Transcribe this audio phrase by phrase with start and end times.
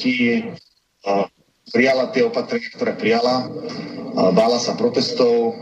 [0.00, 0.48] možností
[1.70, 3.46] prijala tie opatrenia, ktoré prijala.
[4.32, 5.54] Bála sa protestov.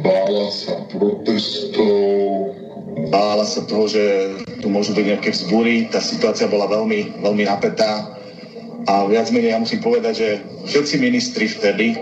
[0.00, 1.92] Bála sa protestov.
[3.12, 5.92] Bála sa toho, že tu môžu byť nejaké vzbúry.
[5.92, 8.16] Tá situácia bola veľmi, veľmi napätá.
[8.84, 10.28] A viac menej ja musím povedať, že
[10.68, 11.96] všetci ministri vtedy,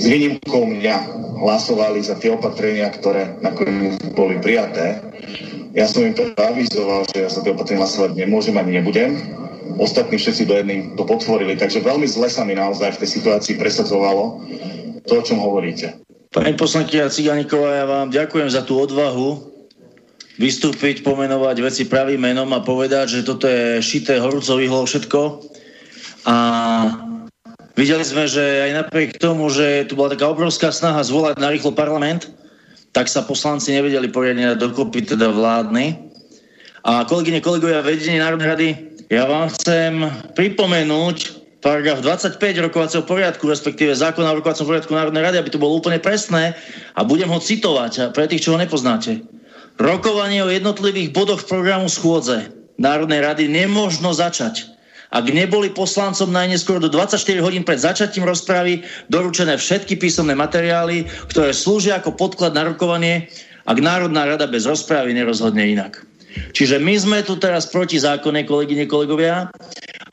[0.00, 0.96] s výnimkou mňa,
[1.40, 5.00] hlasovali za tie opatrenia, ktoré nakoniec boli prijaté.
[5.76, 9.39] Ja som im to avizoval, že ja za tie opatrenia hlasovať nemôžem ani nebudem
[9.80, 11.56] ostatní všetci do jedným to potvorili.
[11.56, 14.44] Takže veľmi zle sa mi naozaj v tej situácii presadzovalo
[15.08, 15.96] to, o čom hovoríte.
[16.30, 19.50] Pani poslankyňa Ciganíková, ja vám ďakujem za tú odvahu
[20.38, 25.20] vystúpiť, pomenovať veci pravým menom a povedať, že toto je šité horúco vyhlo všetko.
[26.24, 26.36] A
[27.74, 31.74] videli sme, že aj napriek tomu, že tu bola taká obrovská snaha zvolať na rýchlo
[31.74, 32.30] parlament,
[32.94, 35.98] tak sa poslanci nevedeli poriadne dokopy, teda vládny.
[36.80, 38.68] A kolegyne, kolegovia, vedenie Národnej rady
[39.10, 40.06] ja vám chcem
[40.38, 42.38] pripomenúť paragraf 25
[42.70, 46.56] rokovacieho poriadku, respektíve zákona o rokovacom poriadku Národnej rady, aby to bolo úplne presné
[46.96, 49.20] a budem ho citovať pre tých, čo ho nepoznáte.
[49.76, 52.48] Rokovanie o jednotlivých bodoch programu schôdze
[52.80, 54.70] Národnej rady nemožno začať,
[55.10, 61.50] ak neboli poslancom najneskôr do 24 hodín pred začatím rozpravy doručené všetky písomné materiály, ktoré
[61.50, 63.26] slúžia ako podklad na rokovanie,
[63.66, 66.06] ak Národná rada bez rozpravy nerozhodne inak.
[66.54, 69.50] Čiže my sme tu teraz proti zákone, kolegyne, kolegovia.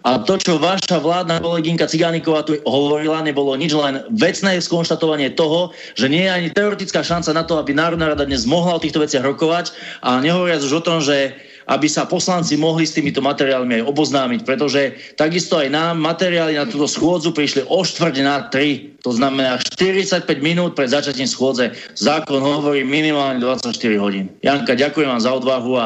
[0.05, 5.75] A to, čo vaša vládna kolegynka Cigániková tu hovorila, nebolo nič len vecné skonštatovanie toho,
[5.99, 9.03] že nie je ani teoretická šanca na to, aby Národná rada dnes mohla o týchto
[9.03, 11.35] veciach rokovať a nehovoriac už o tom, že
[11.67, 14.81] aby sa poslanci mohli s týmito materiálmi aj oboznámiť, pretože
[15.19, 20.23] takisto aj nám materiály na túto schôdzu prišli o štvrť na 3, to znamená 45
[20.39, 21.75] minút pred začatím schôdze.
[21.99, 24.31] Zákon hovorí minimálne 24 hodín.
[24.39, 25.85] Janka, ďakujem vám za odvahu a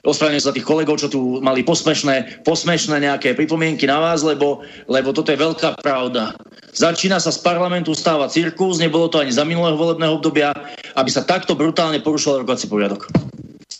[0.00, 5.12] Ospravedlňujem sa tých kolegov, čo tu mali posmešné, posmešné nejaké pripomienky na vás, lebo, lebo
[5.12, 6.32] toto je veľká pravda.
[6.72, 10.56] Začína sa z parlamentu stávať cirkus, nebolo to ani za minulého volebného obdobia,
[10.96, 13.12] aby sa takto brutálne porušoval rokovací poriadok.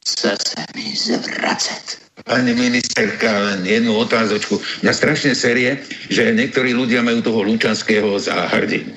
[0.01, 1.85] Chce sa mi zvracať.
[2.25, 4.61] Pani ministerka, len jednu otázočku.
[4.85, 8.93] Mňa strašne série, že niektorí ľudia majú toho Lučanského za hrdinu.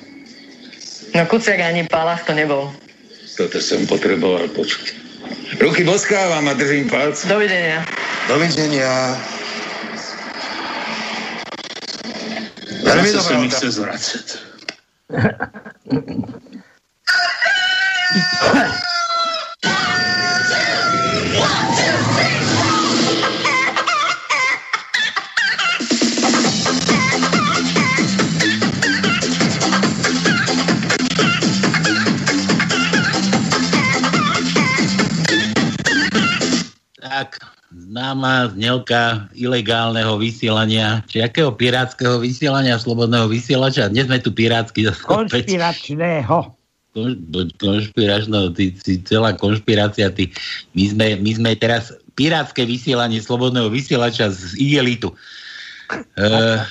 [1.14, 2.72] No Kuciak ani Palach to nebol.
[3.36, 4.94] Toto som potreboval počuť.
[5.60, 7.28] Ruky boskávam a držím palce.
[7.28, 7.84] Dovidenia.
[8.26, 9.16] Dovidenia.
[12.84, 14.26] Veľmi sa mi chce zvracať.
[38.14, 43.86] známa znelka ilegálneho vysielania, či akého pirátskeho vysielania, slobodného vysielača.
[43.86, 44.90] Dnes sme tu pirátsky.
[44.90, 46.63] Konšpiračného.
[47.58, 50.08] Konšpiračného, ty, ty, celá konšpirácia.
[50.14, 50.30] Ty,
[50.78, 55.10] my, sme, my sme teraz pirátske vysielanie slobodného vysielača z igelitu.
[56.16, 56.62] Uh,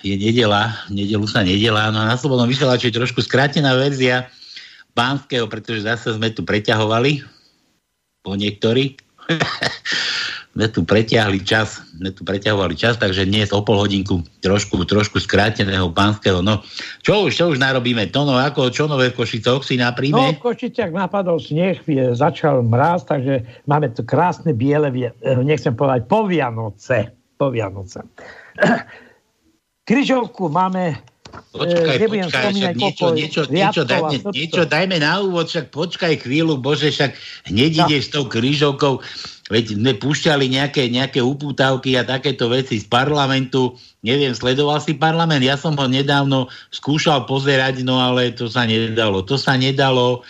[0.00, 4.30] je nedela, nedelu sa nedela, no a na slobodnom vysielači je trošku skrátená verzia
[4.96, 7.20] pánskeho, pretože zase sme tu preťahovali
[8.24, 8.96] po niektorí
[10.54, 15.18] sme tu pretiahli čas, sme tu preťahovali čas, takže dnes o pol hodinku trošku, trošku
[15.18, 16.46] skráteného pánskeho.
[16.46, 16.62] No,
[17.02, 18.06] čo už, čo už narobíme?
[18.14, 20.14] To no, ako čo nové v Košicoch si napríjme?
[20.14, 24.94] No, v Košiciach napadol sneh, je, začal mráz, takže máme tu krásne biele,
[25.42, 27.10] nechcem povedať, po Vianoce.
[27.34, 28.06] Po Vianoce.
[29.90, 31.02] Kryžovku máme
[31.34, 36.62] Počkaj, e, počkaj, však niečo, niečo, niečo, dajme, niečo dajme na úvod, však počkaj chvíľu,
[36.62, 37.10] bože, však
[37.50, 37.80] hneď no.
[37.86, 39.02] ideš s tou krížovkou,
[39.54, 45.46] veď sme púšťali nejaké, nejaké upútavky a takéto veci z parlamentu, neviem, sledoval si parlament,
[45.46, 50.26] ja som ho nedávno skúšal pozerať, no ale to sa nedalo, to sa nedalo,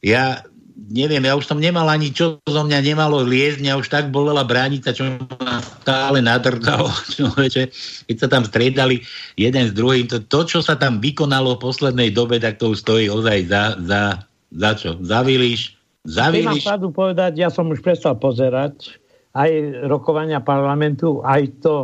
[0.00, 0.40] ja
[0.88, 4.44] neviem, ja už som nemal ani čo zo mňa nemalo liezť, mňa už tak bolela
[4.44, 7.68] bránica, čo ma stále nadrdalo, človeče,
[8.08, 9.04] keď sa tam striedali
[9.36, 12.80] jeden s druhým, to, to, čo sa tam vykonalo v poslednej dobe, tak to už
[12.80, 14.00] stojí ozaj za, za,
[14.48, 14.90] za čo?
[15.04, 15.75] Za Viliš?
[16.06, 16.62] Za Viliš?
[16.62, 19.02] Mám povedať, ja som už prestal pozerať
[19.36, 19.50] aj
[19.90, 21.74] rokovania parlamentu, aj to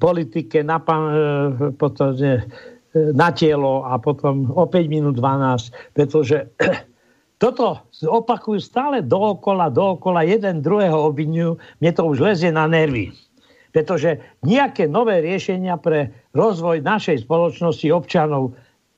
[0.00, 0.80] politike na,
[1.76, 2.16] potom,
[2.94, 6.48] na telo a potom o 5 minút 12, pretože
[7.42, 13.12] toto opakujú stále dookola, dookola, jeden druhého obvinujú, mne to už lezie na nervy.
[13.68, 18.56] Pretože nejaké nové riešenia pre rozvoj našej spoločnosti občanov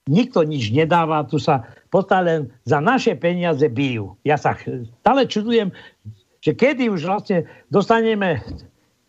[0.09, 1.67] nikto nič nedáva, tu sa
[2.23, 4.17] len za naše peniaze bijú.
[4.23, 4.57] Ja sa
[5.03, 5.75] stále čudujem,
[6.41, 8.41] že kedy už vlastne dostaneme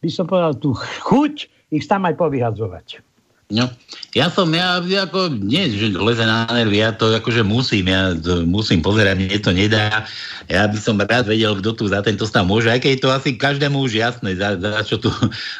[0.01, 3.05] by som povedal, tú chuť ich tam aj povyhadzovať.
[3.51, 3.67] No,
[4.15, 8.47] ja som, ja ako, nie, že leze na nervy, ja to akože musím, ja to
[8.47, 10.07] musím pozerať, mne to nedá.
[10.47, 13.09] Ja by som rád vedel, kto tu za tento stav môže, aj keď je to
[13.11, 15.11] asi každému už jasné, za, za čo tu,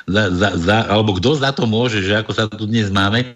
[0.08, 3.36] za, za, za, alebo kto za to môže, že ako sa tu dnes máme.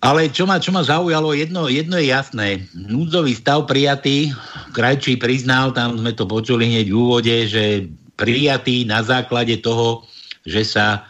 [0.00, 2.64] Ale čo ma, čo ma zaujalo, jedno, jedno je jasné.
[2.72, 4.32] Núdzový stav prijatý,
[4.72, 7.84] Krajčí priznal, tam sme to počuli hneď v úvode, že
[8.16, 10.08] prijatý na základe toho,
[10.48, 11.04] že sa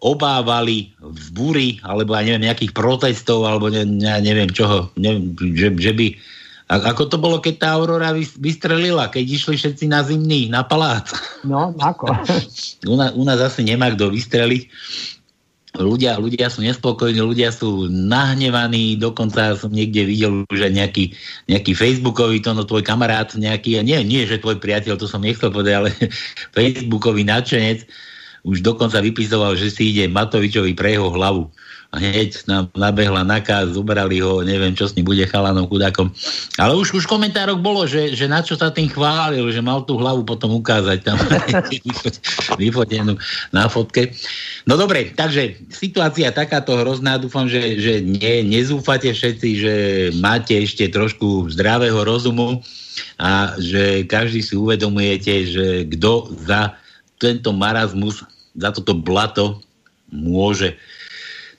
[0.00, 5.68] obávali v búry, alebo ja neviem, nejakých protestov, alebo ne, ja neviem čoho, neviem, že,
[5.76, 6.06] že by
[6.70, 11.10] a ako to bolo, keď tá Aurora vystrelila, keď išli všetci na zimný, na palác?
[11.42, 12.14] No, ako?
[12.86, 14.70] u, nás, u nás asi nemá kto vystreliť.
[15.70, 21.14] Ľudia, ľudia sú nespokojní, ľudia sú nahnevaní, dokonca som niekde videl, že nejaký,
[21.46, 25.54] nejaký facebookový, to no tvoj kamarát, nejaký, nie, nie, že tvoj priateľ, to som nechcel
[25.54, 25.90] povedať, ale
[26.58, 27.86] facebookový nadšenec,
[28.42, 31.54] už dokonca vypisoval, že si ide Matovičovi pre jeho hlavu.
[31.90, 36.14] Hneď nám nabehla nakaz, zobrali ho, neviem, čo s ním bude chalanom, chudákom.
[36.54, 39.98] Ale už, už komentárok bolo, že, že na čo sa tým chválil, že mal tú
[39.98, 41.18] hlavu potom ukázať tam
[42.62, 43.18] vyfotenú
[43.50, 44.14] na fotke.
[44.70, 49.74] No dobre, takže situácia takáto hrozná, dúfam, že, že nie, nezúfate všetci, že
[50.22, 52.62] máte ešte trošku zdravého rozumu
[53.18, 56.78] a že každý si uvedomujete, že kto za
[57.18, 58.22] tento marazmus,
[58.54, 59.58] za toto blato
[60.14, 60.78] môže.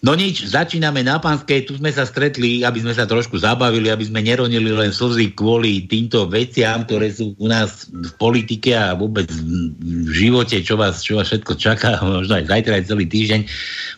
[0.02, 4.02] No nič, začíname na Panskej, tu sme sa stretli, aby sme sa trošku zabavili, aby
[4.02, 9.30] sme neronili len slzy kvôli týmto veciam, ktoré sú u nás v politike a vôbec
[9.30, 13.42] v živote, čo vás, čo vás všetko čaká, možno aj zajtra, aj celý týždeň,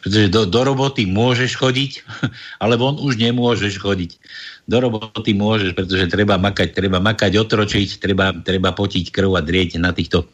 [0.04, 1.92] pretože do, do roboty môžeš chodiť,
[2.64, 4.20] ale on už nemôžeš chodiť.
[4.68, 9.80] Do roboty môžeš, pretože treba makať, treba makať, otročiť, treba, treba potiť krv a drieť
[9.80, 10.28] na týchto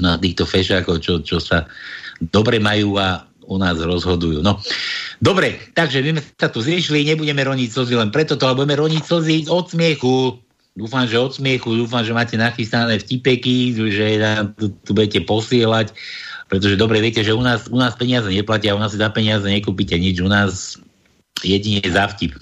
[0.00, 1.68] na týchto fešákov, čo, čo sa
[2.32, 4.46] dobre majú a u nás rozhodujú.
[4.46, 4.62] No,
[5.18, 9.36] dobre, takže my sa tu zriešili, nebudeme roniť slzy len preto, ale budeme roniť slzy
[9.50, 10.38] od smiechu.
[10.78, 15.90] Dúfam, že od smiechu, dúfam, že máte nachystané vtipeky, že nám tu, tu budete posielať,
[16.46, 19.50] pretože dobre viete, že u nás, u nás peniaze neplatia, u nás si za peniaze
[19.50, 20.78] nekúpite nič, u nás
[21.42, 22.38] jedine za vtip.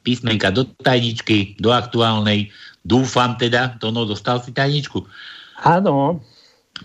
[0.00, 2.48] Písmenka do tajničky, do aktuálnej,
[2.88, 5.04] dúfam teda, to no, dostal si tajničku?
[5.60, 6.24] Áno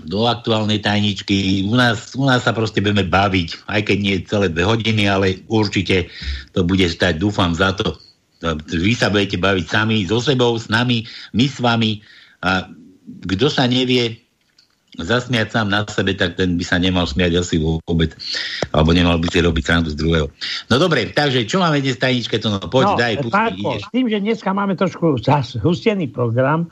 [0.07, 1.67] do aktuálnej tajničky.
[1.67, 5.43] U nás, u nás sa proste budeme baviť, aj keď nie celé dve hodiny, ale
[5.51, 6.07] určite
[6.55, 7.99] to bude stať, dúfam za to.
[8.71, 11.05] Vy sa budete baviť sami, so sebou, s nami,
[11.35, 12.01] my s vami.
[12.41, 12.65] A
[13.05, 14.17] kto sa nevie
[14.97, 18.11] zasmiať sám na sebe, tak ten by sa nemal smiať asi vôbec.
[18.75, 20.27] Alebo nemal by si robiť srandu z druhého.
[20.67, 22.41] No dobre, takže čo máme dnes tajničke?
[22.43, 25.21] To no, poď, no, daj, pustí, S tým, že dneska máme trošku
[25.63, 26.67] hustený program,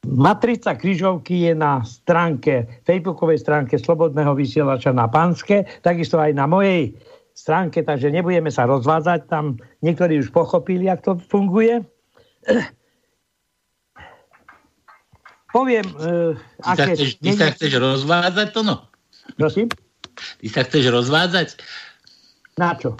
[0.00, 6.96] Matrica križovky je na stránke, facebookovej stránke Slobodného vysielača na Panske, takisto aj na mojej
[7.36, 11.84] stránke, takže nebudeme sa rozvádzať, tam niektorí už pochopili, jak to funguje.
[15.56, 16.32] Poviem, uh,
[16.64, 16.78] ty.
[16.80, 18.88] Sa chceš, ty sa chceš rozvádzať to no?
[19.36, 19.68] Prosím?
[20.40, 21.48] Ty sa chceš rozvádzať?
[22.56, 22.96] Na čo?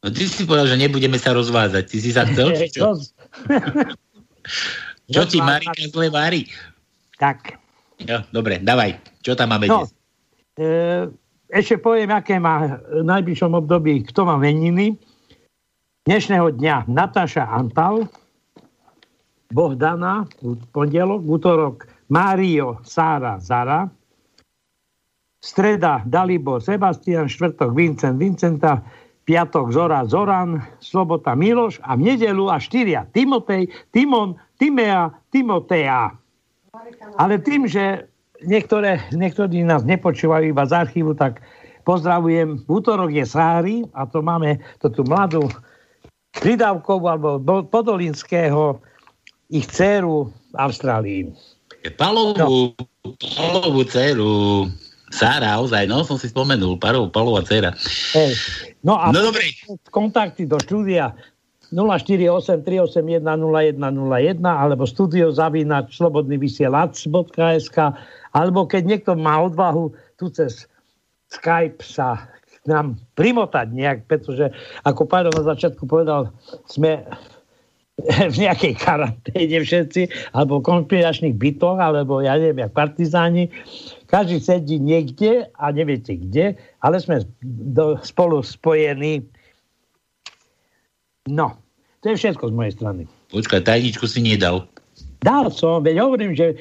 [0.00, 1.84] No ty si povedal, že nebudeme sa rozvádzať.
[1.84, 2.94] Ty si sa chcel, čo?
[5.04, 6.48] Čo ti Marika zle varí?
[7.20, 7.60] Tak.
[8.00, 8.96] Jo, dobre, davaj.
[9.20, 9.92] Čo tam máme no, dnes?
[10.56, 10.66] E,
[11.52, 14.96] ešte poviem, aké má v najbližšom období, kto má meniny.
[16.08, 18.08] Dnešného dňa Natáša Antal,
[19.52, 20.28] Bohdana,
[20.72, 21.76] pondelok, útorok
[22.12, 23.88] Mário Sára Zara,
[25.40, 28.84] streda Dalibor Sebastian, štvrtok Vincent Vincenta,
[29.24, 36.14] piatok Zora Zoran, sobota Miloš a v nedelu a štyria Timotej, Timon, Timea, Timotea.
[37.18, 38.06] Ale tým, že
[38.42, 41.42] niektoré, niektorí nás nepočúvajú iba z archívu, tak
[41.86, 42.64] pozdravujem.
[42.66, 45.46] V útorok je Sári a to máme to tú mladú
[46.34, 47.38] Pridávkovú alebo
[47.70, 48.82] Podolinského
[49.54, 51.22] ich dceru v Austrálii.
[51.94, 52.46] Palovú, no.
[53.38, 54.66] palovú dceru.
[55.14, 57.70] Sára, ozaj, no som si spomenul, Palová, palová dcera.
[58.10, 58.34] Hey.
[58.82, 59.46] No a no, dobre.
[59.94, 61.14] kontakty do štúdia
[61.74, 62.38] 048
[64.46, 67.78] alebo studiozavinač slobodnyvysielac.sk
[68.34, 70.70] alebo keď niekto má odvahu tu cez
[71.34, 72.30] Skype sa
[72.64, 74.48] nám primotať nejak, pretože
[74.86, 76.32] ako Pavel na začiatku povedal,
[76.64, 77.04] sme
[78.32, 83.52] v nejakej karanténe všetci, alebo konšpiračných bytoch, alebo ja neviem, jak partizáni.
[84.10, 89.26] Každý sedí niekde a neviete kde, ale sme do, spolu spojení.
[91.30, 91.63] No,
[92.04, 93.02] to je všetko z mojej strany.
[93.32, 94.68] Počkaj, tajničku si nedal.
[95.24, 96.60] Dal som, veď hovorím, že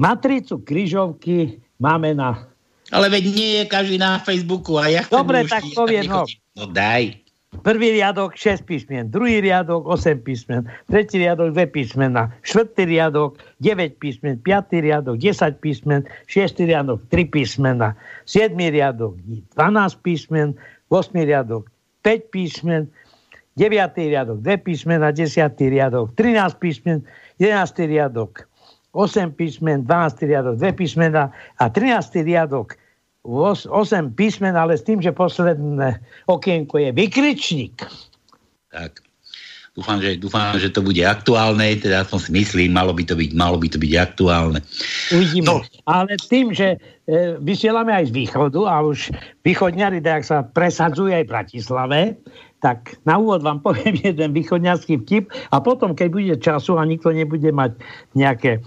[0.00, 2.48] matricu križovky máme na...
[2.88, 6.24] Ale veď nie je každý na Facebooku a ja Dobre, tak poviem, no.
[6.56, 7.20] No daj.
[7.60, 14.00] Prvý riadok 6 písmen, druhý riadok 8 písmen, tretí riadok 2 písmena, štvrtý riadok 9
[14.00, 17.96] písmen, piatý riadok 10 písmen, šiestý riadok 3 písmena,
[18.28, 19.16] siedmý riadok
[19.56, 19.56] 12
[20.04, 20.52] písmen,
[20.92, 21.68] 8 riadok
[22.04, 22.88] 5 písmen,
[23.56, 23.96] 9.
[23.96, 25.56] riadok 2 písmena, 10.
[25.56, 27.00] riadok 13 písmen,
[27.40, 27.88] 11.
[27.88, 28.44] riadok
[28.92, 30.28] 8 písmen, 12.
[30.28, 32.24] riadok 2 písmena a 13.
[32.24, 32.76] riadok
[33.24, 33.66] 8
[34.14, 35.98] písmen, ale s tým, že posledné
[36.30, 37.76] okienko je vykričník.
[38.70, 39.06] Tak.
[39.76, 43.36] Dúfam že, dúfam, že to bude aktuálne, teda som si myslím, malo by to byť,
[43.36, 44.64] malo by to byť aktuálne.
[45.12, 45.52] Uvidíme.
[45.52, 45.60] No.
[45.84, 49.12] Ale tým, že e, vysielame aj z východu a už
[49.44, 52.00] východňari, tak sa presadzuje aj v Bratislave,
[52.60, 57.12] tak na úvod vám poviem jeden východňarský vtip a potom, keď bude času a nikto
[57.12, 57.76] nebude mať
[58.16, 58.64] nejaké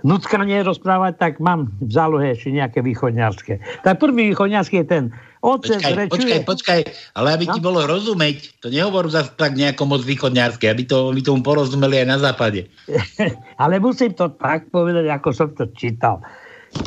[0.00, 3.84] nuckanie rozprávať, tak mám v zálohe ešte nejaké východňarské.
[3.84, 5.04] Tak prvý východňarský je ten
[5.44, 6.12] Otec počkaj, rečuje...
[6.16, 6.80] počkaj, počkaj,
[7.20, 7.52] ale aby no?
[7.52, 12.00] ti bolo rozumieť, to nehovor zase tak nejako moc východňarské, aby, to, aby tomu porozumeli
[12.00, 12.64] aj na západe.
[13.62, 16.24] ale musím to tak povedať, ako som to čítal.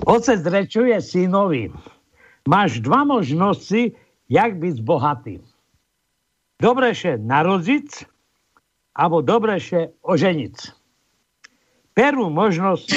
[0.09, 1.69] Otec rečuje synovi,
[2.49, 3.93] máš dva možnosti,
[4.25, 5.37] jak byť bohatý.
[6.57, 8.09] Dobrejšie narodiť,
[8.97, 10.77] alebo dobrejšie oženiť
[11.97, 12.87] prvú možnosť...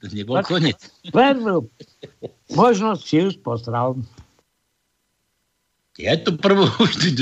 [0.00, 0.80] To nebol koniec.
[1.12, 1.68] Prvú
[2.56, 4.00] možnosť si už postral.
[6.00, 7.20] Ja to prvú už...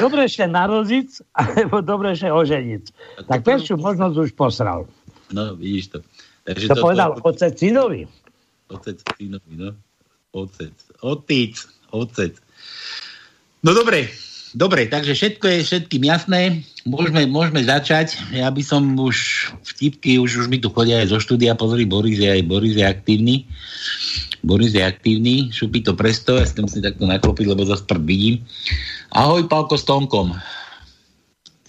[0.00, 2.84] Dobrejšie narodiť, alebo dobrejšie oženiť.
[3.28, 4.88] Tak prvú možnosť už posral.
[5.28, 5.98] No, vidíš to.
[6.48, 7.20] Takže to, to povedal to...
[7.28, 8.08] otec synovi.
[8.72, 9.76] Otec synovi, no.
[10.32, 10.72] Otec.
[11.02, 11.54] Otec.
[11.90, 12.32] Otec.
[13.60, 14.08] No dobre,
[14.50, 16.66] Dobre, takže všetko je všetkým jasné.
[16.82, 18.18] Môžeme, môžeme začať.
[18.34, 21.54] Ja by som už vtipky, už, už mi tu chodia aj zo štúdia.
[21.54, 23.46] Pozri, Boris je aj Boris je aktívny.
[24.42, 25.54] Boris je aktívny.
[25.54, 26.34] Šupí to presto.
[26.34, 28.42] Ja si musím takto naklopiť, lebo zase prd vidím.
[29.14, 30.34] Ahoj, Palko s Tomkom.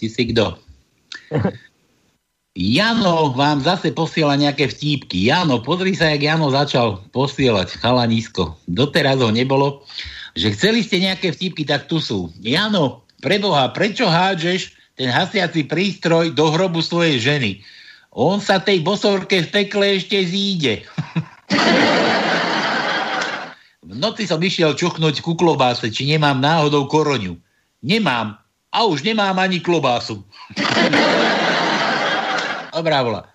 [0.02, 0.58] Ty si kto?
[2.51, 5.31] Jano vám zase posiela nejaké vtípky.
[5.31, 8.60] Jano, pozri sa, jak Jano začal posielať chalanisko.
[8.67, 9.88] Doteraz ho nebolo
[10.36, 12.31] že chceli ste nejaké vtipky, tak tu sú.
[12.39, 17.51] Jano, preboha, prečo hádžeš ten hasiaci prístroj do hrobu svojej ženy?
[18.12, 20.84] On sa tej bosorke v pekle ešte zíde.
[23.88, 27.39] v noci som išiel čuchnúť ku klobáse, či nemám náhodou koroňu.
[27.84, 28.36] Nemám.
[28.72, 30.24] A už nemám ani klobásu.
[32.72, 33.28] Dobrá vola.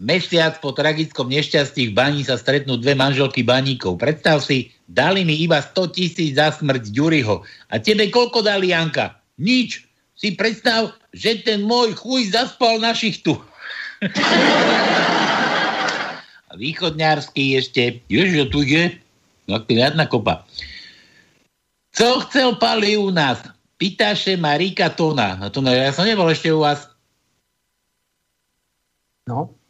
[0.00, 4.00] Mesiac po tragickom nešťastí v bani sa stretnú dve manželky baníkov.
[4.00, 7.44] Predstav si, dali mi iba 100 tisíc za smrť Ďuriho.
[7.68, 9.20] A tebe koľko dali, Janka?
[9.36, 9.84] Nič.
[10.16, 13.36] Si predstav, že ten môj chuj zaspal na šichtu.
[16.50, 18.98] A východňársky ešte, ježiš, tu je,
[19.46, 20.42] no riadna kopa.
[21.94, 23.38] Co chcel Pali u nás?
[23.78, 25.38] Pýtaše Marika Tona.
[25.38, 26.89] No to no, ja som nebol ešte u vás.
[29.30, 29.60] No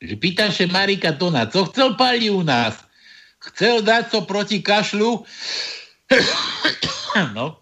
[0.00, 2.80] že pýtaše Marika Tona, co chcel pali u nás?
[3.52, 5.24] Chcel dať co proti kašľu?
[7.36, 7.60] no,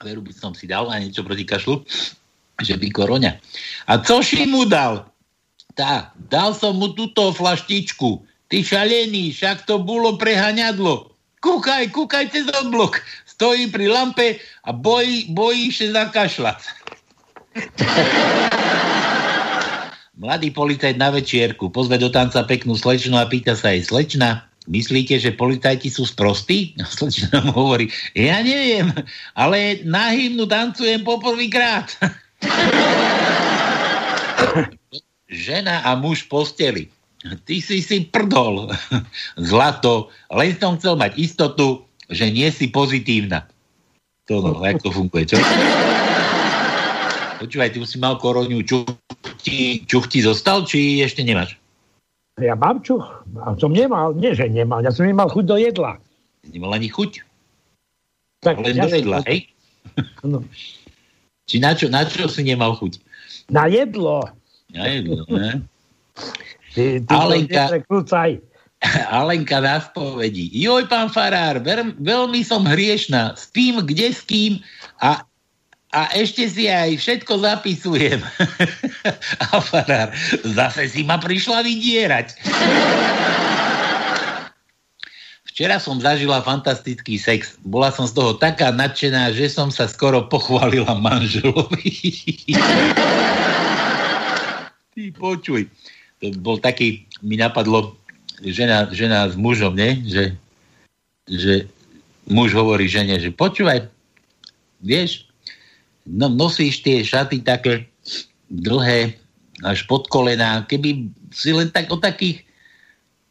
[0.00, 1.84] veru by som si dal a niečo proti kašľu,
[2.64, 3.32] že by koroňa.
[3.88, 5.08] A co si mu dal?
[5.76, 8.24] Tá, dal som mu túto flaštičku.
[8.48, 11.12] Ty šalený, však to bolo prehaňadlo.
[11.44, 13.00] Kúkaj, kúkaj cez oblok.
[13.28, 16.60] Stojí pri lampe a bojí, bojí sa zakašľať.
[20.14, 25.18] Mladý policajt na večierku pozve do tanca peknú slečnu a pýta sa jej, slečna, myslíte,
[25.18, 26.78] že policajti sú sprostí?
[26.78, 28.94] A slečna mu hovorí, ja neviem,
[29.34, 31.90] ale na hymnu tancujem poprvýkrát.
[35.34, 36.86] Žena a muž posteli.
[37.24, 38.70] Ty si si prdol.
[39.50, 40.14] Zlato.
[40.30, 43.48] Len som chcel mať istotu, že nie si pozitívna.
[44.30, 45.36] To no, ako funguje, čo?
[47.44, 48.88] Počúvaj, ty si mal koroňu, čuch
[49.44, 51.60] ti, čuch ti zostal, či ešte nemáš?
[52.40, 53.04] Ja mám čuch.
[53.44, 56.00] A som nemal, nie že nemal, ja som nemal chuť do jedla.
[56.48, 57.20] Nemal ani chuť?
[58.40, 59.52] Tak, Len ja do jedla, hej?
[60.24, 60.40] No.
[61.44, 62.96] Či na čo, na čo si nemal chuť?
[63.52, 64.24] Na jedlo.
[64.72, 65.60] Na jedlo, ne?
[66.72, 67.76] Ty, ty Alenka,
[69.20, 70.48] Alenka na spovedi.
[70.48, 71.60] Joj, pán Farár,
[72.00, 73.36] veľmi som hriešná.
[73.36, 74.64] Spím kde s kým
[75.04, 75.28] a
[75.94, 78.18] a ešte si aj všetko zapisujem.
[79.46, 80.10] a farár,
[80.42, 82.34] zase si ma prišla vydierať.
[85.54, 87.54] Včera som zažila fantastický sex.
[87.62, 91.94] Bola som z toho taká nadšená, že som sa skoro pochválila manželovi.
[94.98, 95.70] Ty počuj.
[96.18, 97.94] To bol taký, mi napadlo,
[98.42, 100.02] žena, žena s mužom, ne?
[100.02, 100.24] Že,
[101.30, 101.54] že
[102.26, 103.86] muž hovorí žene, že počúvaj,
[104.82, 105.23] vieš,
[106.08, 107.88] no, nosíš tie šaty také
[108.48, 109.16] dlhé
[109.64, 112.44] až pod kolená, keby si len tak o takých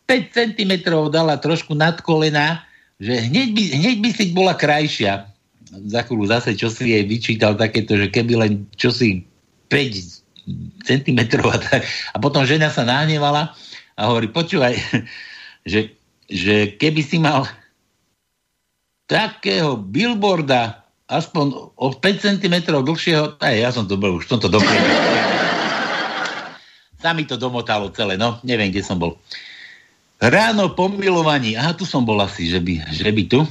[0.07, 0.73] 5 cm
[1.12, 2.63] dala trošku nad kolená,
[2.99, 5.27] že hneď by, hneď by si bola krajšia.
[5.89, 9.25] Za chvíľu zase, čo si jej vyčítal takéto, že keby len čo si
[9.71, 11.81] 5 cm a, tak.
[11.88, 13.55] a potom žena sa nahnevala
[13.95, 14.75] a hovorí, počúvaj,
[15.71, 15.95] že,
[16.27, 17.47] že keby si mal
[19.07, 24.47] takého billboarda aspoň o 5 cm dlhšieho, aj ja som to bol, už som to
[24.47, 24.83] doplnil.
[27.03, 29.19] Sa mi to domotalo celé, no, neviem, kde som bol.
[30.23, 33.43] Ráno po milovaní, aha, tu som bol asi, že by, že by tu.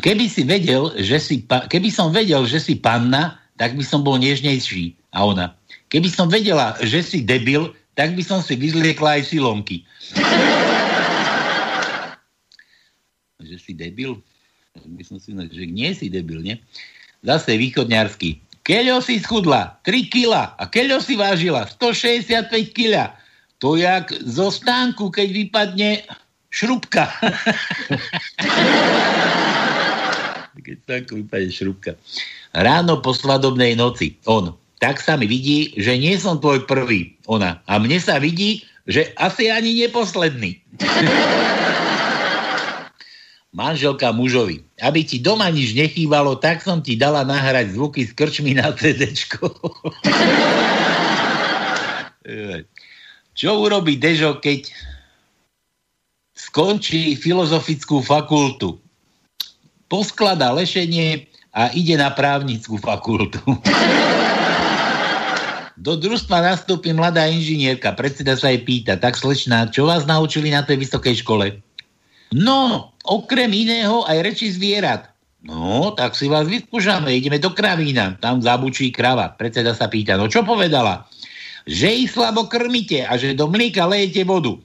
[0.00, 4.16] Keby si vedel, že si, keby som vedel, že si panna, tak by som bol
[4.16, 4.96] nežnejší.
[5.12, 5.52] A ona,
[5.92, 9.84] keby som vedela, že si debil, tak by som si vyzliekla aj silomky.
[13.44, 14.18] že si debil?
[14.74, 16.58] By som si, že nie si debil, nie?
[17.22, 18.42] Zase východňarský.
[18.66, 23.14] Keľo si schudla 3 kila a keľo si vážila 165 kila.
[23.62, 26.02] To jak zo stánku, keď vypadne
[26.50, 27.06] šrubka.
[30.66, 31.94] keď stánku vypadne šrubka.
[32.50, 34.18] Ráno po svadobnej noci.
[34.26, 34.58] On.
[34.82, 37.14] Tak sa mi vidí, že nie som tvoj prvý.
[37.30, 37.62] Ona.
[37.70, 40.58] A mne sa vidí, že asi ani neposledný.
[43.54, 44.66] manželka mužovi.
[44.82, 49.14] Aby ti doma nič nechýbalo, tak som ti dala nahrať zvuky s krčmi na CD.
[53.38, 54.74] Čo urobí Dežo, keď
[56.34, 58.82] skončí filozofickú fakultu?
[59.86, 63.38] Poskladá lešenie a ide na právnickú fakultu.
[65.78, 67.92] Do družstva nastúpi mladá inžinierka.
[67.94, 71.63] Predseda sa jej pýta, tak slečná, čo vás naučili na tej vysokej škole?
[72.34, 75.14] No, okrem iného aj reči zvierat.
[75.46, 79.30] No, tak si vás vyskúšame, ideme do kravína, tam zabučí krava.
[79.38, 81.06] Predseda sa pýta, no čo povedala?
[81.68, 84.58] Že ich slabo krmite a že do mlieka lejete vodu.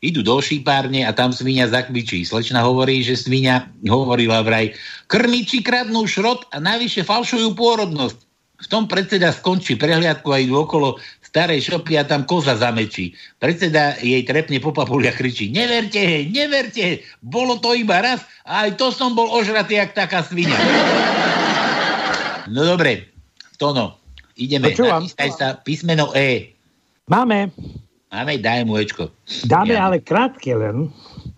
[0.00, 2.22] Idú do šípárne a tam svinia zakvičí.
[2.24, 4.72] Slečna hovorí, že svinia hovorila vraj,
[5.10, 8.18] krmiči kradnú šrot a navyše falšujú pôrodnosť.
[8.60, 13.14] V tom predseda skončí prehliadku a idú okolo starej šopy a tam koza zamečí.
[13.38, 18.66] Predseda jej trepne po papuli a kričí, neverte hej, neverte, bolo to iba raz a
[18.66, 20.58] aj to som bol ožratý jak taká svinia.
[22.50, 23.06] No dobre,
[23.62, 24.02] Tono,
[24.34, 24.74] ideme.
[24.74, 25.06] Počúvam.
[25.06, 26.50] sa písmeno E.
[27.06, 27.54] Máme.
[28.10, 29.14] Máme, daj mu Ečko.
[29.46, 29.86] Dáme ja.
[29.86, 30.90] ale krátke len.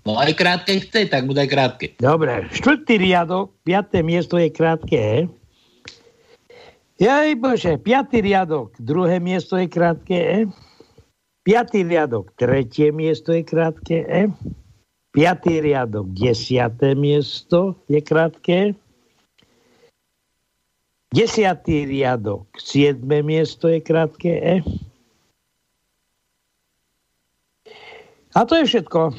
[0.08, 1.92] No aj krátke chce, tak mu daj krátke.
[2.00, 5.16] Dobre, štvrtý riadok, piaté miesto je krátke E.
[7.02, 10.38] Jaj Bože, piatý riadok, druhé miesto je krátke E.
[11.42, 14.30] Piatý riadok, tretie miesto je krátke E.
[15.10, 18.78] Piatý riadok, desiaté miesto je krátke.
[21.10, 24.54] Desiatý riadok, siedme miesto je krátke E.
[28.30, 29.10] A to je všetko.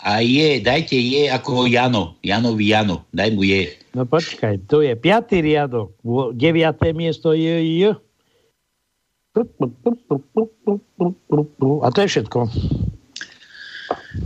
[0.00, 2.16] A je, dajte je ako Jano.
[2.24, 3.04] Janovi Jano.
[3.12, 3.83] Daj mu je.
[3.94, 5.94] No počkaj, to je piatý riadok.
[6.34, 7.90] Deviaté miesto je je.
[11.82, 12.38] A to je všetko.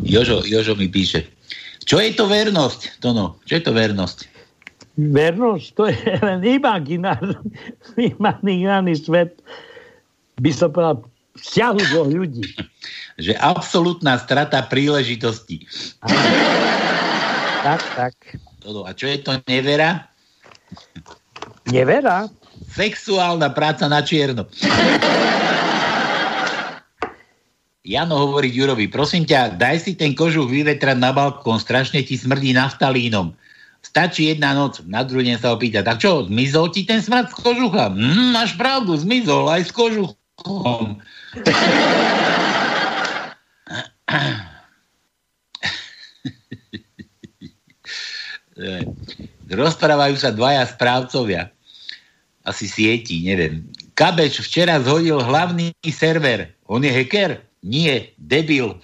[0.05, 1.29] Jožo, Jožo mi píše.
[1.85, 3.41] Čo je to vernosť, Tono?
[3.49, 4.19] Čo je to vernosť?
[4.99, 7.39] Vernosť, to je len imaginárny,
[8.17, 9.41] imaginárny svet,
[10.43, 11.07] by som povedal,
[11.39, 12.45] vzťahu dvoch ľudí.
[13.19, 15.67] že absolútna strata príležitosti.
[17.67, 18.15] Tak, tak.
[18.69, 20.13] A čo je to nevera?
[21.73, 22.29] Nevera?
[22.77, 24.45] Sexuálna práca na čierno.
[27.89, 32.53] Jano hovorí Jurovi, prosím ťa, daj si ten kožuch vyvetrať na balkón, strašne ti smrdí
[32.53, 33.33] naftalínom.
[33.81, 37.41] Stačí jedna noc, na druhý deň sa opýta, tak čo, zmizol ti ten smrad z
[37.41, 37.89] kožucha?
[37.89, 41.01] Mm, máš pravdu, zmizol aj s kožuchom.
[49.49, 51.49] Rozprávajú sa dvaja správcovia.
[52.43, 53.65] Asi sieti, neviem.
[53.95, 56.51] Kabeč včera zhodil hlavný server.
[56.67, 57.43] On je hacker?
[57.63, 58.79] Nie, debil.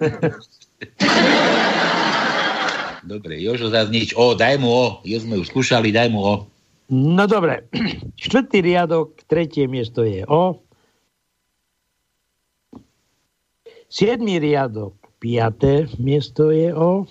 [3.10, 4.12] dobre, Jožo zase nič.
[4.14, 4.86] O, daj mu o.
[5.04, 6.34] Jo sme už skúšali, daj mu o.
[6.90, 7.64] No dobre.
[8.22, 10.60] Štvrtý riadok, tretie miesto je o.
[13.90, 17.10] Siedmý riadok, piaté miesto je O.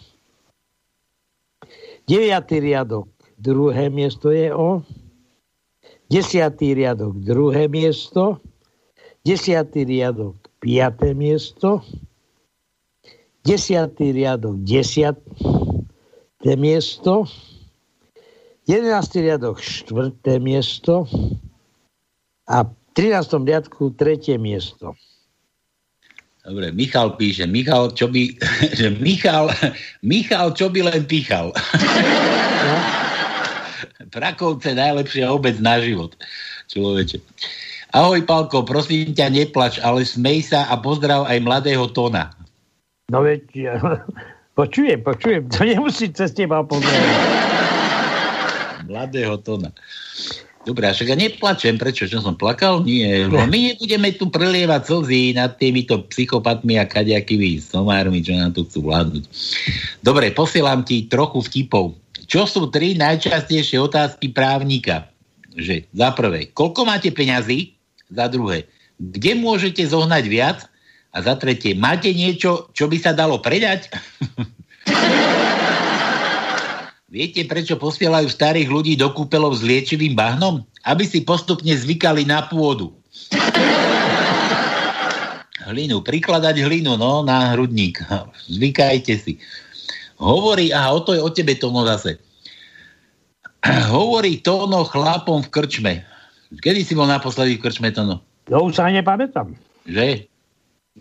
[2.10, 3.06] Deviatý riadok,
[3.38, 4.82] druhé miesto je O.
[6.10, 8.42] Desiatý riadok, druhé miesto.
[9.22, 11.86] Desiatý riadok, piaté miesto.
[13.46, 15.22] Desiatý riadok, desiaté
[16.58, 17.30] miesto.
[18.66, 21.06] Jedenáctý riadok, štvrté miesto.
[22.50, 23.46] A v 13.
[23.46, 24.98] riadku tretie miesto.
[26.50, 28.34] Dobre, Michal píše, Michal, čo by,
[28.82, 29.54] že Michal,
[30.02, 31.54] Michal, čo by len píchal.
[32.60, 32.76] No.
[34.12, 36.12] Prakovce najlepšia obec na život.
[36.68, 37.24] Človeče.
[37.96, 42.36] Ahoj, Palko, prosím ťa, neplač, ale smej sa a pozdrav aj mladého Tona.
[43.08, 43.80] No veď, ja,
[44.60, 47.16] počujem, počujem, to nemusí cez teba pozdraviť.
[48.92, 49.72] Mladého Tona.
[50.68, 52.04] Dobre, a však ja neplačem, prečo?
[52.04, 52.84] Čo som plakal?
[52.84, 53.26] Nie.
[53.32, 58.68] No, my nebudeme tu prelievať slzy nad týmito psychopatmi a kaďakými somármi, čo nám tu
[58.68, 59.24] chcú vládnuť.
[60.04, 61.96] Dobre, posielam ti trochu vtipov.
[62.28, 65.08] Čo sú tri najčastejšie otázky právnika?
[65.56, 67.74] Že za prvé, koľko máte peňazí?
[68.12, 68.68] Za druhé,
[69.00, 70.60] kde môžete zohnať viac?
[71.10, 73.90] A za tretie, máte niečo, čo by sa dalo predať?
[77.10, 80.62] Viete, prečo posielajú starých ľudí do kúpelov s liečivým bahnom?
[80.86, 82.94] Aby si postupne zvykali na pôdu.
[85.66, 88.06] Hlinu, prikladať hlinu, no, na hrudník.
[88.56, 89.42] Zvykajte si.
[90.22, 92.22] Hovorí, a o to je o tebe, Tono, zase.
[93.94, 95.94] Hovorí Tono chlapom v krčme.
[96.62, 98.22] Kedy si bol naposledy v krčme, Tono?
[98.54, 99.58] No, už sa nepamätám.
[99.90, 100.30] Že?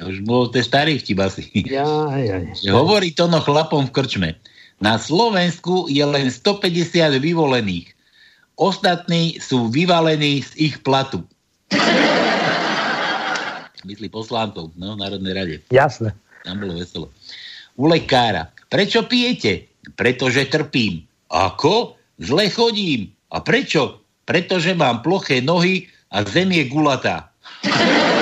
[0.01, 1.45] Už bol to starý vtip asi.
[1.69, 2.73] Ja, ja, ja.
[2.73, 4.29] Hovorí Tono chlapom v krčme.
[4.79, 7.91] Na Slovensku je len 150 vyvolených.
[8.59, 11.23] Ostatní sú vyvalení z ich platu.
[13.87, 15.57] Myslí poslancov no, v Národnej rade.
[15.71, 16.15] Jasné.
[16.43, 17.11] Tam bolo veselo.
[17.79, 18.51] U lekára.
[18.71, 19.71] Prečo pijete?
[19.95, 21.07] Pretože trpím.
[21.31, 21.95] Ako?
[22.19, 23.11] Zle chodím.
[23.31, 24.03] A prečo?
[24.27, 27.31] Pretože mám ploché nohy a zem je gulatá.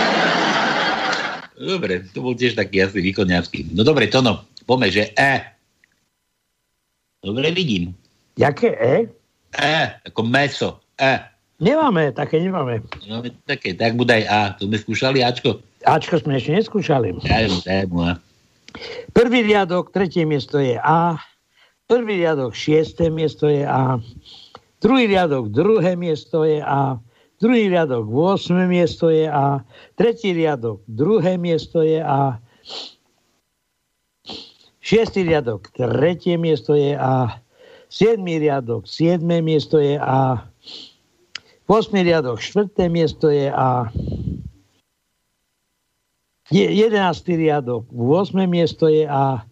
[1.57, 3.73] Dobre, to bol tiež taký asi východňarský.
[3.73, 5.56] No dobre, Tono, pome, že E.
[7.27, 7.91] Dobre vidím.
[8.39, 8.95] Jaké E?
[9.59, 10.79] E, ako meso.
[10.95, 11.19] E.
[11.59, 12.87] Nemáme, také nemáme.
[13.03, 14.41] Nemáme také, tak bude aj A.
[14.63, 15.59] To sme skúšali Ačko?
[15.83, 17.19] Ačko sme ešte neskúšali.
[17.27, 18.13] Dajme, dajme A.
[19.11, 21.19] Prvý riadok, tretie miesto je A.
[21.91, 23.99] Prvý riadok, šiesté miesto je A.
[24.79, 27.03] Druhý riadok, druhé miesto je A.
[27.43, 28.71] Druhý riadok, 8.
[28.71, 29.67] miesto je A.
[29.99, 32.39] Tretí riadok, druhé miesto je A.
[34.87, 37.43] Šiestý riadok, tretie miesto je A.
[37.91, 40.47] Siedmý riadok, siedme miesto je A.
[41.67, 43.91] Osmý riadok, štvrté miesto je A.
[46.55, 48.47] Je, jedenáctý riadok, 8.
[48.47, 49.43] miesto je A.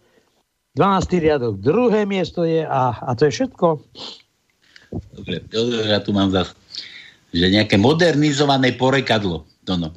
[0.78, 1.18] 12.
[1.18, 2.94] riadok, druhé miesto je A.
[2.94, 3.82] A to je všetko.
[5.18, 5.42] Dobre,
[5.90, 6.54] ja tu mám zase,
[7.34, 9.42] že nejaké modernizované porekadlo.
[9.66, 9.90] To no.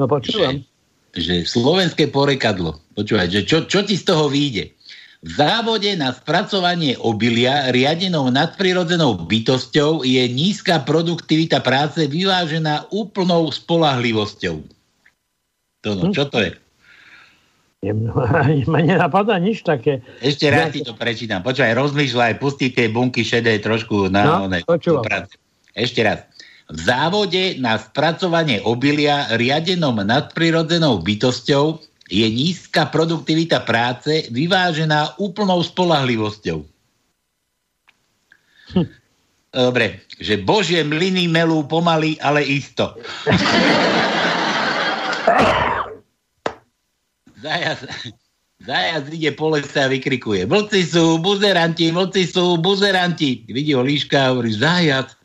[0.00, 0.64] No počúvam.
[0.64, 0.75] Že,
[1.16, 4.76] že slovenské porekadlo, počúvaj, že čo, čo ti z toho vyjde?
[5.24, 14.62] V závode na spracovanie obilia riadenou nadprirodzenou bytosťou je nízka produktivita práce vyvážená úplnou spolahlivosťou.
[15.82, 16.52] To no, čo to je?
[18.72, 20.04] Ma nenapadá nič také.
[20.20, 21.40] Ešte raz ti to prečítam.
[21.42, 24.62] Počúvaj, rozmýšľaj, pusti tie bunky šedé trošku na no, one,
[25.76, 26.22] Ešte raz.
[26.66, 31.78] V závode na spracovanie obilia riadenom nadprirodzenou bytosťou
[32.10, 36.66] je nízka produktivita práce vyvážená úplnou spolahlivosťou.
[38.74, 38.86] Hm.
[39.56, 42.92] Dobre, že božie mlyny melú pomaly, ale isto.
[47.40, 47.80] Zajac,
[48.68, 50.44] zajac ide po lese a vykrikuje.
[50.44, 53.48] Vlci sú buzeranti, vlci sú buzeranti.
[53.48, 55.15] Vidí ho líška a hovorí, zajac,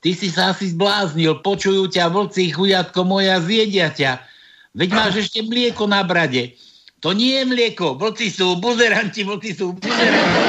[0.00, 4.24] Ty si sa asi zbláznil, počujú ťa vlci, chujatko moja, zjedia ťa.
[4.72, 6.56] Veď máš ešte mlieko na brade.
[7.04, 10.40] To nie je mlieko, vlci sú buzeranti, vlci sú buzeranti.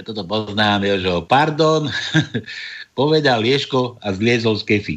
[0.00, 1.26] Toto poznám, Jožo.
[1.26, 1.90] Pardon,
[3.00, 4.96] povedal Ješko a zliezol z kefy.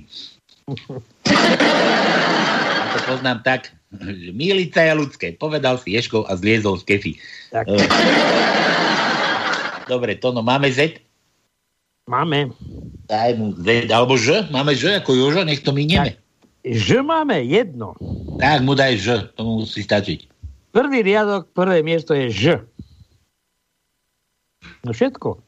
[1.30, 5.28] A to poznám tak, že milica je ľudské.
[5.38, 7.12] Povedal si Ješko a zliezol z kefy.
[7.54, 7.70] Tak.
[9.90, 11.04] Dobre, Tono, máme Z?
[12.04, 12.52] Máme.
[13.08, 16.20] Daj mu Z, alebo Ž, máme Ž ako Jožo, nech to minieme.
[16.64, 17.96] Ž máme jedno.
[18.40, 20.28] Tak mu daj Ž, to musí stačiť.
[20.76, 22.44] Prvý riadok, prvé miesto je Ž.
[24.84, 25.40] No všetko.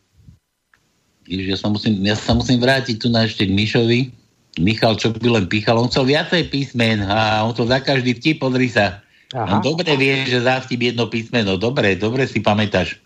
[1.28, 4.14] Ja sa musím, ja sa musím vrátiť tu na ešte k Mišovi.
[4.56, 8.40] Michal, čo by len píchal, on chcel viacej písmen a on to za každý vtip,
[8.40, 9.04] pozri sa.
[9.36, 9.60] Aha.
[9.60, 11.60] On dobre vie, že za vtip jedno písmeno.
[11.60, 13.02] Dobre, dobre si pamätáš.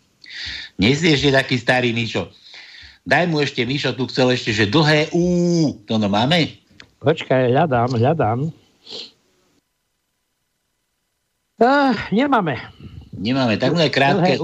[0.78, 2.30] Nie si ešte taký starý Mišo.
[3.08, 5.24] Daj mu ešte, Mišo tu chcel ešte, že dlhé U,
[5.88, 6.52] to no máme?
[7.00, 8.40] Počkaj, hľadám, hľadám.
[11.60, 12.60] Uh, nemáme.
[13.16, 14.40] Nemáme, tak mu je krátke.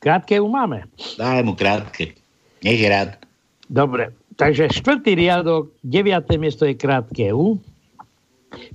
[0.00, 0.84] Krátke U máme.
[1.16, 2.16] Daj mu krátke.
[2.64, 3.20] Nech je rád.
[3.68, 7.60] Dobre, takže štvrtý riadok, deviaté miesto je krátke U.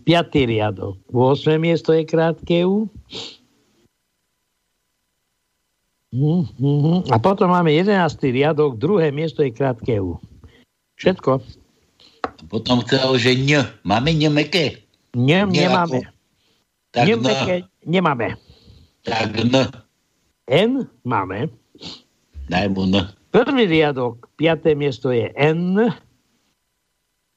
[0.03, 1.55] Piatý riadok, 8.
[1.55, 2.89] miesto je krátke U.
[7.13, 8.17] A potom máme 11.
[8.33, 10.17] riadok, druhé miesto je krátke U.
[10.97, 11.37] Všetko.
[12.49, 13.69] Potom chcel, že ň.
[13.85, 14.81] Máme ň meké?
[15.13, 16.09] Ň, nemáme.
[16.89, 18.33] Tak ň meké nemáme.
[19.05, 19.53] Tak n.
[20.49, 20.71] N
[21.05, 21.53] máme.
[22.49, 23.05] Daj mu n.
[23.29, 25.77] Prvý riadok, piaté miesto je N.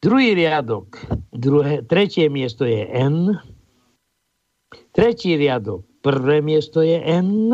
[0.01, 0.97] Druhý riadok,
[1.37, 3.37] druhé, tretie miesto je N.
[4.97, 7.53] Tretí riadok, prvé miesto je N.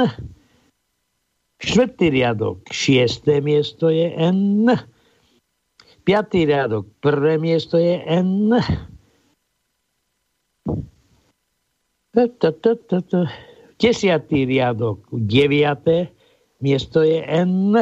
[1.58, 4.70] Štvrtý riadok, šiesté miesto je N.
[6.06, 8.54] Piatý riadok, prvé miesto je N.
[13.78, 16.14] Desiatý riadok, deviaté
[16.62, 17.74] miesto je N.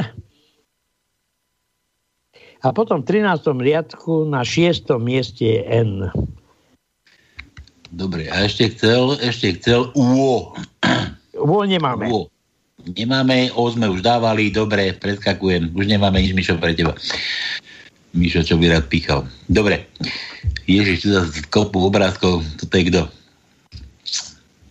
[2.65, 3.45] A potom v 13.
[3.61, 4.89] riadku na 6.
[4.99, 6.09] mieste je N.
[7.93, 10.57] Dobre, a ešte chcel, ešte chcel UO.
[11.37, 12.09] UO nemáme.
[12.09, 12.33] UO.
[12.87, 15.75] Nemáme, O sme už dávali, dobre, preskakujem.
[15.75, 16.94] Už nemáme nič, Mišo, pre teba.
[18.14, 19.27] Mišo, čo by rád pýchal.
[19.51, 19.90] Dobre.
[20.70, 22.46] Ježiš, tu zase kopu obrázkov.
[22.62, 23.03] Toto je kto?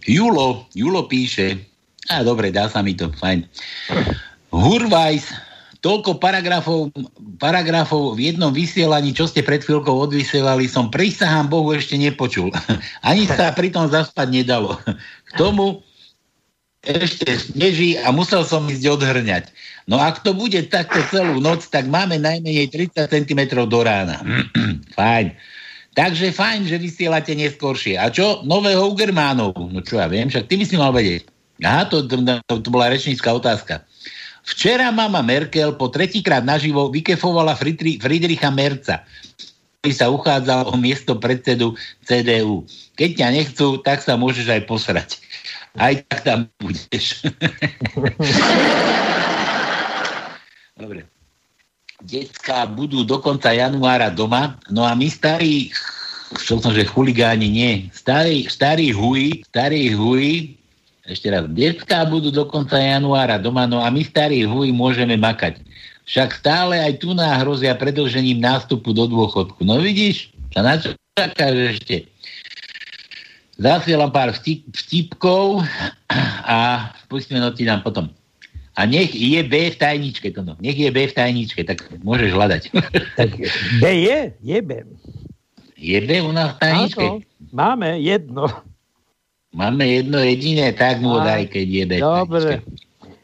[0.08, 0.64] Julo.
[0.72, 1.60] Julo píše.
[2.08, 3.44] A dobre, dá sa mi to, fajn.
[4.54, 5.36] Hurvajs,
[5.84, 6.94] toľko paragrafov,
[7.42, 12.54] paragrafov v jednom vysielaní, čo ste pred chvíľkou odvysielali, som prisahám Bohu ešte nepočul.
[13.10, 14.80] Ani sa pri tom zaspať nedalo.
[15.28, 15.84] K tomu
[16.86, 19.46] ešte sneží a musel som ísť odhrňať.
[19.86, 24.22] No ak to bude takto celú noc, tak máme najmenej 30 cm do rána.
[24.98, 25.34] fajn.
[25.96, 27.96] Takže fajn, že vysielate neskôršie.
[27.96, 28.44] A čo?
[28.44, 29.56] Nového Ugermánov.
[29.56, 31.24] No čo ja viem, však ty by si mal vedieť.
[31.64, 32.20] Aha, to, to,
[32.60, 33.80] to, bola rečnícka otázka.
[34.44, 39.08] Včera mama Merkel po tretíkrát naživo vykefovala Friedricha Merca,
[39.92, 41.76] sa uchádzal o miesto predsedu
[42.08, 42.64] CDU.
[42.96, 45.20] Keď ťa nechcú, tak sa môžeš aj posrať
[45.80, 47.20] aj tak tam budeš.
[50.80, 51.08] Dobre.
[52.04, 55.72] Detská budú do konca januára doma, no a my starí,
[56.36, 60.60] chcel som, že chuligáni, nie, starí, starí huji, starí huji,
[61.08, 65.64] ešte raz, detská budú do konca januára doma, no a my starí huji môžeme makať.
[66.06, 69.66] Však stále aj tu nás hrozia predlžením nástupu do dôchodku.
[69.66, 72.06] No vidíš, sa na čo čakáš ešte?
[73.58, 75.66] Zasielam pár vtip, vtipkov
[76.46, 78.12] a pustíme ti dám potom.
[78.76, 80.60] A nech je B v tajničke, to no.
[80.60, 82.64] Nech je B v tajničke, tak môžeš hľadať.
[83.20, 83.30] Tak
[83.80, 84.84] B je, je B.
[85.80, 87.06] Je B u nás v tajničke?
[87.08, 87.24] Áno,
[87.56, 88.52] máme jedno.
[89.56, 92.60] Máme jedno jediné, tak mu daj, keď je B Dobre.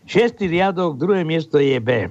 [0.08, 2.08] Šestý riadok, druhé miesto je B.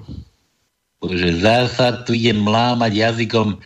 [1.00, 3.56] Bože, zasa tu idem mlámať jazykom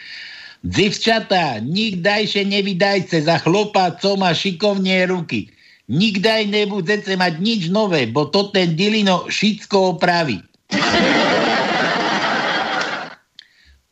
[0.64, 5.52] Dzivčata, nikdajšie nevydajce za chlopa, co má šikovne ruky.
[5.92, 10.40] Nikdaj nebudete mať nič nové, bo to ten Dilino všetko opraví.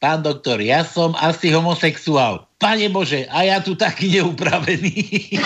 [0.01, 2.49] Pán doktor, ja som asi homosexuál.
[2.57, 4.97] Pane Bože, a ja tu taký neupravený.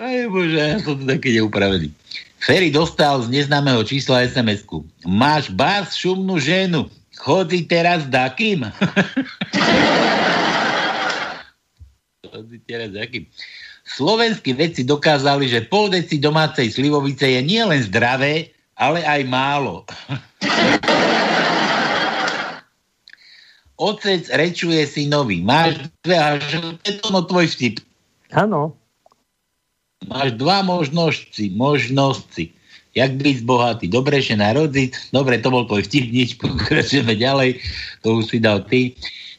[0.00, 1.94] Pane Bože, ja som tu taký neupravený.
[2.40, 4.84] Ferry dostal z neznámeho čísla SMS-ku.
[5.08, 6.86] Máš bás šumnú ženu.
[7.16, 8.68] Chodí teraz dakým?
[12.28, 13.24] Chodí teraz dakým.
[13.86, 19.86] Slovenskí vedci dokázali, že pol deci domácej slivovice je nielen zdravé, ale aj málo.
[23.76, 25.44] Otec rečuje si nový.
[25.44, 26.16] Máš dve
[27.00, 27.80] to no tvoj vtip.
[28.32, 28.72] Áno.
[30.04, 31.48] Máš dva možnosti.
[31.56, 32.52] Možnosti
[32.96, 37.60] jak byť bohatý, dobre sa narodiť, dobre, to bol tvoj vtip, nič, pokračujeme ďalej,
[38.00, 38.96] to už si dal ty.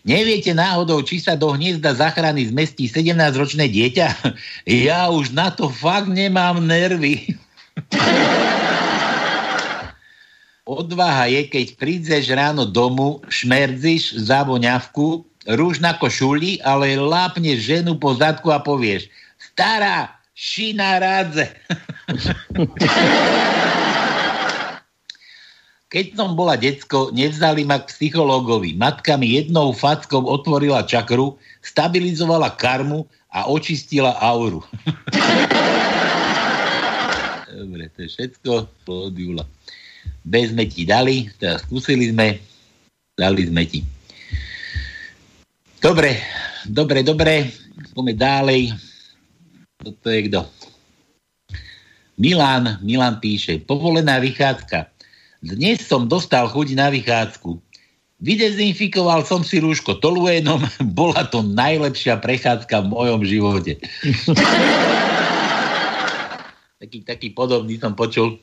[0.07, 4.07] Neviete náhodou, či sa do hniezda zachrany zmestí 17-ročné dieťa?
[4.87, 7.35] Ja už na to fakt nemám nervy.
[10.67, 15.23] Odvaha je, keď prídeš ráno domu, šmerdziš za voňavku,
[15.55, 19.07] rúž na košuli, ale lápneš ženu po zadku a povieš
[19.39, 21.49] stará, šina rádze.
[25.87, 28.75] Keď som bola decko, nevzali ma k psychológovi.
[28.77, 34.61] Matka mi jednou fackou otvorila čakru, stabilizovala karmu a očistila auru.
[37.57, 39.41] Dobre, to je všetko od Jula.
[40.21, 42.37] Bez sme ti dali, teda skúsili sme,
[43.17, 43.81] dali sme ti.
[45.81, 46.21] Dobre,
[46.69, 47.49] dobre, dobre.
[47.97, 48.86] Poďme ďalej.
[49.77, 50.41] Toto je kto?
[52.17, 54.89] Milan, Milan píše, povolená vychádzka.
[55.45, 57.61] Dnes som dostal chuť na vychádzku.
[58.17, 60.57] Vydezinfikoval som si rúško toluénom,
[60.97, 63.77] bola to najlepšia prechádzka v mojom živote.
[66.81, 68.41] taký, taký podobný som počul,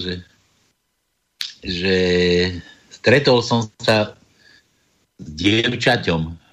[0.00, 0.24] že,
[1.60, 1.96] že
[2.88, 4.16] stretol som sa
[5.20, 6.43] s dievčaťom.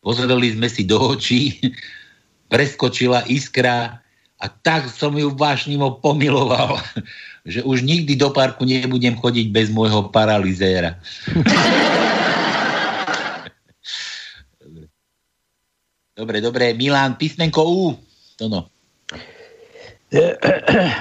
[0.00, 1.60] Pozreli sme si do očí,
[2.52, 4.00] preskočila iskra
[4.40, 6.80] a tak som ju vášnivo pomiloval,
[7.52, 10.96] že už nikdy do parku nebudem chodiť bez môjho paralizéra.
[16.16, 16.72] dobre, dobre.
[16.72, 17.92] Milan, písmenko U.
[18.40, 18.72] To no.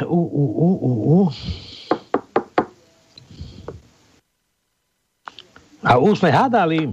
[0.05, 0.91] U, U, U, U,
[1.23, 1.31] U.
[5.79, 6.91] A už sme hádali.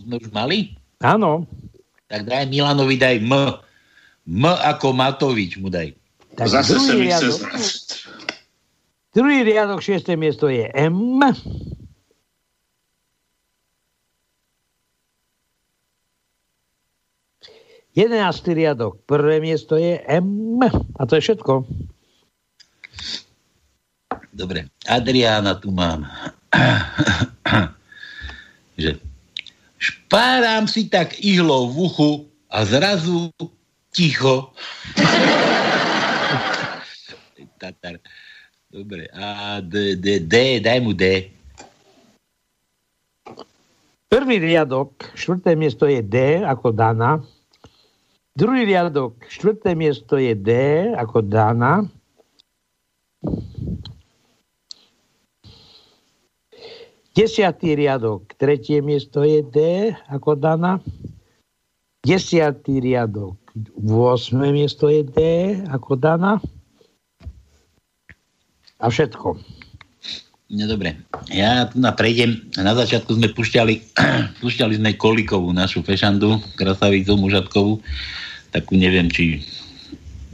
[0.00, 0.81] Sme už mali?
[1.02, 1.50] Áno.
[2.06, 3.34] Tak daj Milanovi, daj M.
[4.22, 5.90] M ako Matovič mu daj.
[6.38, 7.28] Tak Zase sa mi chce
[9.12, 11.20] Druhý riadok, šiesté miesto je M.
[17.92, 20.64] Jedenáctý riadok, prvé miesto je M.
[20.96, 21.68] A to je všetko.
[24.32, 26.08] Dobre, Adriána tu mám.
[28.80, 28.96] že
[30.12, 33.32] špáram si tak ihlou v uchu a zrazu
[33.88, 34.52] ticho.
[37.56, 37.96] Tatar.
[38.68, 41.32] Dobre, a D, D, D, daj mu D.
[44.12, 47.24] Prvý riadok, štvrté miesto je D ako Dana.
[48.36, 50.52] Druhý riadok, štvrté miesto je D
[50.92, 51.88] ako Dana.
[57.12, 59.58] Desiatý riadok, tretie miesto je D
[60.08, 60.80] ako Dana.
[62.00, 63.36] Desiatý riadok,
[63.84, 64.32] 8.
[64.48, 65.18] miesto je D
[65.68, 66.40] ako Dana.
[68.80, 69.36] A všetko.
[70.52, 70.96] No dobre,
[71.28, 72.48] ja tu na prejdem.
[72.56, 73.74] Na začiatku sme pušťali,
[74.44, 77.80] pušťali sme Kolikovú, našu fešandu, krasavicu mužatkovú.
[78.56, 79.44] Takú neviem, či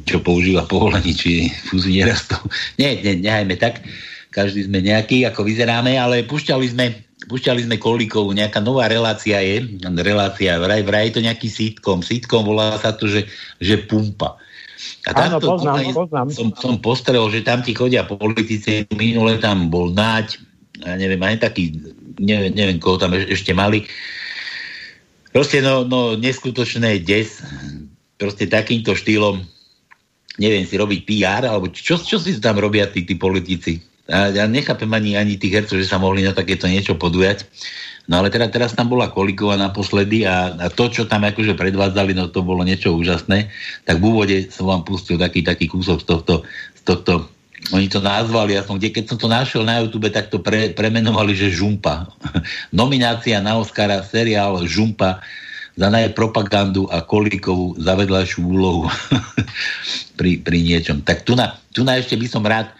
[0.07, 2.39] čo používa povolení, či fúzi nerastov.
[2.81, 3.83] Nie, ne, nehajme tak.
[4.29, 6.87] Každý sme nejaký, ako vyzeráme, ale pušťali sme
[7.19, 9.61] Púšťali sme Kolíkovú, nejaká nová relácia je,
[10.01, 12.01] relácia, vraj, vraj je to nejaký sítkom.
[12.01, 13.27] Sítkom volá sa to, že,
[13.59, 14.39] že pumpa.
[15.03, 16.31] A Áno, poznám, poznám.
[16.31, 20.39] Som, som postrel, že tam ti chodia politici, minule tam bol Náď,
[20.79, 21.75] ja neviem, aj taký,
[22.23, 23.83] neviem, neviem koho tam ešte mali.
[25.35, 27.43] Proste no, no neskutočné des,
[28.15, 29.43] proste takýmto štýlom
[30.39, 33.88] neviem si robiť PR, alebo čo, čo si tam robia tí, tí politici?
[34.09, 37.45] A ja nechápem ani, ani tých hercov, že sa mohli na takéto niečo podujať.
[38.09, 42.17] No ale teda teraz tam bola Kolikova naposledy a, a to, čo tam akože predvádzali,
[42.17, 43.53] no to bolo niečo úžasné.
[43.85, 46.35] Tak v úvode som vám pustil taký, taký kúsok z tohto,
[46.73, 47.29] z tohto
[47.75, 50.73] oni to nazvali, ja som, kde, keď som to našiel na YouTube, tak to pre,
[50.73, 52.07] premenovali, že Žumpa.
[52.79, 55.21] Nominácia na Oscara, seriál Žumpa
[55.79, 58.91] za propagandu a Kolíkovú za vedľajšiu úlohu
[60.19, 61.07] pri, pri niečom.
[61.07, 62.73] Tak tu na, tu na ešte by som rád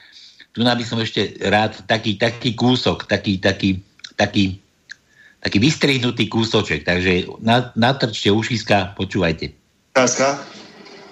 [0.53, 3.79] tu by som ešte rád taký, taký kúsok, taký, taký,
[4.19, 4.59] taký,
[5.39, 6.83] taký vystrihnutý kúsoček.
[6.83, 7.31] Takže
[7.79, 9.55] natrčte ušiska, počúvajte.
[9.95, 10.43] Láska,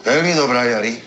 [0.03, 0.99] veľmi dobrá, Jari.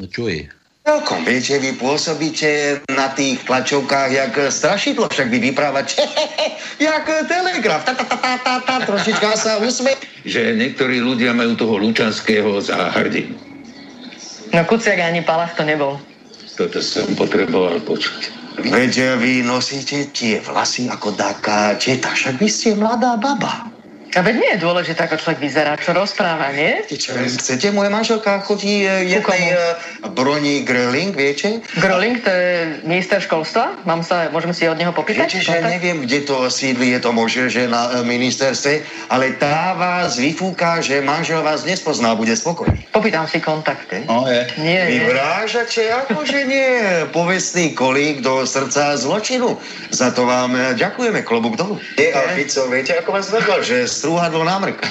[0.00, 0.48] No čo je?
[0.82, 5.94] Celkom, viete, vy pôsobíte na tých tlačovkách jak strašidlo, však vy vyprávate
[6.82, 7.86] jak telegraf.
[7.86, 9.94] Ta, ta, ta, ta, ta, ta, trošička sa usme.
[10.26, 13.38] Že niektorí ľudia majú toho Lučanského za hrdinu.
[14.50, 16.02] No Kuciak ani Palach to nebol.
[16.52, 18.42] Toto som potreboval počuť.
[18.60, 23.72] Veď vy nosíte tie vlasy ako taká teta, však vy ste mladá baba.
[24.12, 26.84] A veď nie je dôležité, ako človek vyzerá, čo rozpráva, nie?
[26.84, 31.64] Čo, chcete, moja manželka chodí e, jednej uh, broni Gröling, viete?
[31.80, 33.80] Gröling, to je minister školstva?
[33.88, 35.32] Mám sa, môžeme si od neho popýtať?
[35.32, 39.72] Viete, že neviem, kde to sídli, je to možné, že na uh, ministerstve, ale tá
[39.80, 42.84] vás vyfúka, že manžel vás nespozná, bude spokojný.
[42.92, 44.04] Popýtam si kontakty.
[44.04, 44.44] No je.
[44.60, 47.08] Nie, Vy vrážate, akože nie.
[47.16, 49.56] Povestný kolík do srdca zločinu.
[49.88, 51.80] Za to vám ďakujeme, klobúk dolu.
[51.96, 54.82] Je, a Fico, viete, ako vás vedel, že strúhadlo na mrk.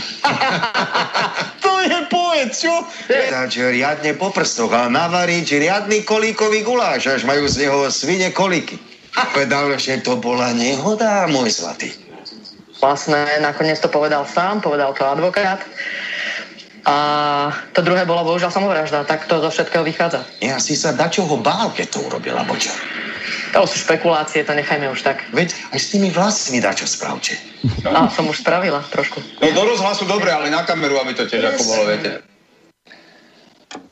[1.68, 2.72] to je poet, čo?
[3.12, 8.80] Dať riadne po prstoch a navariť riadny kolíkový guláš, až majú z neho svine kolíky.
[9.12, 11.92] Povedal, že to bola nehoda, môj zlatý.
[12.80, 15.60] Vlastne, nakoniec to povedal sám, povedal to advokát.
[16.88, 16.96] A
[17.76, 20.24] to druhé bolo bohužiaľ samovražda, tak to zo všetkého vychádza.
[20.40, 22.74] Ja si sa dačoho bál, keď to urobila, boča.
[23.52, 25.28] To sú špekulácie, to nechajme už tak.
[25.36, 27.36] Veď aj s tými vlasmi čo spravte.
[27.84, 29.20] No, som už spravila trošku.
[29.44, 32.24] No do rozhlasu dobre, ale na kameru, aby to tiež ako bolo, viete.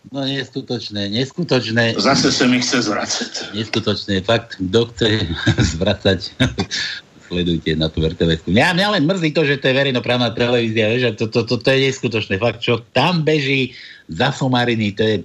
[0.10, 1.99] No neskutočné, neskutočné.
[2.01, 3.53] Zase sa mi chce zvracať.
[3.53, 5.07] Neskutočné, fakt, kto chce
[5.78, 6.20] zvracať,
[7.30, 11.14] sledujte na tú rtv Mňa, mňa len mrzí to, že to je verejnoprávna televízia, vieš,
[11.14, 12.41] to, to, to, to je neskutočné.
[12.41, 13.78] Fakt, čo tam beží
[14.10, 15.16] za somariny, to je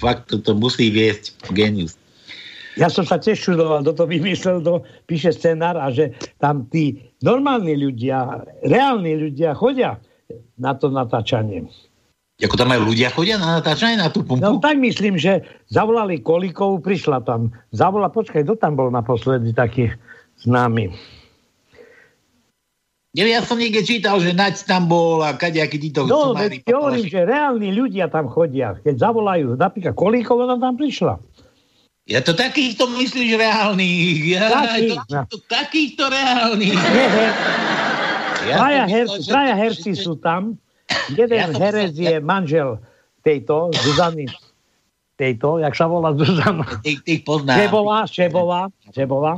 [0.00, 2.00] fakt, to, to musí viesť genius.
[2.74, 6.10] Ja som sa tiež čudoval, kto to vymyslel, kto píše scenár a že
[6.42, 10.02] tam tí normálni ľudia, reálni ľudia chodia
[10.58, 11.70] na to natáčanie.
[12.42, 14.42] Ako tam aj ľudia chodia na natáčanie na tú pumpu?
[14.42, 17.54] No tak myslím, že zavolali Kolikov, prišla tam.
[17.70, 19.94] Zavolala, počkaj, kto tam bol naposledy taký
[20.42, 20.90] známy?
[23.14, 26.02] Ja som niekde čítal, že Naď tam bol a kadejaký títo...
[26.10, 28.74] No, veď hovorím, že reálni ľudia tam chodia.
[28.82, 31.22] Keď zavolajú, napríklad Kolíkov, ona tam prišla.
[32.04, 34.36] Ja to takýchto myslíš reálnych.
[34.36, 36.76] Ja, Taký, to, to, takýchto reálnych.
[38.44, 40.60] Ja traja, herci, traja herci sú tam.
[41.16, 42.76] Jeden ja herec je manžel
[43.24, 44.28] tejto, Zuzany.
[45.16, 46.68] Tejto, jak sa volá Zuzana?
[46.84, 47.56] Tých, tých poznám.
[47.56, 49.34] Šebová, Šebová, Šebová.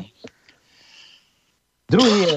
[1.86, 2.34] Druhý je,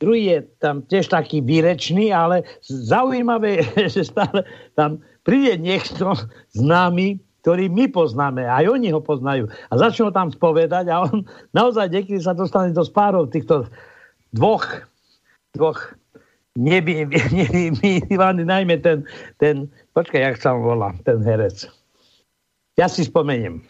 [0.00, 6.16] druhý je tam tiež taký výrečný, ale zaujímavé že stále tam príde niekto
[6.56, 9.46] známy, ktorý my poznáme, aj oni ho poznajú.
[9.70, 11.22] A začnú tam spovedať a on
[11.58, 13.66] naozaj niekedy sa dostane do spárov týchto
[14.34, 14.66] dvoch,
[15.54, 15.94] dvoch
[16.58, 17.06] neby,
[18.54, 19.06] najmä ten,
[19.38, 21.70] ten, počkaj, jak sa on volá, ten herec.
[22.78, 23.62] Ja si spomeniem.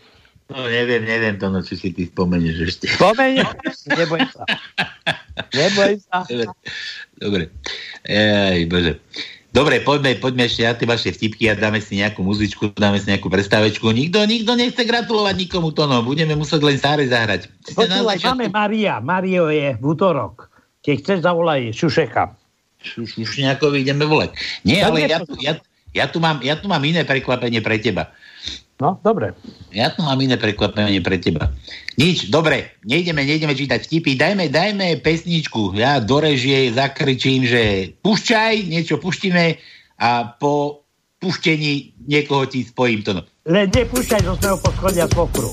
[0.49, 2.89] No neviem, neviem to, no, či si ty spomenieš ešte.
[2.97, 3.45] Spomeniem?
[3.93, 4.45] Neboj sa.
[5.61, 6.25] Neboj sa.
[7.21, 7.53] Dobre.
[8.09, 8.97] Ej, bože.
[9.49, 13.09] Dobre, poďme, poďme ešte na tie vaše vtipky a dáme si nejakú muzičku, dáme si
[13.09, 13.88] nejakú prestávečku.
[13.88, 16.05] Nikto, nikto nechce gratulovať nikomu to, no.
[16.05, 17.49] Budeme musieť len stále zahrať.
[17.72, 19.01] Počúvaj, máme Maria.
[19.01, 20.53] Mario je v útorok.
[20.84, 22.36] Keď chceš, zavolaj Šušeka.
[22.84, 24.36] Šušňakovi ideme volať.
[24.68, 25.57] Nie, ale ja tu, ja,
[25.96, 28.12] ja, tu mám, ja tu mám iné prekvapenie pre teba.
[28.79, 29.35] No, dobre.
[29.74, 31.51] Ja tu mám iné prekvapenie pre teba.
[31.99, 35.74] Nič, dobre, nejdeme, nejdeme čítať vtipy, dajme, dajme pesničku.
[35.74, 39.59] Ja do režie zakričím, že pušťaj, niečo puštíme
[39.99, 40.87] a po
[41.18, 43.18] puštení niekoho ti spojím to.
[43.51, 45.51] Len nepúšťaj zo svojho poschodia svokru.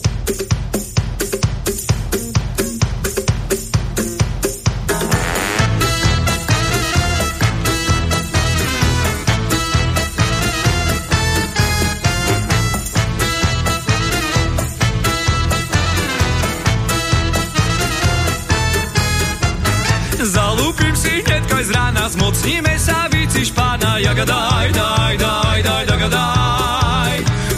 [22.16, 27.13] Zmocníme sa víci špána, jaga daj, daj, daj, daj, daj, daj.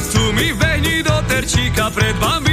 [0.10, 2.47] Tu mi vbehni do terčíka, pred bambitku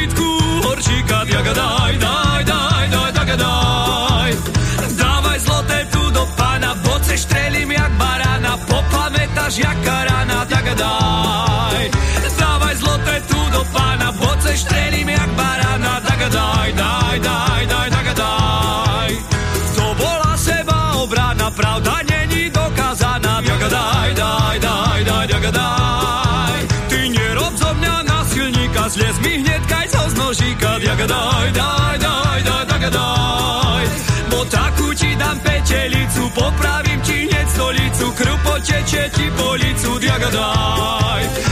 [28.95, 33.85] zliez mi hneď kaj zo znožíka, diaga daj, daj, daj, daj, daj, daj.
[34.31, 40.31] Bo takú ti dám petelicu, popravím ti hneď stolicu, krv poteče ti po licu, diaga
[40.31, 41.44] daj.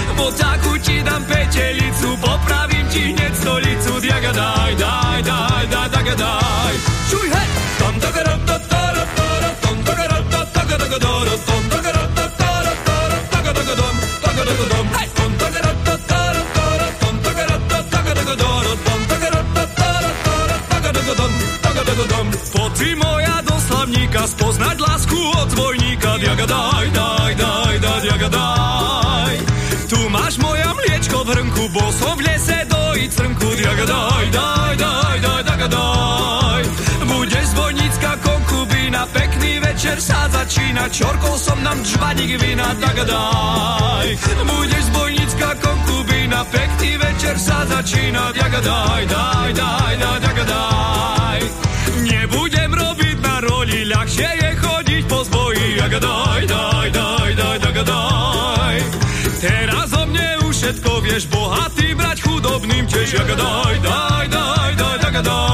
[40.73, 40.89] Začína.
[40.89, 44.09] Čorkol som nám čvaník vina, tak daj.
[44.49, 48.33] Budeš zvojnícka konkubína, pekný večer sa začína.
[48.33, 51.41] Diaga daj, daj, daj, daj, daj, daj.
[52.09, 55.67] Nebudem robiť na roli, ľahšie je chodiť po zboji.
[55.77, 58.77] Jaga daj, daj, daj, daj, daj, daj.
[59.43, 63.09] Teraz o mne už všetko vieš, bohatý brať chudobným tiež.
[63.13, 65.52] Jaga daj, daj, daj, daj, daj, daj.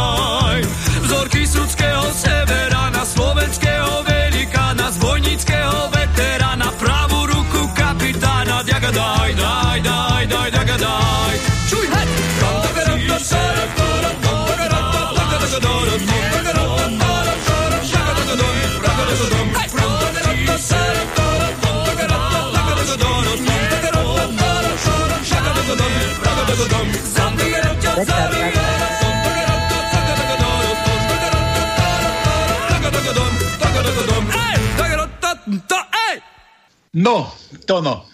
[36.94, 37.30] No,
[37.66, 38.06] to no.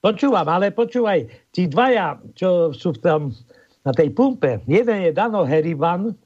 [0.00, 3.20] Počúvam, ale počúvaj, tí dvaja, čo sú v tom,
[3.84, 6.16] na tej pumpe, jeden je Dano Heriban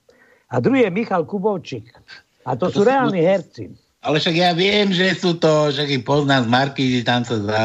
[0.47, 1.91] a druhý je Michal Kubovčík.
[2.47, 3.75] A to, to sú reálni herci.
[4.05, 7.61] Ale však ja viem, že sú to, že ich poznám z Marky, tam sa za,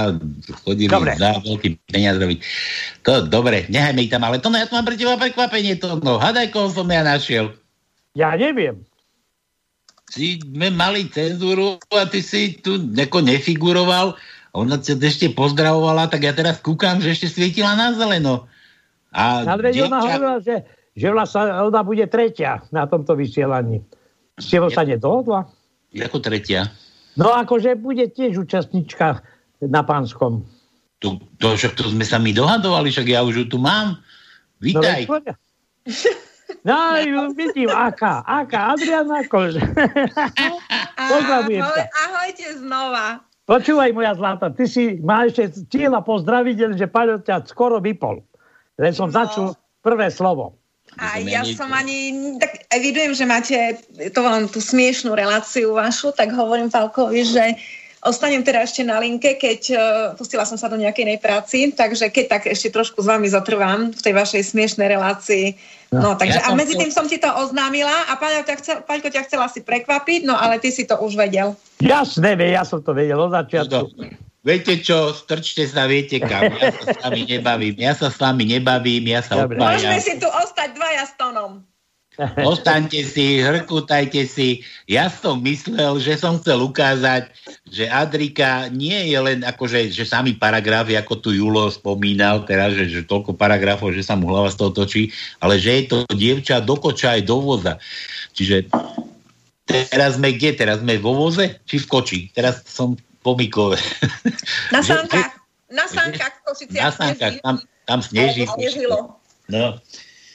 [0.64, 1.20] chodili dobre.
[1.20, 2.40] za veľký peniaz robiť.
[3.04, 6.00] To dobre, nehajme ich tam, ale to no, ja tu mám pre teba prekvapenie, to
[6.00, 7.52] no, hadaj, koho som ja našiel.
[8.16, 8.88] Ja neviem.
[10.08, 14.16] Si sme mali cenzúru a ty si tu neko nefiguroval
[14.54, 18.50] ona sa ešte pozdravovala, tak ja teraz kúkam, že ešte svietila na zeleno.
[19.14, 20.66] A veď ona hovorila, že,
[20.98, 23.86] že vlastne ona bude tretia na tomto vysielaní.
[24.42, 25.50] S tebou sa nedohodla?
[25.98, 26.70] Ako tretia?
[27.18, 29.26] No akože bude tiež účastnička
[29.66, 30.46] na pánskom.
[31.00, 33.98] To, to, však to sme sa mi dohadovali, však ja už ju tu mám.
[34.60, 35.08] Vítaj.
[36.68, 39.56] No, no vidím, aká, aká, Adriana Kož.
[41.12, 43.24] Pozdravujem Ahoj, ahojte znova.
[43.48, 48.22] Počúvaj, moja zlata, ty si ma ešte stihla pozdraviť, že Paľo ťa skoro vypol.
[48.78, 49.16] Len som no.
[49.16, 49.48] začul
[49.82, 50.59] prvé slovo.
[50.98, 53.58] A ja som ani, tak evidujem, že máte
[54.10, 57.60] to vám tú smiešnú reláciu vašu, tak hovorím Falkovi, že
[58.02, 59.82] ostanem teda ešte na linke, keď uh,
[60.16, 63.92] pustila som sa do nejakej inej práci, takže keď tak ešte trošku s vami zatrvám
[63.92, 65.46] v tej vašej smiešnej relácii
[65.90, 69.10] No, takže ja a medzi tým som ti to oznámila a Paľko ťa, chcel, Paľko
[69.10, 71.58] ťa chcela si prekvapiť, no ale ty si to už vedel.
[71.82, 73.98] Jasné, ja som to vedel od začiatku.
[73.98, 76.52] No, viete čo, strčte sa, viete kam.
[76.56, 79.60] Ja sa s vami nebavím, ja sa s vami nebavím, ja sa Dobre.
[79.60, 81.64] Môžeme si tu ostať dvaja s tónom.
[82.20, 84.60] Ostaňte si, hrkutajte si.
[84.92, 87.32] Ja som myslel, že som chcel ukázať,
[87.64, 92.92] že Adrika nie je len akože, že sami paragrafy, ako tu Julo spomínal, teraz, že,
[92.92, 96.60] že toľko paragrafov, že sa mu hlava z toho točí, ale že je to dievča
[96.60, 97.80] do koča aj do voza.
[98.36, 98.68] Čiže
[99.88, 100.60] teraz sme kde?
[100.60, 102.20] Teraz sme vo voze či v koči?
[102.36, 103.80] Teraz som po Mikove.
[104.72, 105.36] Na sánkach.
[105.70, 106.34] Na sánkach
[106.74, 107.56] Na sánkach, tam,
[107.86, 108.50] tam sneží.
[109.50, 109.78] No.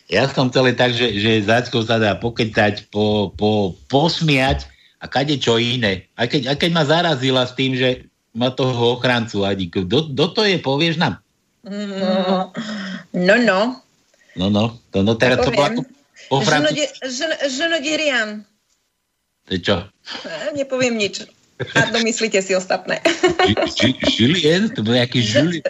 [0.07, 4.68] Ja som chcel tak, že, že Zacko sa dá pokecať, po, po, posmiať
[5.01, 6.07] a kade čo iné.
[6.14, 8.07] Aj keď, aj keď ma zarazila s tým, že
[8.37, 9.87] má toho ochrancu Adíku.
[9.87, 11.22] Do, do to je, povieš nám?
[13.14, 13.80] No, no.
[14.37, 14.76] No, no.
[14.93, 15.82] To, no teraz to bolo ako
[16.28, 16.37] po
[17.49, 18.45] Ženodirian.
[19.49, 19.76] To je čo?
[20.57, 21.24] Nepoviem nič.
[21.55, 22.99] A domyslíte si ostatné.
[24.19, 24.73] Julien?
[24.75, 25.63] To bol nejaký Julien.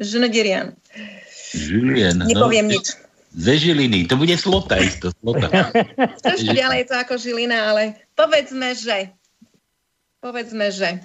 [0.00, 0.72] Ženodirian.
[1.52, 2.16] Julien.
[2.24, 2.96] Nepoviem no, nič.
[3.38, 5.70] Ze Žiliny, to bude slota isto, slota.
[6.24, 9.12] Trošku ďalej je to ako Žilina, ale povedzme, že
[10.24, 11.04] povedzme, že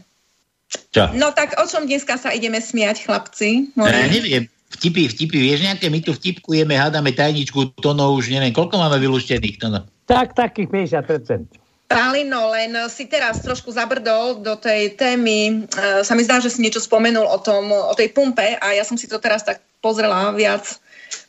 [0.89, 1.13] čo?
[1.13, 3.75] No tak o čom dneska sa ideme smiať, chlapci?
[3.77, 8.55] Ja neviem, vtipy, vtipy, vieš nejaké, my tu vtipkujeme, hádame tajničku, to no už neviem,
[8.55, 9.85] koľko máme vylúštených, to no?
[10.09, 11.62] Tak, takých 50%.
[11.93, 15.69] Pálino, len si teraz trošku zabrdol do tej témy.
[15.69, 18.81] E, sa mi zdá, že si niečo spomenul o, tom, o tej pumpe a ja
[18.81, 20.65] som si to teraz tak pozrela viac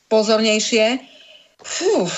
[0.09, 1.05] pozornejšie.
[1.65, 2.09] Fú,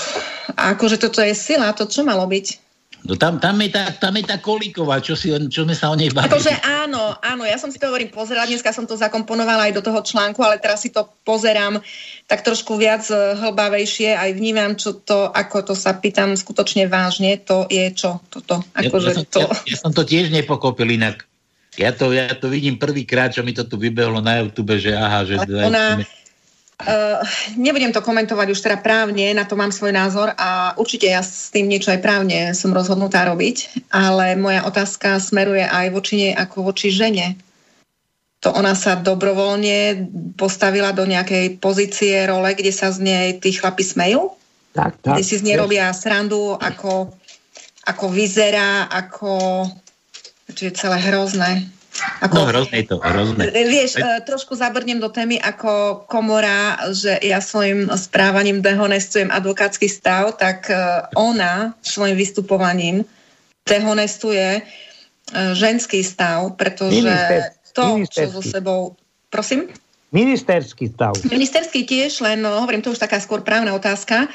[0.54, 2.65] akože toto je sila, to čo malo byť?
[3.04, 5.96] No tam, tam, je tá, tam je tá kolíková, čo, si, čo sme sa o
[5.98, 6.32] nej bavili.
[6.32, 9.82] Akože áno, áno, ja som si to hovorím pozerať, dneska som to zakomponovala aj do
[9.84, 11.78] toho článku, ale teraz si to pozerám
[12.26, 17.38] tak trošku viac e, hlbavejšie, aj vnímam, čo to, ako to sa pýtam skutočne vážne,
[17.38, 18.64] to je čo toto.
[18.74, 19.40] Akože ja, ja, som, to...
[19.44, 21.28] Ja, ja som to tiež nepokopil inak.
[21.76, 25.28] Ja to, ja to vidím prvýkrát, čo mi to tu vybehlo na YouTube, že aha,
[25.28, 25.36] že...
[25.44, 26.00] Ona,
[26.76, 27.24] Uh,
[27.56, 31.48] nebudem to komentovať už teda právne, na to mám svoj názor a určite ja s
[31.48, 36.68] tým niečo aj právne som rozhodnutá robiť, ale moja otázka smeruje aj voči nej ako
[36.68, 37.40] voči žene.
[38.44, 40.04] To ona sa dobrovoľne
[40.36, 44.36] postavila do nejakej pozície, role, kde sa z nej tí chlapi smejú?
[44.76, 45.16] Tak, tak.
[45.16, 47.08] Kde si z nej robia srandu, ako,
[47.88, 49.64] ako vyzerá, ako...
[50.46, 51.66] Čo je celé hrozné.
[52.24, 53.52] Ako, no hrozné to, hrozné.
[53.52, 54.00] Vieš.
[54.00, 60.68] E, trošku zabrnem do témy ako komora, že ja svojim správaním dehonestujem advokátsky stav, tak
[60.68, 60.76] e,
[61.16, 63.04] ona svojim vystupovaním
[63.66, 64.62] dehonestuje e,
[65.56, 67.12] ženský stav, pretože
[67.76, 68.96] to, čo so sebou...
[69.28, 69.68] Prosím?
[70.14, 71.18] Ministerský stav.
[71.28, 74.30] Ministerský tiež, len no, hovorím, to už taká skôr právna otázka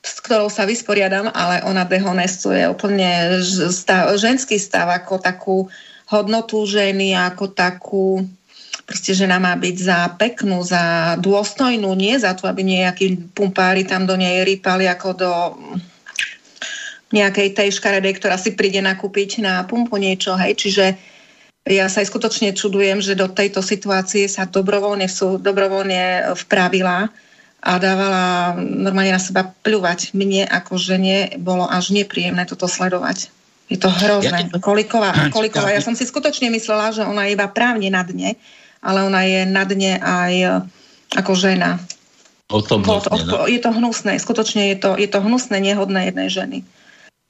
[0.00, 3.36] s ktorou sa vysporiadam, ale ona dehonestuje úplne
[3.68, 5.56] stav, ženský stav ako takú
[6.10, 8.26] hodnotu ženy ako takú,
[8.82, 14.04] proste žena má byť za peknú, za dôstojnú, nie za to, aby nejakí pumpári tam
[14.04, 15.32] do nej rýpali ako do
[17.10, 20.94] nejakej tej škaredej, ktorá si príde nakúpiť na pumpu niečo, hej, čiže
[21.66, 27.10] ja sa aj skutočne čudujem, že do tejto situácie sa dobrovoľne, sú, dobrovoľne vpravila
[27.60, 30.16] a dávala normálne na seba pľúvať.
[30.16, 33.28] Mne ako žene bolo až nepríjemné toto sledovať.
[33.70, 34.50] Je to hrozné.
[34.50, 35.70] Ja Koliková, Koliková.
[35.70, 38.34] Ja som si skutočne myslela, že ona je iba právne na dne,
[38.82, 40.48] ale ona je na dne aj e,
[41.14, 41.78] ako žena.
[42.50, 43.46] Osobnostne, no.
[43.46, 46.58] Je to hnusné, skutočne je to, je to hnusné, nehodné jednej ženy.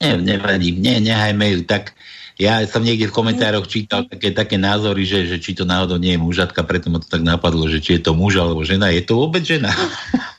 [0.01, 1.93] Nie, nevadí, nie, nehajme ju tak.
[2.41, 6.17] Ja som niekde v komentároch čítal také, také názory, že, že či to náhodou nie
[6.17, 8.89] je mužatka, preto ma to tak napadlo, že či je to muž alebo žena.
[8.89, 9.69] Je to vôbec žena?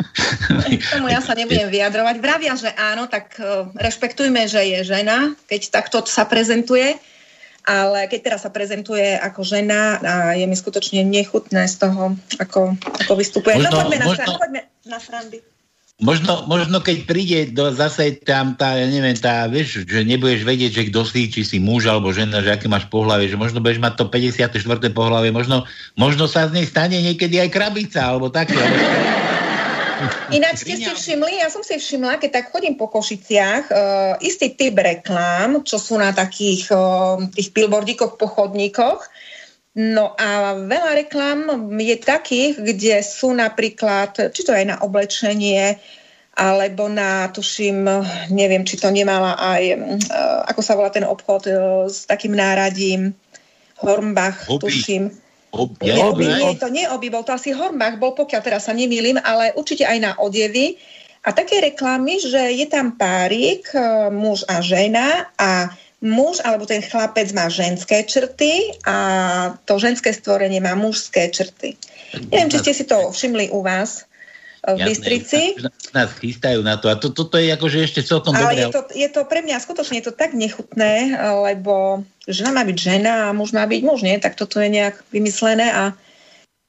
[0.80, 2.16] K tomu ja sa nebudem vyjadrovať.
[2.20, 6.96] Vravia, že áno, tak uh, rešpektujme, že je žena, keď takto sa prezentuje,
[7.62, 12.74] ale keď teraz sa prezentuje ako žena a je mi skutočne nechutné z toho, ako,
[13.06, 13.62] ako vystupuje.
[13.62, 15.38] No, možno, no poďme na, možno, poďme na srandy.
[16.02, 20.72] Možno, možno keď príde do, zase tam tá, ja neviem, tá, vieš, že nebudeš vedieť,
[20.74, 23.78] že kto si, či si muž alebo žena, že aké máš pohľavie, že možno budeš
[23.78, 24.50] mať to 54.
[24.90, 25.62] pohľavie, možno,
[25.94, 28.58] možno sa z nej stane niekedy aj krabica, alebo také.
[28.58, 28.82] Alebo...
[30.32, 34.54] Ináč ste si všimli, ja som si všimla, keď tak chodím po Košiciach, uh, istý
[34.54, 39.08] typ reklám, čo sú na takých uh, tých billboardíkoch po chodníkoch,
[39.72, 41.48] No a veľa reklám
[41.80, 45.80] je takých, kde sú napríklad, či to aj na oblečenie,
[46.36, 47.88] alebo na, tuším,
[48.28, 51.48] neviem, či to nemala aj, uh, ako sa volá ten obchod
[51.88, 53.16] s takým náradím,
[53.80, 54.60] Hornbach, Hobby.
[54.60, 55.21] tuším.
[55.52, 58.72] Ob, nie, oby, nie, to nie oby, bol to asi Hornbach, bol pokiaľ teraz sa
[58.72, 60.80] nemýlim, ale určite aj na odevy.
[61.22, 65.70] A také reklamy, že je tam párik, e, muž a žena a
[66.02, 68.96] muž alebo ten chlapec má ženské črty a
[69.68, 71.78] to ženské stvorenie má mužské črty.
[72.32, 74.08] Neviem, či ste si to všimli u vás
[74.62, 75.42] v Jasné, Bystrici.
[75.90, 78.62] Nás chystajú na to a to, toto je akože ešte celkom dobré.
[78.62, 82.62] Ale je to, je to pre mňa skutočne je to tak nechutné, lebo žena má
[82.62, 84.22] byť žena a muž má byť muž, nie?
[84.22, 85.82] Tak toto je nejak vymyslené a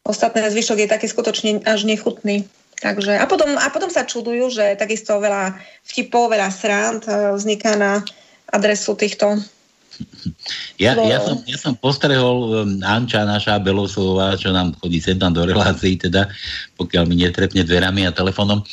[0.02, 2.50] ostatné zvyšok je taký skutočne až nechutný.
[2.82, 5.56] Takže, a, potom, a potom sa čudujú, že takisto veľa
[5.88, 8.04] vtipov, veľa srand e, vzniká na
[8.52, 9.40] adresu týchto
[10.82, 15.32] ja, ja, som, ja som postrehol um, Anča, naša Belosová, čo nám chodí sem tam
[15.32, 16.28] do relácií, teda,
[16.76, 18.66] pokiaľ mi netrepne dverami a telefónom,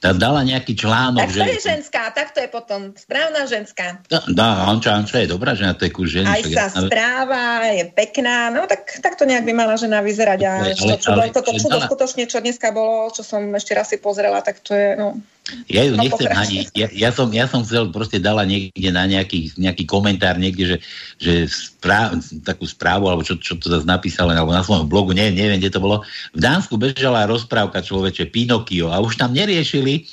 [0.00, 1.28] tá dala nejaký článok.
[1.28, 1.44] Tak to že...
[1.46, 4.00] je ženská, tak to je potom správna ženská.
[4.08, 6.28] Dá, dá Anča, Anča je dobrá žena, to je kus ženy.
[6.28, 6.80] Aj sa ja...
[6.88, 10.40] správa, je pekná, no tak, tak to nejak by mala žena vyzerať.
[10.48, 13.90] A ale, ale, čo, ale, toto čudo skutočne, čo dneska bolo, čo som ešte raz
[13.92, 15.20] si pozrela, tak to je, no,
[15.66, 19.10] ja ju no, nechcem ani, ja, ja, som, ja som chcel, proste dala niekde na
[19.10, 20.76] nejaký, nejaký komentár niekde, že,
[21.18, 25.34] že správ, takú správu, alebo čo, čo to zase napísal, alebo na svojom blogu, ne,
[25.34, 26.06] neviem, kde to bolo.
[26.30, 30.06] V Dánsku bežala rozprávka človeče Pinokio a už tam neriešili,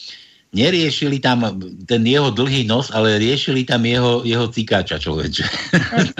[0.49, 5.45] neriešili tam ten jeho dlhý nos, ale riešili tam jeho, jeho cikáča človeče.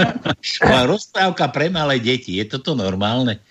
[0.93, 3.41] rozprávka pre malé deti, je toto normálne?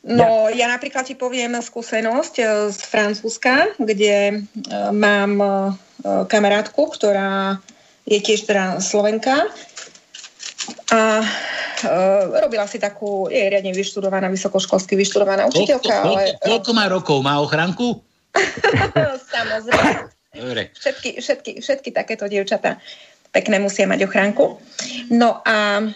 [0.00, 4.34] No, ja napríklad ti poviem skúsenosť e, z Francúzska, kde e,
[4.96, 5.48] mám e,
[6.24, 7.60] kamarátku, ktorá
[8.08, 9.44] je tiež teda Slovenka
[10.90, 11.22] a
[12.44, 15.88] robila si takú, je riadne vyštudovaná, vysokoškolsky vyštudovaná učiteľka.
[15.88, 16.24] Koľko, ale...
[16.40, 17.16] koľko má rokov?
[17.24, 18.04] Má ochranku?
[19.32, 20.10] Samozrejme.
[20.76, 22.76] Všetky, všetky, všetky takéto dievčatá
[23.30, 24.58] pekné musia mať ochránku.
[25.14, 25.86] No a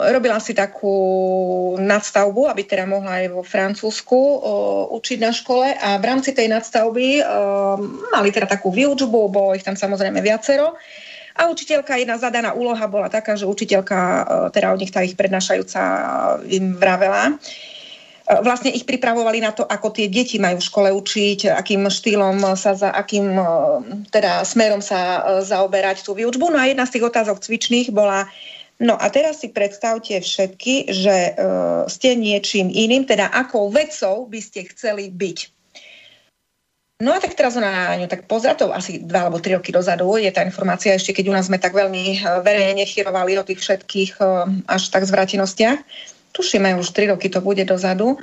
[0.00, 0.96] robila si takú
[1.76, 6.48] nadstavbu, aby teda mohla aj vo Francúzsku uh, učiť na škole a v rámci tej
[6.48, 7.76] nadstavby uh,
[8.16, 10.72] mali teda takú výučbu, bolo ich tam samozrejme viacero.
[11.36, 15.80] A učiteľka, jedna zadaná úloha bola taká, že učiteľka, teda od nich tá ich prednášajúca
[16.50, 17.38] im vravela,
[18.42, 22.74] vlastne ich pripravovali na to, ako tie deti majú v škole učiť, akým štýlom sa,
[22.74, 23.38] za akým
[24.10, 26.50] teda smerom sa zaoberať tú výučbu.
[26.50, 28.26] No a jedna z tých otázok cvičných bola,
[28.78, 34.38] No a teraz si predstavte všetky, že uh, ste niečím iným, teda akou vecou by
[34.38, 35.38] ste chceli byť.
[37.02, 40.18] No a tak teraz na ňu tak pozra, to asi dva alebo tri roky dozadu
[40.18, 43.58] je tá informácia, ešte keď u nás sme tak veľmi uh, verejne nechyrovali o tých
[43.58, 45.82] všetkých uh, až tak zvratenostiach.
[46.30, 48.14] Tušíme, už tri roky to bude dozadu.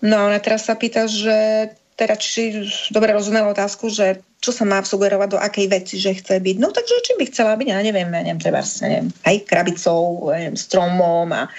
[0.00, 1.68] No a ona teraz sa pýta, že
[2.00, 6.38] teda či dobre rozumela otázku, že čo sa má sugerovať do akej veci, že chce
[6.38, 6.56] byť.
[6.62, 10.54] No takže čím by chcela byť, ja neviem, ja neviem, treba, neviem, aj krabicou, neviem,
[10.54, 11.50] stromom a,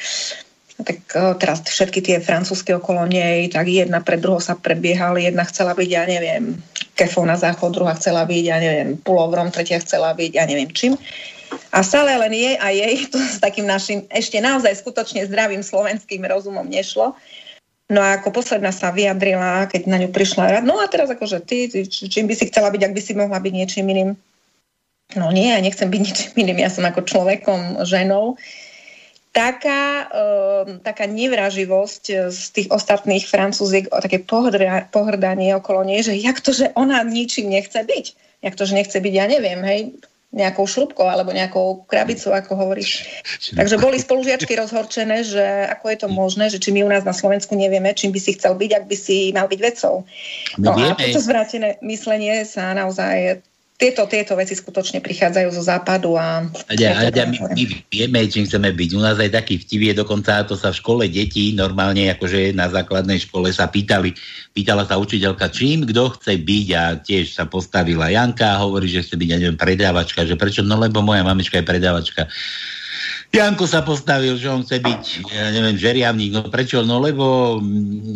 [0.80, 5.44] tak o, teraz všetky tie francúzske okolo nej, tak jedna pred druhou sa prebiehali, jedna
[5.44, 6.56] chcela byť, ja neviem,
[6.96, 10.96] kefou na záchod, druhá chcela byť, ja neviem, pulovrom, tretia chcela byť, ja neviem čím.
[11.74, 16.24] A stále len jej a jej to s takým našim ešte naozaj skutočne zdravým slovenským
[16.24, 17.12] rozumom nešlo
[17.90, 21.42] No a ako posledná sa vyjadrila, keď na ňu prišla rad, no a teraz akože
[21.42, 24.14] ty, čím by si chcela byť, ak by si mohla byť niečím iným?
[25.18, 28.38] No nie, ja nechcem byť ničím iným, ja som ako človekom, ženou.
[29.34, 36.42] taká, uh, taká nevraživosť z tých ostatných francúziek, také pohrdra, pohrdanie okolo nej, že jak
[36.42, 38.06] to, že ona ničím nechce byť.
[38.46, 39.98] Jak to, že nechce byť, ja neviem, hej,
[40.30, 43.02] nejakou šrubkou alebo nejakou krabicou, ako hovoríš.
[43.58, 45.42] Takže boli spolužiačky rozhorčené, že
[45.74, 48.38] ako je to možné, že či my u nás na Slovensku nevieme, čím by si
[48.38, 50.06] chcel byť, ak by si mal byť vedcov.
[50.62, 53.42] No a toto zvrátené myslenie sa naozaj
[53.80, 56.44] tieto, tieto veci skutočne prichádzajú zo západu a...
[56.76, 58.90] Ja, ja, my, my vieme, čím chceme byť.
[58.92, 62.68] U nás aj taký vtip je dokonca, to sa v škole detí normálne, akože na
[62.68, 64.12] základnej škole sa pýtali,
[64.52, 69.00] pýtala sa učiteľka, čím kto chce byť a tiež sa postavila Janka a hovorí, že
[69.00, 72.28] chce byť, ja neviem, predávačka, že prečo, no lebo moja mamička je predávačka.
[73.30, 76.34] Janko sa postavil, že on chce byť, ja neviem, žeriavník.
[76.34, 76.82] No prečo?
[76.82, 77.58] No lebo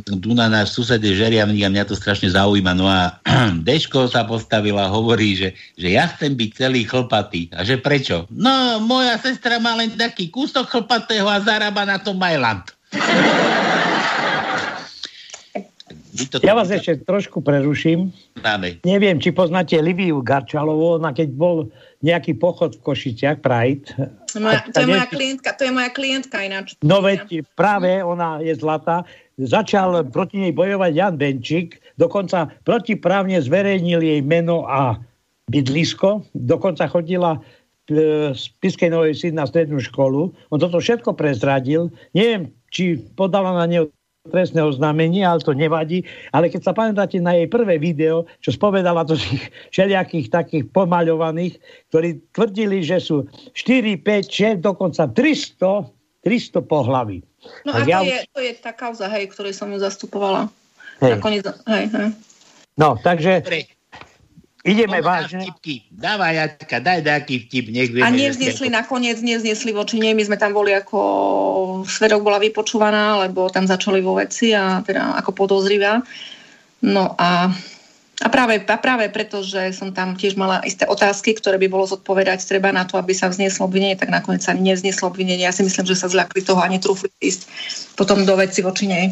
[0.09, 2.73] Duna, náš sused je žeriavník a mňa to strašne zaujíma.
[2.73, 3.21] No a
[3.67, 7.53] Deško sa postavila a hovorí, že, že ja chcem byť celý chlpatý.
[7.53, 8.25] A že prečo?
[8.33, 12.73] No, moja sestra má len taký kúsok chlpatého a zarába na tom Majland.
[16.45, 18.13] Ja vás ešte trošku preruším.
[18.37, 18.77] Dáme.
[18.85, 21.73] Neviem, či poznáte Liviu Garčalovú, ona keď bol
[22.05, 23.89] nejaký pochod v Košiciach, Pride.
[24.37, 26.77] Moja, to, je moja klientka, to je moja klientka ináč.
[26.85, 29.07] No veď práve ona je zlatá.
[29.41, 35.01] Začal proti nej bojovať Jan Benčík, dokonca protiprávne zverejnil jej meno a
[35.49, 37.41] bydlisko, dokonca chodila
[37.89, 40.29] e, z Piskej Novej Syd na strednú školu.
[40.53, 41.89] On toto všetko prezradil.
[42.13, 43.89] Neviem, či podala na neho
[44.23, 46.07] trestné oznámenie, ale to nevadí.
[46.31, 51.59] Ale keď sa pamätáte na jej prvé video, čo spovedala to tých všelijakých takých pomaľovaných,
[51.91, 55.91] ktorí tvrdili, že sú 4, 5, 6, dokonca 300,
[56.23, 57.19] 300 pohlavy.
[57.67, 57.99] No tak a ja...
[57.99, 60.47] to, je, to je tá kauza, hej, ktorej som ju zastupovala.
[61.03, 61.19] Hej.
[61.19, 62.09] Nakoniec, hej, hej.
[62.79, 63.43] No, takže...
[63.43, 63.72] Dobre.
[64.63, 65.43] Ideme vážne.
[65.43, 65.91] Vtipky.
[65.91, 68.07] Dávaj, Jatka, daj nejaký vtip, nech vieme.
[68.07, 70.15] A nezniesli nakoniec, nezniesli voči nej.
[70.15, 75.19] My sme tam boli ako svedok bola vypočúvaná, lebo tam začali vo veci a teda
[75.19, 75.99] ako podozrivá.
[76.79, 77.51] No a,
[78.23, 81.83] a, práve, a práve preto, že som tam tiež mala isté otázky, ktoré by bolo
[81.83, 85.43] zodpovedať treba na to, aby sa vznieslo obvinenie, tak nakoniec sa nevznieslo obvinenie.
[85.43, 87.51] Ja si myslím, že sa zľakli toho a netrúfli ísť
[87.99, 89.11] potom do veci voči nej.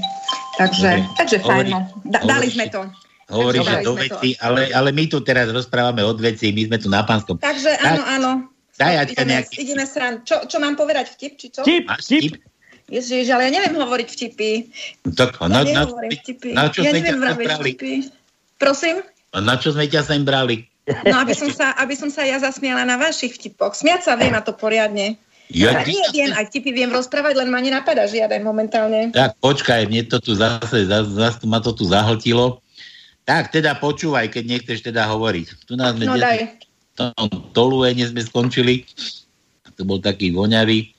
[0.56, 1.76] Takže, takže fajn.
[1.76, 1.92] No.
[2.08, 2.88] Dali sme to.
[3.32, 6.92] Hovorí, že do veci, ale, ale my tu teraz rozprávame od veci, my sme tu
[6.92, 7.40] na pánskom.
[7.40, 8.32] Takže áno, áno.
[8.76, 9.56] Daj, ideme, nejaký...
[9.62, 10.26] ideme sran.
[10.28, 11.16] Čo, čo mám povedať?
[11.16, 11.62] Vtip, či čo?
[11.64, 12.44] Vtip, vtip.
[12.92, 14.52] Ježiš, ale ja neviem hovoriť vtipy.
[15.16, 16.52] Tak, ja na, na, vtipy.
[16.52, 17.72] na čo ja sme neviem ťa brali?
[17.72, 17.92] Vtipy.
[18.60, 19.00] Prosím?
[19.32, 20.68] A na čo sme ťa sem brali?
[21.08, 23.78] No, aby som, sa, aby som sa ja zasmiala na vašich vtipoch.
[23.78, 25.16] Smiať sa viem a to poriadne.
[25.52, 29.12] Ja, nie viem, aj vtipy viem rozprávať, len ma nenapadá žiaden momentálne.
[29.12, 32.64] Tak počkaj, mne to tu zase, zase, zase ma to tu zahltilo.
[33.26, 35.70] Tak, teda počúvaj, keď nechceš teda hovoriť.
[35.70, 36.58] Tu nás sme no daj.
[36.98, 38.84] tom Toluene sme skončili.
[39.78, 40.92] To bol taký voňavý.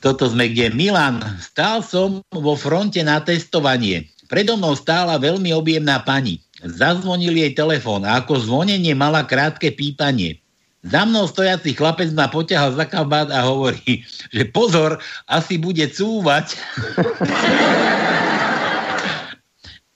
[0.00, 0.72] Toto sme kde?
[0.72, 4.08] Milan, stál som vo fronte na testovanie.
[4.32, 6.40] Predo mnou stála veľmi objemná pani.
[6.62, 10.40] Zazvonil jej telefón a ako zvonenie mala krátke pípanie.
[10.80, 14.00] Za mnou stojací chlapec ma poťahal za kabát a hovorí,
[14.32, 14.96] že pozor,
[15.28, 16.56] asi bude cúvať.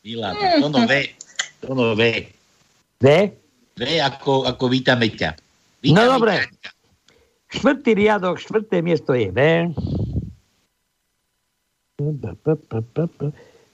[0.04, 0.92] Milan, Tono V.
[1.64, 2.02] Tono V.
[3.00, 3.06] V?
[3.72, 5.32] V ako, ako vítame ťa.
[5.80, 6.44] Vítame no dobre.
[6.44, 6.70] Ťa.
[7.56, 9.38] Štvrtý riadok, štvrté miesto je V.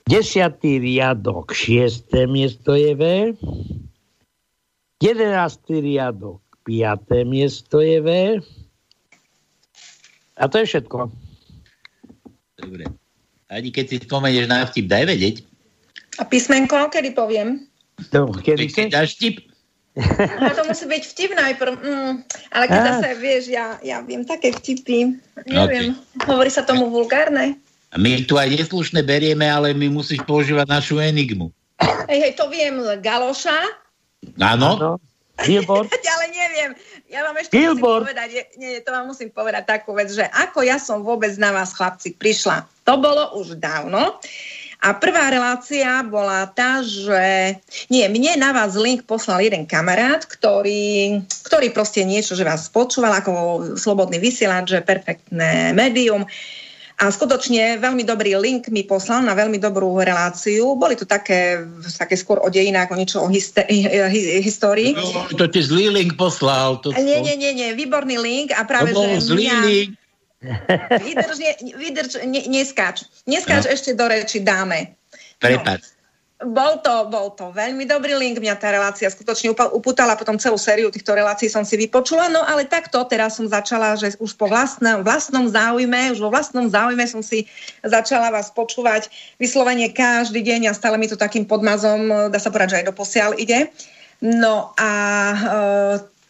[0.06, 3.02] Desiatý riadok, šiesté miesto je V.
[5.02, 8.08] Jedenáctý riadok, piaté miesto je V.
[10.38, 11.10] A to je všetko.
[12.54, 12.86] Dobre.
[13.50, 15.49] Ani keď si spomenieš na vtip, daj vedieť.
[16.20, 17.64] A písmenko, kedy poviem?
[18.12, 19.40] To, kedy keď dáš tip?
[20.40, 21.74] No to musí byť vtip najprv.
[21.82, 22.12] Mm,
[22.54, 25.18] ale keď zase, vieš, ja, ja viem také vtipy.
[25.50, 26.28] Neviem, okay.
[26.30, 27.58] hovorí sa tomu vulgárne.
[27.98, 31.50] My tu aj neslušné berieme, ale my musíš používať našu enigmu.
[32.06, 33.58] Hej, hej, to viem Galoša.
[34.38, 35.00] Áno.
[35.42, 35.90] Billboard.
[36.14, 36.70] ale neviem.
[37.10, 38.06] Ja vám ešte Billboard.
[38.06, 41.34] musím povedať, nie, nie, to vám musím povedať takú vec, že ako ja som vôbec
[41.40, 42.68] na vás, chlapci, prišla.
[42.86, 44.20] To bolo už dávno.
[44.80, 47.52] A prvá relácia bola tá, že
[47.92, 53.12] nie, mne na vás link poslal jeden kamarát, ktorý, ktorý proste niečo, že vás počúval
[53.20, 53.32] ako
[53.76, 56.24] slobodný vysielač, že perfektné médium.
[57.00, 60.76] A skutočne veľmi dobrý link mi poslal na veľmi dobrú reláciu.
[60.76, 61.60] Boli to také,
[61.96, 63.64] také skôr o dejinách, o niečo o histe,
[64.44, 64.96] histórii.
[64.96, 66.80] No, to ti zlý link poslal.
[66.84, 66.92] To...
[66.96, 69.60] Nie, nie, nie, nie, výborný link a práve, to bol že zlý mňa...
[69.64, 69.99] link.
[71.04, 73.04] Vydrž, ne, vydrž ne, neskáč.
[73.28, 73.72] Neskáč no.
[73.76, 74.96] ešte do reči dáme.
[75.36, 75.84] Prepač.
[76.40, 80.88] bol to, bol to veľmi dobrý link, mňa tá relácia skutočne upútala, potom celú sériu
[80.88, 85.04] týchto relácií som si vypočula, no ale takto teraz som začala, že už po vlastnom,
[85.04, 87.44] vlastnom záujme, už vo vlastnom záujme som si
[87.84, 92.68] začala vás počúvať vyslovene každý deň a stále mi to takým podmazom, dá sa povedať,
[92.72, 93.68] že aj do posiaľ ide.
[94.20, 94.92] No a
[95.32, 95.36] e,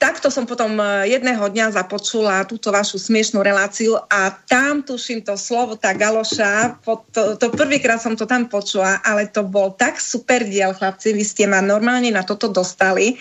[0.01, 5.37] takto som potom e, jedného dňa započula túto vašu smiešnú reláciu a tam tuším to
[5.37, 6.81] slovo, tá galoša,
[7.13, 11.21] to, to prvýkrát som to tam počula, ale to bol tak super diel, chlapci, vy
[11.21, 13.21] ste ma normálne na toto dostali.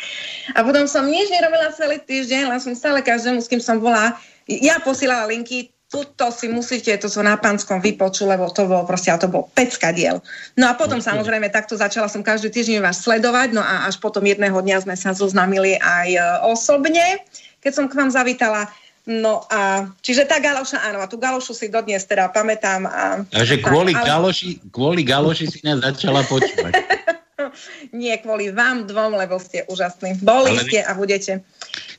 [0.56, 4.16] A potom som nič nerobila celý týždeň, len som stále každému, s kým som bola,
[4.48, 9.10] ja posílala linky, tuto si musíte, to som na pánskom vypoču, lebo to bolo proste,
[9.18, 10.22] to bol pecka diel.
[10.54, 14.22] No a potom samozrejme takto začala som každý týždeň vás sledovať, no a až potom
[14.22, 17.26] jedného dňa sme sa zoznámili aj e, osobne,
[17.66, 18.70] keď som k vám zavítala.
[19.10, 22.86] No a, čiže tá galoša, áno, a tú galošu si dodnes teda pamätám.
[22.86, 24.06] A, Takže kvôli, ale...
[24.06, 26.78] galoši, kvôli galoši si nás začala počúvať.
[27.98, 30.22] Nie kvôli vám dvom, lebo ste úžasní.
[30.22, 30.62] Boli ale...
[30.70, 31.42] ste a budete.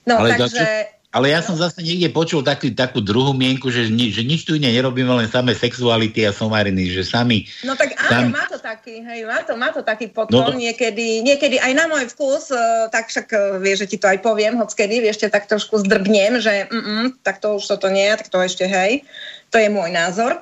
[0.06, 0.99] No, ale takže...
[1.10, 4.54] Ale ja som zase niekde počul taký, takú druhú mienku, že, ni, že nič tu
[4.54, 7.50] iné nerobíme, len samé sexuality a somariny, že sami...
[7.66, 8.30] No tak áno, sami...
[8.30, 10.54] má to taký, hej, má to, má to taký potom, no.
[10.54, 14.22] niekedy, niekedy aj na môj vkus, uh, tak však uh, vieš, že ti to aj
[14.22, 18.38] poviem, hockedy, vieš, tak trošku zdrbnem, že mm, tak to už toto nie, tak to
[18.38, 19.02] ešte hej,
[19.50, 20.38] to je môj názor.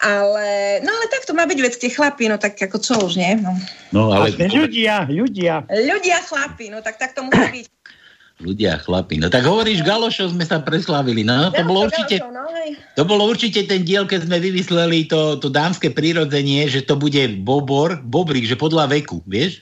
[0.00, 3.20] Ale, no ale tak to má byť vec, tie chlapí, no tak ako čo už,
[3.20, 3.36] nie?
[3.40, 3.52] No,
[3.92, 4.32] no ale...
[4.32, 5.64] Ľudia, ľudia.
[5.68, 7.79] Ľudia chlapí, no tak tak to musí byť.
[8.40, 9.20] Ľudia, chlapi.
[9.20, 11.20] No tak hovoríš, Galošov sme sa preslavili.
[11.20, 12.48] No, to, bolo určite, no,
[12.96, 17.20] to bolo určite ten diel, keď sme vymysleli to, to dámske prirodzenie, že to bude
[17.44, 19.60] bobor, bobrík, že podľa veku, vieš?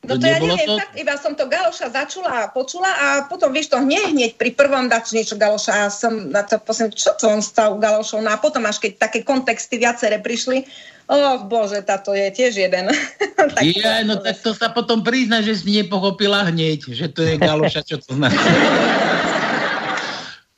[0.00, 0.80] No to, to ja neviem, to...
[0.80, 4.56] tak iba som to Galoša začula a počula a potom, vieš, to hneď, hneď pri
[4.56, 8.32] prvom dač niečo Galoša a som na to posledný, čo to on stal Galošov, no
[8.32, 10.64] a potom až keď také kontexty viacere prišli,
[11.10, 12.86] oh bože, táto je tiež jeden.
[13.58, 17.34] tak ja, no tak to sa potom prizna, že si nepochopila hneď, že to je
[17.34, 18.38] Galoša, čo to znamená.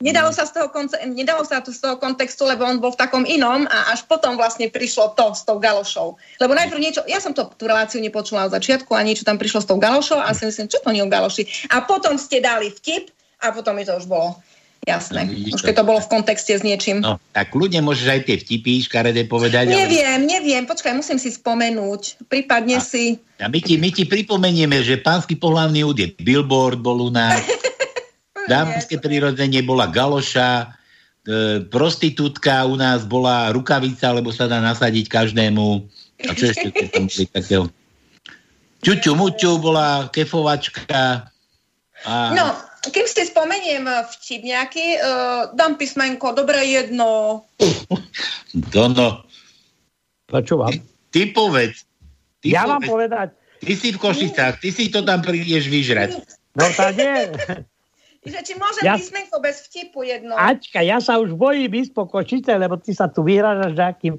[0.03, 2.99] Nedalo sa, z toho, konce- nedalo sa to z toho kontextu, lebo on bol v
[2.99, 6.19] takom inom a až potom vlastne prišlo to s tou galošou.
[6.43, 9.63] Lebo najprv niečo, ja som to, tú reláciu nepočula od začiatku a niečo tam prišlo
[9.63, 11.47] s tou galošou a si myslím, čo to nie o galoši.
[11.71, 14.43] A potom ste dali vtip a potom mi to už bolo
[14.83, 15.31] Jasné.
[15.31, 16.99] No, už keď to bolo v kontexte s niečím.
[16.99, 19.71] No, tak ľudia môžeš aj tie vtipy škaredé povedať.
[19.71, 20.27] Neviem, ale...
[20.27, 20.63] neviem.
[20.67, 22.27] Počkaj, musím si spomenúť.
[22.27, 23.15] Prípadne a, si...
[23.39, 27.39] A my ti, my ti pripomenieme, že pánsky pohľavný úd je Billboard bol u nás.
[28.47, 30.75] dámske prirodzenie bola galoša,
[31.23, 35.87] e, prostitútka u nás bola rukavica, lebo sa dá nasadiť každému.
[36.23, 37.65] A čo ešte tam boli takého?
[38.83, 41.31] Čuťu muťu bola kefovačka.
[42.03, 42.13] A...
[42.35, 42.51] No,
[42.91, 47.43] kým si spomeniem vtip nejaký, uh, dám písmenko, dobre jedno.
[48.51, 49.23] Dono.
[50.27, 50.73] Počúvam.
[50.73, 50.79] Ty,
[51.13, 51.87] ty povedz.
[52.43, 52.71] Ty ja povedz.
[52.73, 53.27] mám povedať.
[53.63, 56.19] Ty si v Košicách, ty si to tam prídeš vyžrať.
[56.59, 57.31] No tá nie.
[58.23, 58.95] Že či môžem ja...
[58.95, 60.31] písmenko bez vtipu jedno.
[60.39, 64.15] Ačka, ja sa už bojím ísť po kočice, lebo ty sa tu vyhrážaš nejakým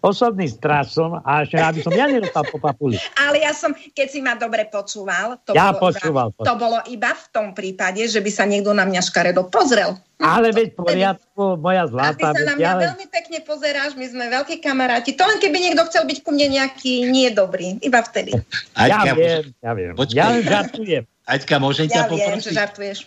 [0.00, 2.96] osobným strasom a ešte aby som ja nedostal po papuli.
[3.28, 6.78] Ale ja som, keď si ma dobre počúval, to, ja bolo, počúval, iba, to bolo
[6.88, 10.00] iba v tom prípade, že by sa niekto na mňa škaredo pozrel.
[10.22, 12.32] Ale veď poriadku, moja zlatá.
[12.32, 12.80] A ty sa na mňa ja...
[12.88, 15.12] veľmi pekne pozeráš, my sme veľkí kamaráti.
[15.12, 18.32] To len keby niekto chcel byť ku mne nejaký nie dobrý, iba vtedy.
[18.80, 19.92] Aťka, ja viem, ja viem.
[19.92, 20.16] Počkej.
[20.16, 21.04] Ja žartujem.
[21.26, 22.24] Aťka, môžem ja ťa poprosiť?
[22.24, 22.98] Ja viem, že žartuješ.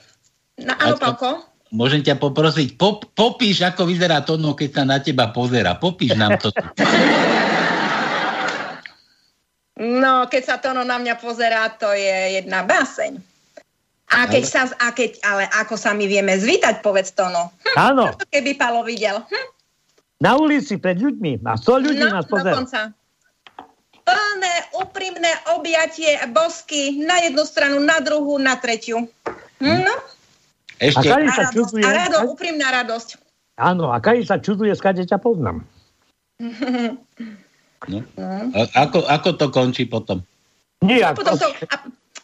[0.60, 1.49] No, áno, Pálko?
[1.70, 5.78] Môžem ťa poprosiť, pop, popíš, ako vyzerá Tono, keď sa na teba pozera.
[5.78, 6.50] Popíš nám to.
[9.80, 13.22] No, keď sa Tono na mňa pozerá, to je jedna báseň.
[14.10, 14.52] A keď ale...
[14.52, 17.54] sa, a keď, ale ako sa my vieme zvítať, povedz Tono.
[17.64, 18.04] Hm, Áno.
[18.34, 19.22] Keby Palo videl.
[19.22, 19.48] Hm?
[20.20, 21.46] Na ulici pred ľuďmi.
[21.46, 22.58] A 100 ľudí no, nás pozera.
[22.58, 22.80] Dokonca.
[24.04, 29.06] Plné, úprimné objatie, bosky na jednu stranu, na druhú, na tretiu.
[29.62, 29.96] Hm, no.
[30.80, 31.08] Ešte...
[31.12, 33.20] A, sa čuduje, a rado, úprimná radosť.
[33.60, 35.68] Áno, a Kari sa čuduje, skade ťa poznám.
[37.88, 38.00] No.
[38.56, 40.24] A ako, ako to končí potom?
[40.80, 41.76] Nie, potom to, a,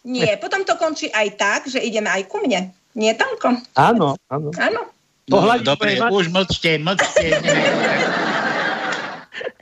[0.07, 2.71] nie, potom to končí aj tak, že ideme aj ku mne.
[2.95, 3.59] Nie, Tanko?
[3.75, 4.49] Áno, áno.
[4.55, 4.81] Áno.
[5.27, 7.27] No, dobre, už mlčte, mlčte.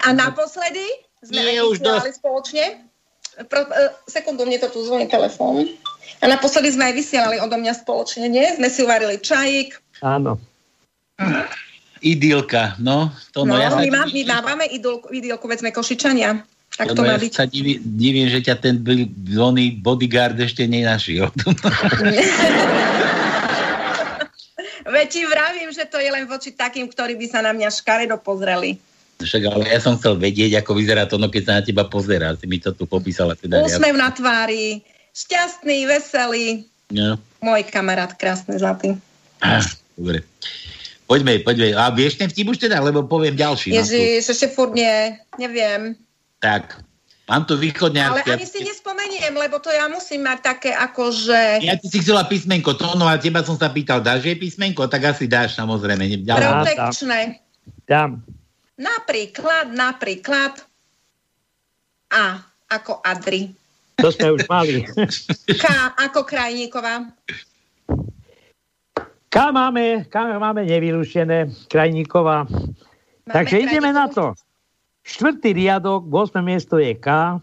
[0.06, 0.86] a naposledy
[1.24, 1.80] sme Nie, už
[2.20, 2.93] spoločne.
[3.50, 5.66] Pro, uh, sekundu, mne to tu zvoní telefón.
[6.22, 8.46] A naposledy sme aj vysielali odo mňa spoločne, nie?
[8.56, 9.76] Sme si uvarili čajík.
[10.06, 10.38] Áno.
[12.04, 13.10] Idylka, no.
[13.34, 16.44] To no, no ja my, má, my máme idylku, idylku, veď sme košičania.
[16.74, 17.32] Tak to, to má ja byť.
[17.38, 18.82] sa divím, divím, že ťa ten
[19.38, 21.30] oný bodyguard ešte nenašiel.
[24.84, 28.20] Veď ti vravím, že to je len voči takým, ktorí by sa na mňa škaredo
[28.20, 28.84] pozreli.
[29.24, 32.36] Však ale ja som chcel vedieť, ako vyzerá to, no keď sa na teba pozerá.
[32.36, 33.34] Si mi to tu popísala.
[33.40, 34.84] Teda Úsmev na tvári,
[35.16, 36.68] šťastný, veselý.
[36.92, 37.18] No.
[37.40, 39.00] Môj kamarát, krásny, zlatý.
[39.42, 39.64] Ah,
[39.98, 40.22] dobre.
[41.04, 41.76] Poďme, poďme.
[41.76, 43.76] A vieš ten vtip už teda, lebo poviem ďalší.
[43.76, 46.00] No, Ježiš, ešte furt nie, neviem.
[46.40, 46.80] Tak,
[47.28, 48.30] mám tu východňarské.
[48.34, 51.64] Ale ani si nespomeniem, lebo to ja musím mať také ako, že...
[51.64, 54.88] Ja ty si chcela písmenko, to no a teba som sa pýtal, dáš jej písmenko?
[54.88, 56.24] Tak asi dáš, samozrejme.
[56.24, 56.48] Ďalej.
[56.50, 57.20] Protekčné.
[57.84, 58.24] Dám.
[58.78, 60.58] Napríklad, napríklad
[62.10, 63.54] A ako Adri.
[64.02, 64.82] To sme už mali.
[65.62, 65.66] K
[66.02, 67.14] ako Krajníková.
[69.30, 72.50] K máme, K máme nevylúšené, Krajníková.
[72.50, 74.34] Máme Takže ideme na to.
[75.04, 76.42] Štvrtý riadok, 8.
[76.42, 77.38] miesto je K.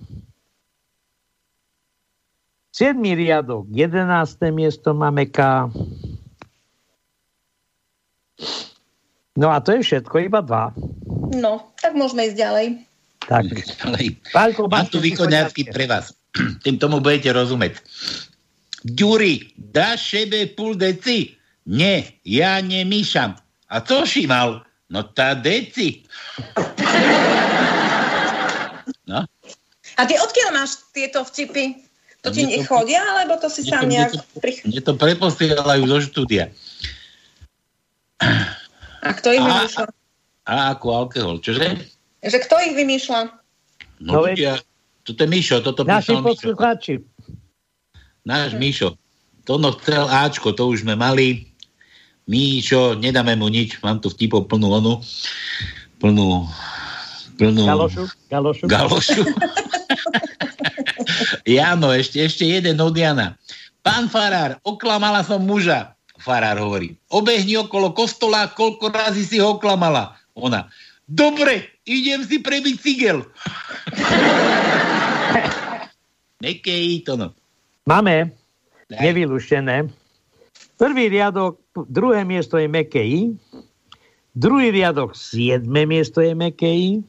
[2.74, 2.96] 7.
[3.02, 4.06] riadok, 11.
[4.54, 5.70] miesto máme K.
[9.38, 10.74] No a to je všetko, iba dva.
[11.30, 12.66] No, tak môžeme ísť ďalej.
[13.30, 13.44] Tak.
[13.86, 14.06] Ďalej.
[14.34, 16.10] Pálko, Mám tu východňarsky pre vás.
[16.66, 17.78] Tým tomu budete rozumieť.
[18.82, 21.36] Ďuri, dáš šebe pol deci?
[21.68, 23.36] Nie, ja nemýšam.
[23.70, 24.64] A co si mal?
[24.90, 26.02] No tá deci.
[29.06, 29.22] No.
[29.94, 31.78] A ty odkiaľ máš tieto vtipy?
[32.20, 34.12] To ti nechodia, alebo to si sám nejak...
[34.66, 36.52] Mne to preposielajú zo štúdia.
[39.00, 39.99] A kto ich vymýšľa?
[40.48, 41.76] A ako alkohol, čože?
[42.20, 43.20] Že kto ich vymýšľa?
[44.00, 44.56] No, no ja,
[45.04, 47.04] toto je Mišo, toto Naši poslucháči.
[48.24, 48.96] Náš Mišo.
[49.48, 51.50] To no chcel Ačko, to už sme mali.
[52.30, 55.02] Míšo, nedáme mu nič, mám tu vtipov plnú onu,
[55.98, 56.46] plnú,
[57.34, 57.64] plnú...
[57.66, 58.06] Galošu?
[58.30, 58.64] Galošu?
[58.70, 59.22] Galošu.
[61.58, 63.34] Jano, ešte, ešte jeden od Jana.
[63.82, 65.98] Pán Farár, oklamala som muža.
[66.20, 70.19] Farár hovorí, obehni okolo kostola, koľko razy si ho oklamala.
[70.40, 70.72] Ona,
[71.04, 73.20] dobre, idem si prebiť cigel.
[76.44, 77.36] Nekej to no.
[77.84, 78.32] Máme
[78.88, 79.92] nevylúštené.
[80.80, 81.60] Prvý riadok,
[81.92, 83.36] druhé miesto je Mekej.
[84.32, 87.04] Druhý riadok, siedme miesto je Mekej.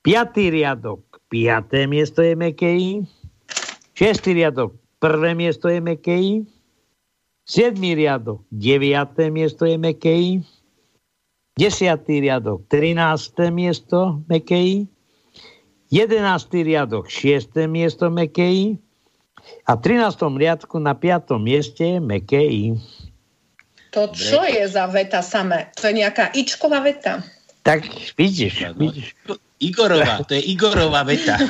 [0.00, 3.04] Piatý riadok, piaté miesto je Mekej.
[3.92, 6.48] Šestý riadok, prvé miesto je Mekej.
[7.44, 10.40] Siedmý riadok, deviaté miesto je Mekej.
[11.56, 14.84] Desiatý riadok, trinácté miesto Mekej.
[15.88, 18.76] Jedenáctý riadok, šiesté miesto Mekej.
[19.64, 20.36] A v 13.
[20.36, 21.40] riadku na 5.
[21.40, 22.76] mieste je Mekej.
[23.88, 25.72] To čo je za veta samé?
[25.80, 27.24] To je nejaká ičková veta.
[27.64, 27.88] Tak
[28.20, 29.16] vidíš, vidíš.
[29.56, 31.40] Igorová, to je Igorová veta.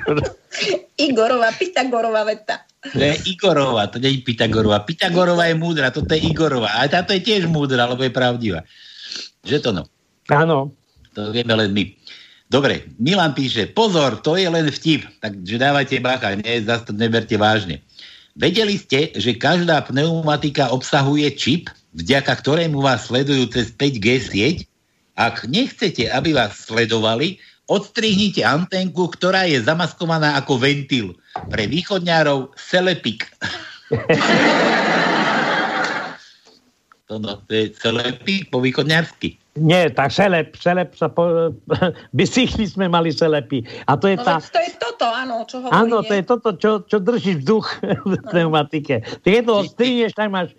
[1.12, 2.64] Igorová, Pythagorová veta.
[2.88, 4.80] To je Igorová, to nie je Pythagorová.
[4.88, 6.80] Pythagorová je múdra, toto je Igorová.
[6.80, 8.64] A táto je tiež múdra, lebo je pravdivá.
[9.46, 9.84] Že to no?
[10.30, 10.74] Áno.
[11.14, 11.84] To vieme len my.
[12.46, 17.34] Dobre, Milan píše, pozor, to je len vtip, takže dávajte bacha, nie, zase to neberte
[17.34, 17.82] vážne.
[18.38, 24.56] Vedeli ste, že každá pneumatika obsahuje čip, vďaka ktorému vás sledujú cez 5G sieť?
[25.16, 31.16] Ak nechcete, aby vás sledovali, odstrihnite antenku, ktorá je zamaskovaná ako ventil.
[31.50, 33.26] Pre východňárov Selepik.
[37.06, 39.38] to, no, to je Selepik po východňarsky.
[39.56, 41.48] Nie, tak selep, selep sa po,
[42.18, 43.64] bicykli sme mali selepy.
[43.88, 44.36] A to je no, tá...
[44.42, 45.72] to je toto, áno, čo hovorí.
[45.72, 47.66] Áno, to je toto, čo, čo držíš vzduch
[48.04, 49.00] v pneumatike.
[49.24, 49.54] Ty keď to
[50.12, 50.52] tak máš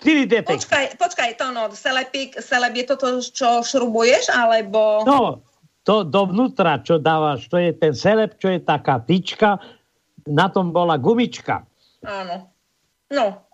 [0.00, 0.56] 4 detek.
[0.64, 5.04] Počkaj, počkaj, to no, selepik, selep je toto, čo šrubuješ, alebo...
[5.04, 5.44] No,
[5.84, 9.60] to dovnútra, čo dávaš, to je ten selep, čo je taká tyčka,
[10.28, 11.64] na tom bola gumička.
[12.04, 12.52] Áno.
[13.08, 13.47] No.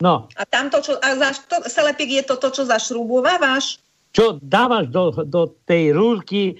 [0.00, 0.28] No.
[0.36, 3.78] A tamto, čo, a za, to, selepik je toto, čo zašrubovávaš?
[4.14, 6.58] Čo dávaš do, do tej rúrky,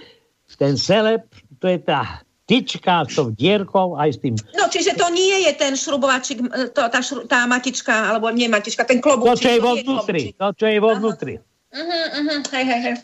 [0.59, 1.27] ten selep,
[1.59, 4.35] to je tá tyčka s tou dierkou aj s tým...
[4.53, 6.45] No, čiže to nie je ten šrubovačik,
[6.77, 9.41] to, tá, šru, tá matička, alebo nie matička, ten klobúčik.
[9.41, 10.23] To, čo je vo vnútri.
[10.37, 11.35] To, čo je vo vnútri.
[11.75, 12.97] Uh-huh, uh-huh, hej, hej, hej.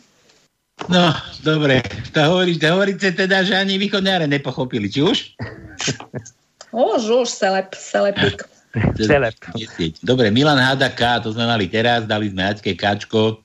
[0.89, 1.13] No,
[1.45, 1.85] dobre.
[2.13, 4.89] To hovoríte, hovoríte teda, že ani východňáre nepochopili.
[4.89, 5.17] Či už?
[6.93, 8.45] už, už, selep, selepik.
[9.99, 13.43] Dobre, Milan háda K, to sme mali teraz, dali sme Aťke Kčko.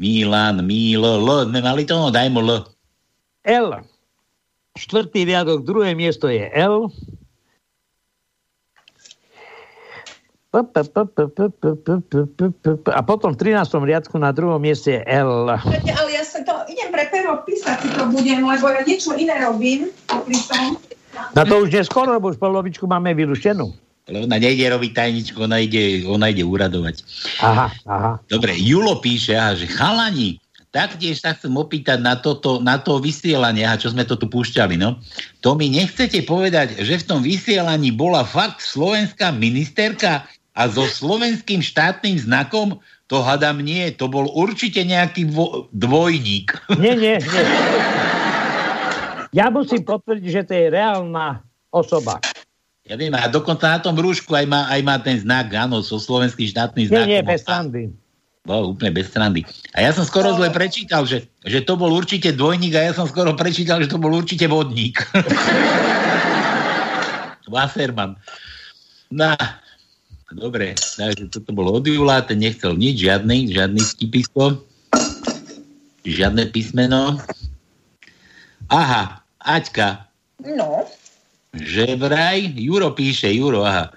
[0.00, 2.64] Milan, Milo, L, sme mali to, no daj mu L.
[3.44, 3.68] L.
[4.80, 6.88] Štvrtý riadok, druhé miesto je L.
[12.90, 13.70] A potom v 13.
[13.86, 15.46] riadku na druhom mieste je L.
[15.52, 19.92] Ale ja sa to idem pre pero písať, to budem, lebo ja niečo iné robím.
[21.36, 23.89] Na to už neskoro, lebo už polovičku máme vylúštenú.
[24.10, 27.06] Ale ona nejde robiť tajničku, ona ide, ona ide uradovať.
[27.38, 28.12] Aha, aha.
[28.26, 30.42] Dobre, Julo píše, aha, že chalani,
[30.74, 34.74] taktiež sa chcem opýtať na, toto, na to vysielanie, a čo sme to tu púšťali,
[34.74, 34.98] no.
[35.46, 40.26] To mi nechcete povedať, že v tom vysielaní bola fakt slovenská ministerka
[40.58, 46.54] a so slovenským štátnym znakom to hadam nie, to bol určite nejaký dvo- dvojník.
[46.78, 47.42] Nie, nie, nie.
[49.30, 52.18] Ja musím potvrdiť, že to je reálna osoba.
[52.90, 56.02] Ja viem, a dokonca na tom rúšku aj má, aj má ten znak, áno, so
[56.02, 57.06] slovenským štátnym znakom.
[57.06, 57.94] Nie, nie, bez strandy.
[58.42, 59.46] Bol úplne bez strandy.
[59.78, 63.06] A ja som skoro zle prečítal, že, že to bol určite dvojník a ja som
[63.06, 65.06] skoro prečítal, že to bol určite vodník.
[67.54, 68.18] Wasserman.
[69.14, 69.38] No,
[70.30, 74.62] Dobre, takže toto bol od Jula, ten nechcel nič, žiadny, žiadny skipisko,
[76.06, 77.18] žiadne písmeno.
[78.70, 80.06] Aha, Aťka.
[80.46, 80.86] No.
[81.50, 83.90] Že vraj, Juro píše, Juro, aha.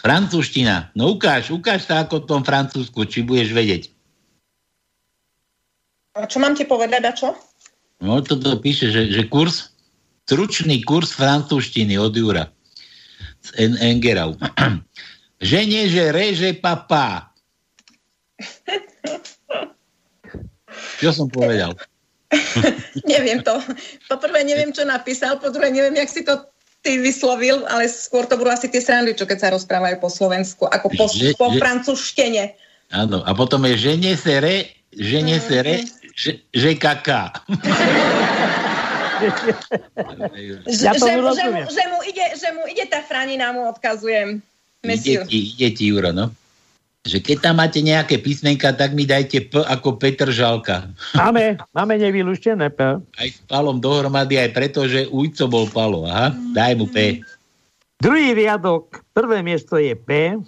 [0.00, 0.92] Francúzština.
[0.96, 3.82] No ukáž, ukáž sa ako v tom francúzsku, či budeš vedieť.
[6.14, 7.34] A čo mám ti povedať, a čo?
[8.00, 9.74] No toto píše, že, že kurz,
[10.28, 12.48] stručný kurz francúzštiny od Jura.
[13.44, 14.36] Z Engerau.
[15.40, 17.32] Žene, že reže papá.
[21.00, 21.76] Čo som povedal?
[23.10, 23.52] neviem to.
[24.08, 26.53] Poprvé neviem, čo napísal, po druhé neviem, jak si to
[26.84, 30.68] ty vyslovil, ale skôr to budú asi tie srandy, čo keď sa rozprávajú po Slovensku,
[30.68, 32.52] ako po, že, po že, francúzštine.
[32.92, 35.80] Áno, a potom je žene se re, žene re,
[36.12, 37.32] že, že kaká.
[40.68, 41.32] ja že, že, mu,
[41.64, 44.44] že, mu ide, že mu ide tá franina, mu odkazujem.
[44.84, 46.28] Ide ti, ide ti, Juro, no.
[47.04, 50.88] Že keď tam máte nejaké písmenka, tak mi dajte P ako Petr Žalka.
[51.12, 52.96] Máme, máme nevylúštené P.
[52.96, 56.08] Aj s Palom dohromady, aj preto, že Ujco bol Palo.
[56.08, 57.20] Aha, daj mu P.
[58.00, 60.40] Druhý riadok, prvé miesto je P.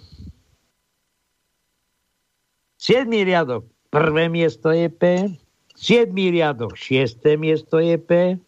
[2.81, 5.29] Siedmý riadok, prvé miesto je P.
[5.77, 8.41] Siedmý riadok, šiesté miesto je P.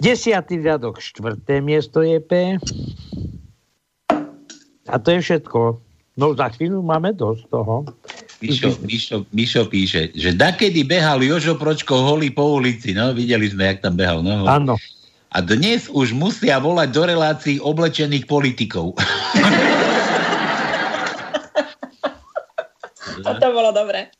[0.00, 2.56] Desiatý riadok, štvrté miesto je P.
[4.94, 5.82] A to je všetko.
[6.14, 7.82] No za chvíľu máme dosť toho.
[8.38, 13.74] Mišo, Mišo, Mišo píše, že dakedy behal Jožo Pročko holý po ulici, no videli sme,
[13.74, 14.22] jak tam behal.
[14.22, 14.46] No.
[14.46, 14.78] Áno.
[15.34, 18.94] A dnes už musia volať do relácií oblečených politikov.
[23.26, 24.14] A to bolo dobre.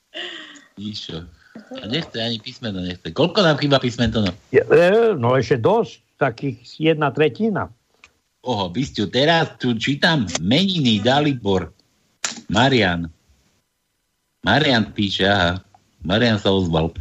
[0.74, 1.22] Mišo.
[1.54, 3.14] A nechce ani písmeno, nechce.
[3.14, 4.26] Koľko nám chýba písmeno?
[4.26, 4.32] No?
[4.50, 7.70] E, no ešte dosť, takých jedna tretina.
[8.44, 11.72] Oho, Bistiu, teraz tu čítam meniny Dalibor.
[12.52, 13.08] Marian.
[14.44, 15.64] Marian píše, aha.
[16.04, 16.92] Marian sa ozval.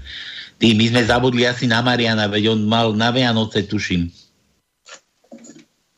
[0.56, 4.08] Ty, my sme zabudli asi na Mariana, veď on mal na Vianoce, tuším.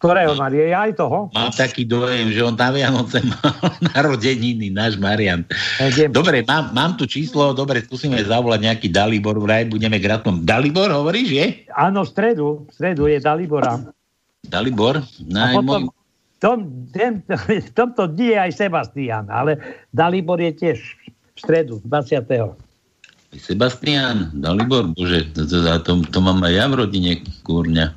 [0.01, 0.73] Ktorého Marie?
[0.73, 1.29] Ja aj toho?
[1.33, 3.53] Mám taký dojem, že on na Vianoce mal
[3.93, 5.45] narodeniny, náš Marian.
[6.09, 10.41] Dobre, mám, mám tu číslo, dobre, skúsime zavolať nejaký Dalibor, vraj budeme gratulom.
[10.41, 11.45] Dalibor, hovoríš, je?
[11.77, 13.94] Áno, v stredu, v stredu je Dalibora.
[14.49, 15.01] Dalibor?
[15.25, 15.95] No, A potom, môj...
[16.39, 16.57] tom,
[16.91, 19.57] ten, v tomto dni je aj Sebastian, ale
[19.91, 22.25] Dalibor je tiež v stredu, 20.
[23.35, 27.11] Sebastian, Dalibor, bože, to, to, to, to mám aj ja v rodine,
[27.43, 27.91] kúrňa.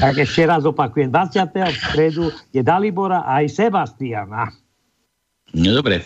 [0.00, 1.44] Tak ešte raz opakujem, 20.
[1.52, 2.24] v stredu
[2.56, 4.48] je Dalibora a aj Sebastiana.
[5.52, 6.04] No dobre.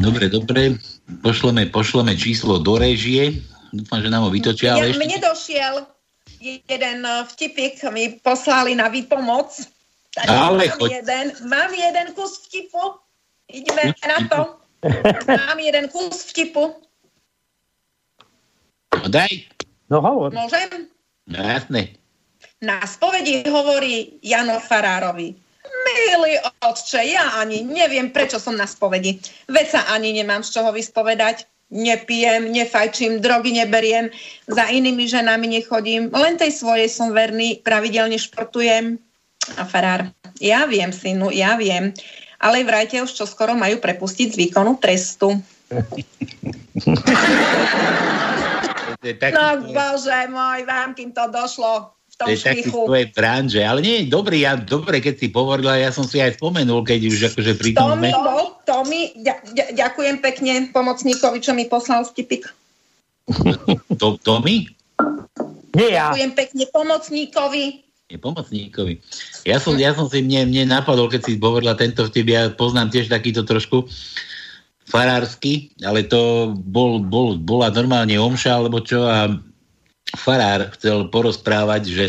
[0.00, 0.80] Dobre, dobre.
[1.20, 3.44] Pošleme, pošleme číslo do režie.
[3.74, 4.80] Dúfam, že nám ho vytočia.
[4.80, 5.02] Ja, ešte...
[5.02, 5.74] Mne došiel
[6.44, 9.64] jeden eh, vtipik, mi poslali na výpomoc.
[10.14, 10.90] Tak Ale mám, choď.
[10.90, 13.02] jeden, mám jeden kus vtipu.
[13.50, 14.40] Ideme na to.
[15.26, 16.76] Mám jeden kus vtipu.
[18.94, 19.32] No daj.
[19.90, 20.30] No hovor.
[20.30, 20.88] Môžem?
[21.26, 21.98] No jasné.
[22.62, 25.34] Na spovedi hovorí Jano Farárovi.
[25.84, 29.20] Milý otče, ja ani neviem, prečo som na spovedi.
[29.50, 31.44] Veď sa ani nemám z čoho vyspovedať.
[31.74, 34.06] Nepijem, nefajčím, drogy neberiem,
[34.46, 38.94] za inými ženami nechodím, len tej svojej som verný, pravidelne športujem.
[39.58, 41.90] A farár, ja viem, synu, ja viem,
[42.38, 45.34] ale vrajte už čo skoro majú prepustiť z výkonu trestu.
[49.34, 49.44] no
[49.74, 53.94] bože môj, vám kým to došlo v tom to je taký tvojej branže, ale nie
[53.98, 57.52] je dobrý, ja, dobre, keď si hovorila, ja som si aj spomenul, keď už akože
[57.58, 57.98] pri tom...
[57.98, 59.00] Tomi bol, Tomi,
[59.74, 62.46] ďakujem pekne pomocníkovi, čo mi poslal vtipik.
[63.98, 64.70] To, Tomi?
[65.74, 66.14] Nie ja.
[66.14, 67.64] Ďakujem pekne pomocníkovi.
[68.06, 69.02] Nie, pomocníkovi.
[69.42, 72.94] Ja som, ja som si, mne, mne napadol, keď si hovorila tento vtip, ja poznám
[72.94, 73.90] tiež takýto trošku
[74.86, 79.34] farársky, ale to bol, bol, bola normálne omša, alebo čo, a
[80.16, 82.04] farár chcel porozprávať, že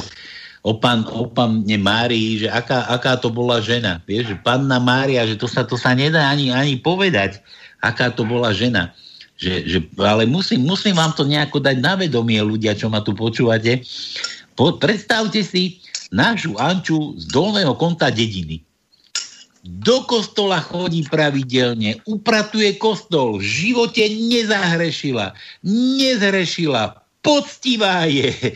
[0.65, 4.01] o, pan, o panne Márii, že aká, aká to bola žena.
[4.09, 7.37] Vieš, panna Mária, že to sa, to sa nedá ani, ani povedať,
[7.85, 8.89] aká to bola žena.
[9.35, 13.11] Že, že, ale musím, musím vám to nejako dať na vedomie ľudia, čo ma tu
[13.13, 13.83] počúvate.
[14.55, 18.63] Po, predstavte si našu Anču z dolného konta dediny.
[19.65, 25.33] Do kostola chodí pravidelne, upratuje kostol, v živote nezahrešila,
[25.65, 28.53] nezhrešila, poctivá je,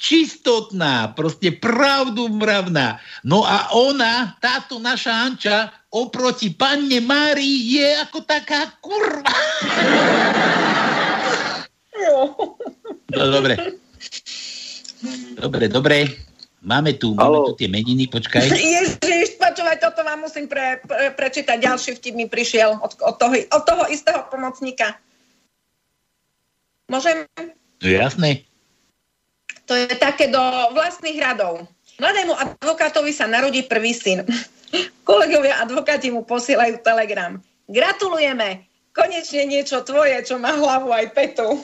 [0.00, 2.96] čistotná, proste pravdu mravná.
[3.20, 9.36] No a ona, táto naša Anča, oproti panne Márii je ako taká kurva.
[13.12, 13.76] No dobre.
[15.36, 15.96] Dobre, dobre.
[16.60, 18.52] Máme tu, máme tu tie meniny, počkaj.
[18.52, 21.56] Ježiš, počúvaj, toto vám musím pre, pre, prečítať.
[21.56, 24.96] Ďalší vtip mi prišiel od, od, toho, od toho istého pomocníka.
[26.92, 27.24] Môžem?
[27.80, 28.44] No jasné.
[29.64, 30.40] To je také do
[30.76, 31.64] vlastných radov.
[31.96, 34.24] Mladému advokátovi sa narodí prvý syn.
[35.08, 37.40] Kolegovia advokáti mu posielajú telegram.
[37.70, 38.68] Gratulujeme!
[38.90, 41.46] Konečne niečo tvoje, čo má hlavu aj petu.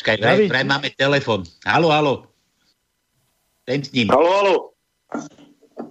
[0.00, 1.44] Počkaj, vraj, vraj máme telefon.
[1.68, 2.24] Halo, halo.
[3.68, 4.08] Ten s ním.
[4.08, 4.54] Halo, halo.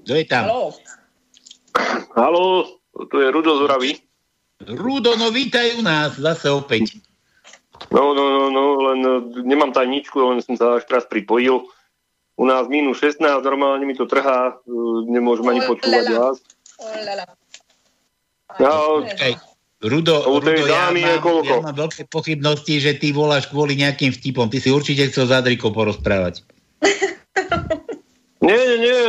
[0.03, 0.49] Kto je tam?
[0.49, 0.73] Halo.
[2.17, 2.65] Halo,
[3.05, 4.08] tu je Rudo z Uravy.
[4.67, 6.99] Rudo, no vítaj u nás zase opäť.
[7.95, 9.11] No, no, no, no, len e,
[9.47, 11.63] nemám tajničku, len som sa až teraz pripojil.
[12.35, 14.75] U nás minus 16, normálne mi to trhá, e,
[15.07, 16.37] nemôžem ani počúvať vás.
[18.59, 19.39] Ja, okay.
[19.79, 24.51] Rudo, Rudo ja, mám, ja mám veľké pochybnosti, že ty voláš kvôli nejakým vtipom.
[24.51, 26.43] Ty si určite chcel s Adrikou porozprávať.
[28.43, 28.99] nie, nie, nie.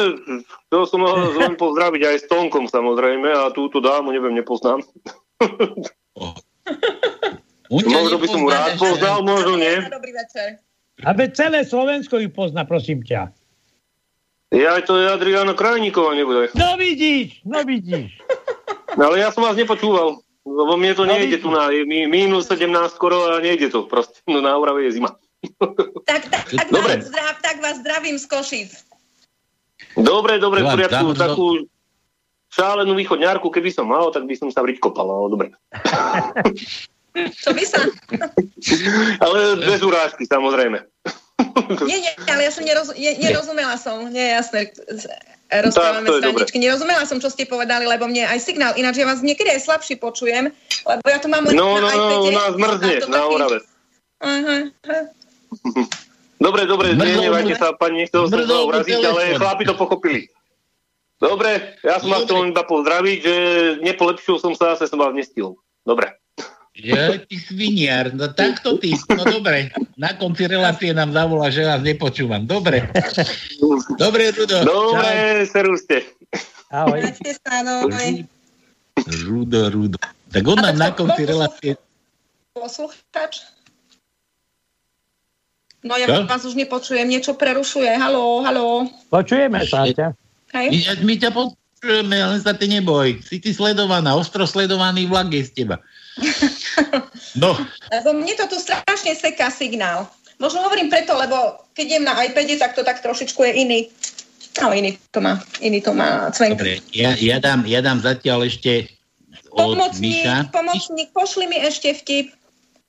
[0.70, 4.86] Chcel som len pozdraviť aj s Tonkom samozrejme a túto dámu, neviem, nepoznám.
[6.20, 6.34] Oh.
[7.70, 9.78] Možno by som mu rád poznal, možno nie.
[9.86, 10.58] Dobrý večer.
[11.06, 13.32] Aby celé Slovensko ju pozná, prosím ťa.
[14.50, 16.50] Ja to je Adriano Krajníková nebude.
[16.58, 18.18] No vidíš, no vidíš.
[18.98, 22.66] No, ale ja som vás nepočúval, lebo mne to no, nejde tu na minus 17
[22.90, 24.18] skoro a nejde to proste.
[24.26, 25.14] No na Orave je zima.
[26.04, 26.98] Tak, tak, tak, dobre.
[26.98, 28.70] Vás, zdrav, tak vás zdravím z Košic.
[29.96, 31.06] Dobre, dobre, v poriadku.
[31.14, 31.46] Takú
[32.51, 35.47] šálenú východňárku, keby som mal, tak by som sa vričkopal, ale dobre.
[37.14, 37.81] Čo by sa?
[39.24, 40.82] ale bez urážky, samozrejme.
[41.89, 44.70] nie, nie, ale ja som neroz, ne, nerozumela som, nie jasné,
[45.51, 46.59] rozprávame straničky.
[46.60, 49.97] Nerozumela som, čo ste povedali, lebo mne aj signál, ináč ja vás niekedy aj slabšie
[49.98, 50.52] počujem,
[50.86, 53.59] lebo ja tu mám len no, na no, no, u nás mrzne na Orave.
[56.40, 60.24] Dobre, dobre, nenevajte sa, pani, nechcel som sa uraziť, ale chlapi to pochopili.
[61.20, 63.34] Dobre, ja som vás chcel iba pozdraviť, že
[63.84, 65.60] nepolepšil som sa, zase som vás nestil.
[65.84, 66.16] Dobre.
[66.80, 69.68] Ja, ty sviniar, no takto ty, no dobre,
[70.01, 72.48] na konci relácie nám zavolá, že vás nepočúvam.
[72.48, 72.88] Dobre.
[74.01, 74.64] Dobre, Rudo.
[74.64, 76.09] Dobre, serúste.
[76.72, 77.05] Ahoj.
[79.28, 80.01] Rudo, Rudo.
[80.32, 81.76] Tak on nám na konci relácie...
[82.56, 83.44] Posluchač?
[85.84, 86.24] No ja Čo?
[86.24, 87.92] vás už nepočujem, niečo prerušuje.
[87.92, 88.88] Haló, haló.
[89.12, 90.16] Počujeme sa ťa.
[90.55, 90.66] Hej.
[90.70, 93.22] My, my ťa počujeme, ale sa ty neboj.
[93.22, 95.77] Si ty sledovaná, ostro sledovaný vlak je z teba.
[97.39, 97.55] No.
[97.94, 100.10] Lebo mne to tu strašne seká signál.
[100.43, 103.81] Možno hovorím preto, lebo keď idem na iPade, tak to tak trošičku je iný.
[104.59, 106.59] No, iný to má, iný to má cvenk.
[106.59, 108.90] Dobre, ja, ja, dám, ja dám zatiaľ ešte
[109.55, 110.36] od pomocník, Miša.
[110.51, 112.35] Pomocník, pošli mi ešte vtip.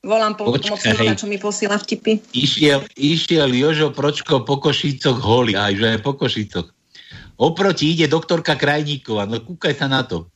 [0.01, 2.17] Volám po pomocníka, čo mi posiela vtipy.
[2.33, 6.73] Išiel, išiel Jožo Pročko po Košicoch holý, aj že aj po Košicoch.
[7.41, 10.30] Oproti ide doktorka Krajníková, no kúkaj sa na to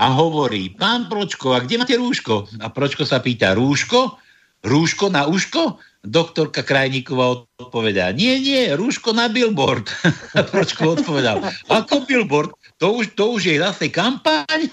[0.00, 2.48] a hovorí, pán Pročko, a kde máte rúško?
[2.64, 4.16] A Pročko sa pýta, rúško?
[4.64, 5.76] Rúško na uško?
[6.00, 9.92] Doktorka Krajníková odpovedá, nie, nie, rúško na billboard.
[10.32, 12.56] A Pročko odpovedal, ako billboard?
[12.80, 14.72] To už, to už je zase kampaň?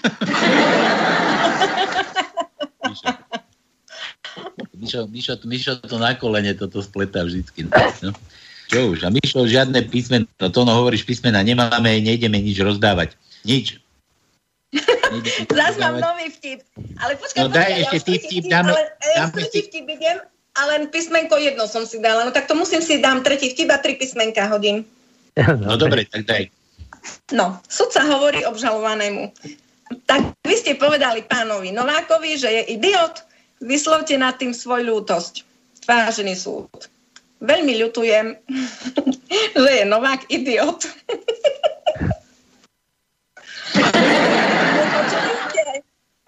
[4.78, 7.68] Mišo, Mišo, Mišo to na kolene toto spletá vždycky.
[8.00, 8.16] No.
[8.68, 8.98] Čo už?
[9.04, 13.16] A Mišo, žiadne písmeno, to no hovoríš písmena, nemáme, nejdeme nič rozdávať.
[13.48, 13.80] Nič.
[15.48, 16.60] Zas mám nový vtip.
[17.00, 18.82] Ale počkaj, no, daj ešte ty vtip, dáme, ale,
[19.16, 20.20] ja dáme tretí vtip idem,
[20.58, 22.26] a len písmenko jedno som si dala.
[22.26, 24.84] No tak to musím si dám tretí vtip a tri písmenka hodím.
[25.38, 26.50] No dobre, tak daj.
[27.30, 29.30] No, sudca hovorí obžalovanému.
[30.04, 33.22] Tak vy ste povedali pánovi Novákovi, že je idiot,
[33.62, 35.46] vyslovte nad tým svoj ľútosť.
[35.88, 36.68] Vážený súd.
[37.38, 38.34] Veľmi ľutujem,
[39.62, 40.80] že je Novák idiot.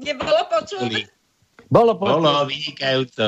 [0.01, 0.91] Nebolo počuť?
[1.71, 2.15] Bolo počuť.
[2.15, 3.27] Bolo vynikajúco.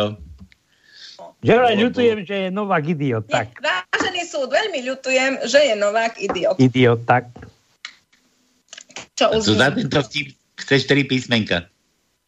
[1.43, 3.59] Že aj ľutujem, že je Novák idiot, tak.
[3.59, 6.55] Vážený súd, veľmi ľutujem, že je Novák idiot.
[6.63, 7.27] Idiot, tak.
[9.19, 9.43] Čo už...
[9.51, 11.67] To za tento vtip chceš tri písmenka.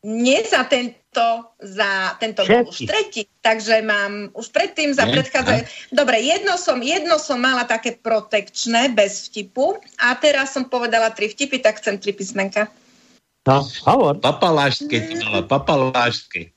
[0.04, 5.64] Nie za tento, za tento bol už tretí, takže mám už predtým za predchádzajú.
[5.96, 11.32] Dobre, jedno som, jedno som mala také protekčné, bez vtipu a teraz som povedala tri
[11.32, 12.68] vtipy, tak chcem tri písmenka.
[13.48, 14.20] No, hovor.
[14.20, 15.14] Papalášské, ty
[15.48, 16.52] papalášské.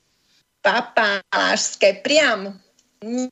[0.60, 2.52] Papalášské, priam.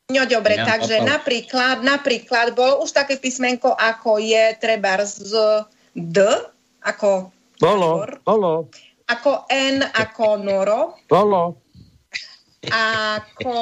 [0.09, 1.09] No dobre, ja, takže papal.
[1.13, 5.61] napríklad, napríklad bolo už také písmenko, ako je treba z
[5.93, 6.17] D,
[6.81, 8.69] ako bolo, bolo.
[9.07, 10.99] Ako N, ako Noro.
[11.07, 11.63] Bolo.
[12.67, 13.53] Ako...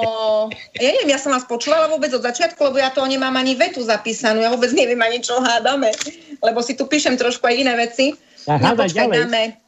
[0.81, 3.85] Ja neviem, ja som vás počúvala vôbec od začiatku, lebo ja to nemám ani vetu
[3.85, 4.41] zapísanú.
[4.41, 5.93] Ja vôbec neviem ani, čo hádame.
[6.41, 8.17] Lebo si tu píšem trošku aj iné veci.
[8.49, 9.61] Ja, no, počkaj, dáme.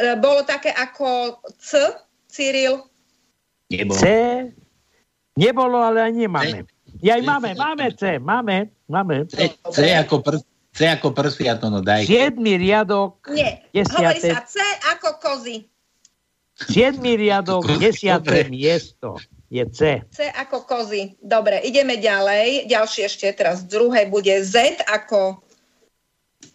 [0.00, 1.92] E, bolo také ako C,
[2.32, 2.80] Cyril.
[3.68, 4.00] Nebolo.
[4.00, 4.04] C,
[5.36, 6.64] nebolo, ale aj nemáme.
[7.04, 9.28] Ja aj máme, máme C, máme, máme.
[9.28, 10.51] C, C ako prst.
[10.72, 12.08] C ako prsia, to no daj.
[12.08, 13.28] Siedmy riadok.
[13.28, 13.92] Nie, desiate...
[13.92, 14.56] hovorí sa C
[14.88, 15.56] ako kozy.
[16.56, 19.20] Siedmy riadok, desiate miesto
[19.52, 20.00] je C.
[20.08, 21.12] C ako kozy.
[21.20, 22.72] Dobre, ideme ďalej.
[22.72, 25.44] Ďalšie ešte teraz z druhej bude Z ako...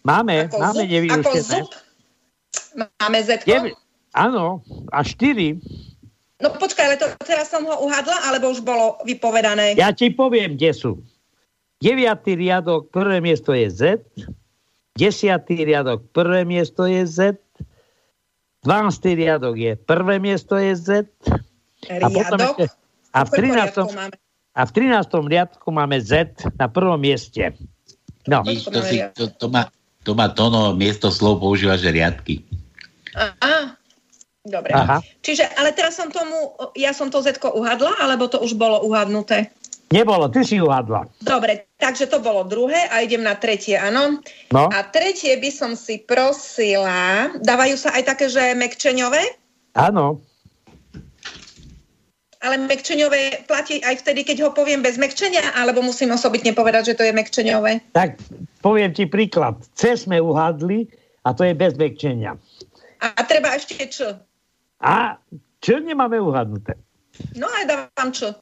[0.02, 1.62] Máme, ako máme nevyuštené.
[2.74, 3.46] Máme Z.
[4.18, 5.62] Áno, a štyri.
[6.42, 9.78] No počkaj, ale to teraz som ho uhadla, alebo už bolo vypovedané?
[9.78, 10.92] Ja ti poviem, kde sú.
[11.78, 12.26] 9.
[12.26, 13.82] riadok, prvé miesto je Z.
[14.98, 15.46] 10.
[15.46, 17.38] riadok, prvé miesto je Z.
[18.66, 19.14] 12.
[19.14, 20.88] riadok je prvé miesto je Z.
[22.02, 22.66] A, potom ešte,
[23.14, 23.94] a, v 13.
[24.58, 25.30] a v 13.
[25.30, 27.54] riadku máme Z na prvom mieste.
[28.26, 28.42] No.
[28.42, 29.70] Nič, to, si, to, to, má,
[30.02, 32.42] to má tono miesto slov používa, že riadky.
[33.14, 33.78] Aha.
[34.42, 34.74] Dobre.
[34.74, 34.98] Aha.
[35.22, 39.54] Čiže, ale teraz som tomu, ja som to Z uhadla, alebo to už bolo uhadnuté?
[39.88, 41.08] Nebolo, ty si uhadla.
[41.24, 44.20] Dobre, takže to bolo druhé a idem na tretie, áno.
[44.52, 44.68] No.
[44.68, 49.24] A tretie by som si prosila, dávajú sa aj také, že mekčeňové?
[49.80, 50.20] Áno.
[52.38, 56.96] Ale mekčeňové platí aj vtedy, keď ho poviem bez mekčenia, alebo musím osobitne povedať, že
[57.00, 57.96] to je mekčeňové?
[57.96, 58.20] Tak,
[58.60, 59.58] poviem ti príklad.
[59.72, 60.86] C sme uhadli
[61.24, 62.36] a to je bez mekčenia.
[63.00, 64.20] A treba ešte Č.
[64.84, 65.16] A
[65.58, 66.76] Č nemáme uhadnuté.
[67.34, 68.36] No aj dávam Č.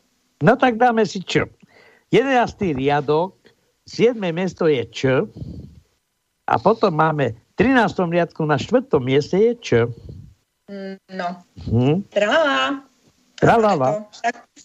[0.44, 1.48] No tak dáme si Č.
[2.12, 2.76] 11.
[2.76, 3.34] riadok,
[3.88, 4.18] 7.
[4.34, 5.00] miesto je Č
[6.46, 8.12] a potom máme v 13.
[8.12, 8.84] riadku na 4.
[9.00, 9.68] mieste je Č.
[11.08, 11.28] No.
[11.70, 12.04] Hm?
[12.12, 12.84] Tralala.
[13.36, 14.08] Tralala.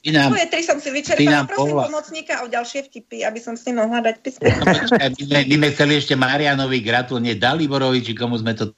[0.07, 1.43] Nám, Tvoje tri som si vyčerpala.
[1.43, 1.83] Prosím pohľa.
[1.91, 4.47] pomocníka o ďalšie vtipy, aby som s ním mohla dať písme.
[5.27, 8.71] my, my sme chceli ešte Marianovi gratulovať, Daliborovi, či komu sme to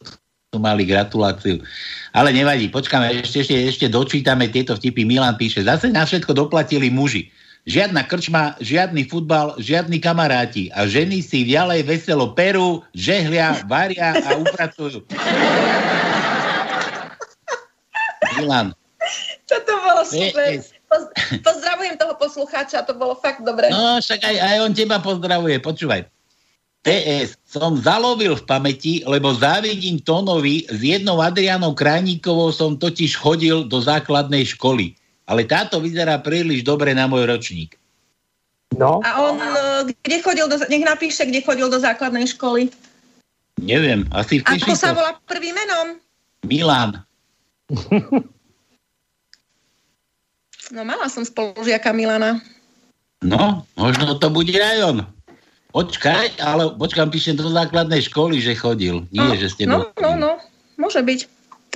[0.54, 1.66] tu mali gratuláciu.
[2.14, 5.02] Ale nevadí, počkáme, ešte, ešte, ešte dočítame tieto vtipy.
[5.02, 7.34] Milan píše, zase na všetko doplatili muži.
[7.66, 10.70] Žiadna krčma, žiadny futbal, žiadni kamaráti.
[10.78, 15.02] A ženy si ďalej veselo perú, žehlia, varia a upracujú.
[18.38, 18.78] Milan.
[19.50, 20.50] Čo to bolo super.
[21.42, 23.74] Pozdravujem toho poslucháča, to bolo fakt dobré.
[23.74, 26.06] No, však aj, aj on teba pozdravuje, počúvaj.
[26.84, 33.64] PS, som zalovil v pamäti, lebo závidím Tónovi, s jednou Adrianou Krajníkovou som totiž chodil
[33.72, 34.92] do základnej školy.
[35.24, 37.80] Ale táto vyzerá príliš dobre na môj ročník.
[38.76, 39.00] No.
[39.00, 39.48] A on e,
[40.04, 42.68] kde chodil do, nech napíše, kde chodil do základnej školy.
[43.64, 45.88] Neviem, asi v Ako sa volá prvým menom?
[46.44, 47.00] Milan.
[50.76, 52.44] no mala som spolužiaka Milana.
[53.24, 54.98] No, možno to bude aj on.
[55.74, 59.10] Počkaj, ale počkám, píšem do základnej školy, že chodil.
[59.10, 60.32] Nie, no, že ste No, no, no,
[60.78, 61.26] môže byť.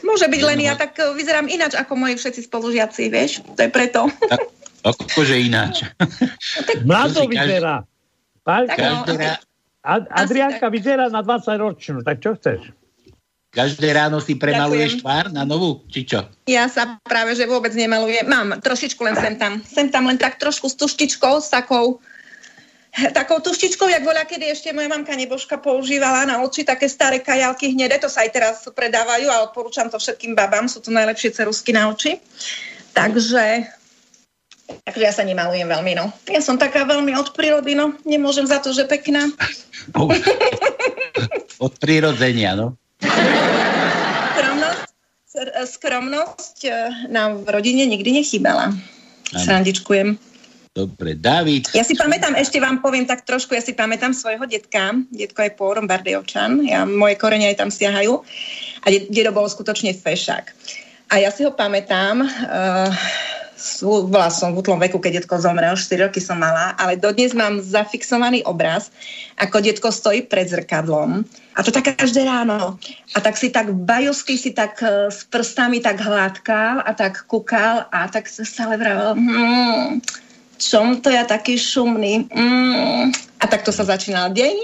[0.05, 3.41] Môže byť, len ja tak e, vyzerám ináč ako moji všetci spolužiaci, vieš?
[3.57, 4.05] To je preto.
[4.29, 4.41] Tak,
[4.85, 5.89] akože ináč.
[6.85, 7.81] Mladо vyzerá.
[8.45, 9.41] Každé
[10.13, 12.69] Adriánka vyzerá na 20 ročnú, tak čo chceš?
[13.49, 16.29] Každé ráno si premaluješ tvár na novú, či čo?
[16.45, 18.29] Ja sa práve, že vôbec nemalujem.
[18.29, 19.57] Mám trošičku len sem tam.
[19.65, 21.97] Sem tam len tak trošku s tuštičkou, s takou
[23.13, 27.73] takou tuštičkou, jak voľa, kedy ešte moja mamka nebožka používala na oči také staré kajalky
[27.73, 31.73] hnedé, to sa aj teraz predávajú a odporúčam to všetkým babám, sú to najlepšie cerusky
[31.73, 32.17] na oči.
[32.97, 33.69] Takže,
[34.81, 36.09] takže ja sa nemalujem veľmi, no.
[36.25, 37.93] Ja som taká veľmi od prírody, no.
[38.01, 39.29] Nemôžem za to, že pekná.
[41.65, 42.73] od prírodzenia, no.
[44.33, 44.89] Skromnosť,
[45.69, 48.73] skromnosť eh, nám v rodine nikdy nechybala.
[49.27, 50.36] Srandičkujem.
[50.77, 51.73] Dobre, David.
[51.73, 54.93] Ja si pamätám, ešte vám poviem tak trošku, ja si pamätám svojho detka.
[55.09, 58.21] Detko je pôrom Bardejovčan, ja, moje korene aj tam siahajú.
[58.85, 60.53] A dedo bol skutočne fešák.
[61.09, 62.93] A ja si ho pamätám, uh,
[64.05, 67.57] bola som v útlom veku, keď detko zomrel, 4 roky som mala, ale dodnes mám
[67.57, 68.93] zafixovaný obraz,
[69.41, 71.25] ako detko stojí pred zrkadlom
[71.57, 72.77] a to tak každé ráno.
[73.15, 77.89] A tak si tak bajosky si tak uh, s prstami tak hladkal a tak kúkal
[77.89, 80.05] a tak sa stále vravel, hmm,
[80.57, 82.29] čom to ja taký šumný.
[82.29, 83.13] Mm.
[83.38, 84.55] A takto sa začínal deň.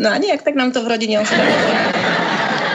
[0.00, 1.48] No a nejak tak nám to v rodine ostalo.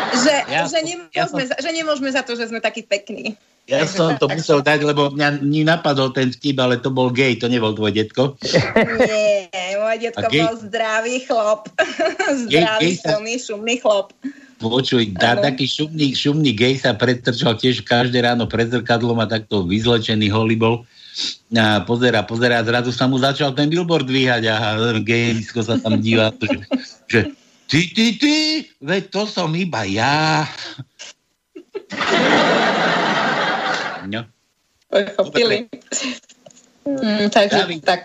[0.08, 1.38] Že, ja, že, nemôžeme, ja som...
[1.38, 3.38] že nemôžeme za to, že sme takí pekní.
[3.68, 7.36] Ja Takže som to musel dať, lebo mňa napadol ten vtip, ale to bol gej,
[7.38, 8.40] to nebol tvoj detko.
[9.04, 11.68] Nie, môj detko bol zdravý chlop.
[12.48, 14.16] zdravý, gay, silný, šumný chlop.
[14.58, 19.68] Počuj, dá, taký šumný, šumný gej sa pretrčal tiež každé ráno pred zrkadlom a takto
[19.68, 20.76] vyzlečený holý bol.
[21.58, 24.56] A pozera, pozera, zrazu sa mu začal ten billboard dvíhať a
[25.02, 26.58] gejisko sa tam díva, že,
[27.08, 27.20] že
[27.66, 28.36] ty, ty, ty,
[28.84, 30.46] veď to som iba ja.
[34.08, 34.24] No.
[34.88, 35.68] Pochopili.
[36.88, 38.02] Mm, takže David, tak.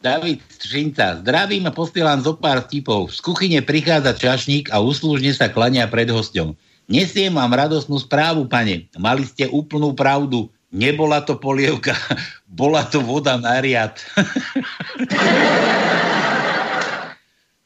[0.00, 3.12] David Šinca, zdravím a postielam zo pár tipov.
[3.12, 6.52] Z kuchyne prichádza čašník a úslužne sa klania pred hosťom.
[6.84, 8.88] Nesiem vám radosnú správu, pane.
[9.00, 10.52] Mali ste úplnú pravdu.
[10.74, 11.94] Nebola to polievka,
[12.58, 13.94] bola to voda na riad.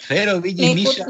[0.09, 1.05] Fero vidí Miša.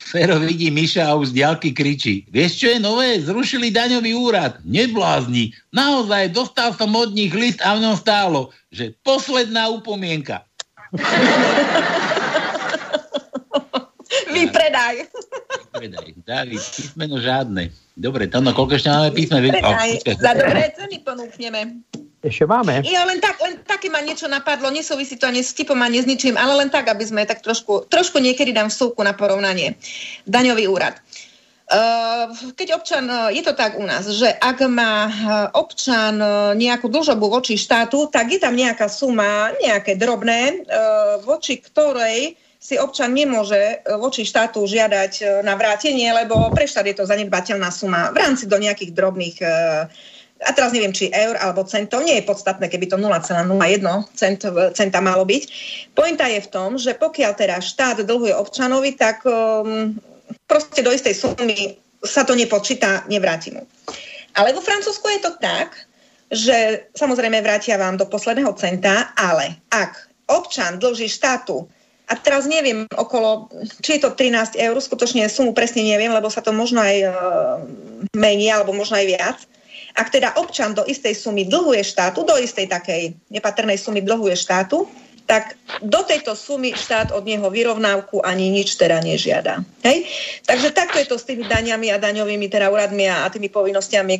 [0.00, 2.24] Fero vidí Miša a už z diálky kričí.
[2.32, 3.20] Vieš, čo je nové?
[3.20, 4.60] Zrušili daňový úrad.
[4.64, 5.52] Neblázni.
[5.76, 10.44] Naozaj, dostal som od nich list a v ňom stálo, že posledná upomienka.
[14.30, 14.96] Vypredaj.
[15.74, 16.08] Vypredaj.
[16.24, 17.74] David, písmeno žiadne.
[17.98, 19.38] Dobre, tam na koľko ešte máme písme?
[19.44, 19.90] Vypredaj.
[20.06, 21.60] Oh, Za dobré ceny ponúkneme.
[22.20, 22.84] Ešte máme.
[22.84, 26.06] Ja len tak, len také ma niečo napadlo, nesúvisí to ani s typom, ani s
[26.08, 29.80] ničím, ale len tak, aby sme tak trošku, trošku niekedy dám vsúku na porovnanie.
[30.28, 31.00] Daňový úrad.
[31.70, 32.28] Uh,
[32.58, 35.12] keď občan, uh, je to tak u nás, že ak má uh,
[35.54, 36.18] občan
[36.58, 40.66] nejakú dlžobu voči štátu, tak je tam nejaká suma, nejaké drobné,
[41.24, 47.08] voči ktorej si občan nemôže voči štátu žiadať na vrátenie, lebo pre štát je to
[47.08, 49.36] zanedbateľná suma v rámci do nejakých drobných
[50.40, 53.44] a teraz neviem, či eur alebo centov, nie je podstatné, keby to 0,01
[54.16, 54.40] cent,
[54.72, 55.42] centa malo byť.
[55.92, 59.92] Pointa je v tom, že pokiaľ teda štát dlhuje občanovi, tak um,
[60.48, 63.68] proste do istej sumy sa to nepočíta, nevráti mu.
[64.32, 65.76] Ale vo Francúzsku je to tak,
[66.32, 71.68] že samozrejme vrátia vám do posledného centa, ale ak občan dlží štátu
[72.10, 73.46] a teraz neviem okolo,
[73.78, 77.14] či je to 13 eur, skutočne sumu presne neviem, lebo sa to možno aj uh,
[78.18, 79.38] mení, alebo možno aj viac,
[79.94, 84.86] ak teda občan do istej sumy dlhuje štátu, do istej takej nepatrnej sumy dlhuje štátu,
[85.30, 89.62] tak do tejto sumy štát od neho vyrovnávku ani nič teda nežiada.
[89.86, 90.10] Hej?
[90.42, 94.18] Takže takto je to s tými daňami a daňovými teda úradmi a, tými povinnostiami.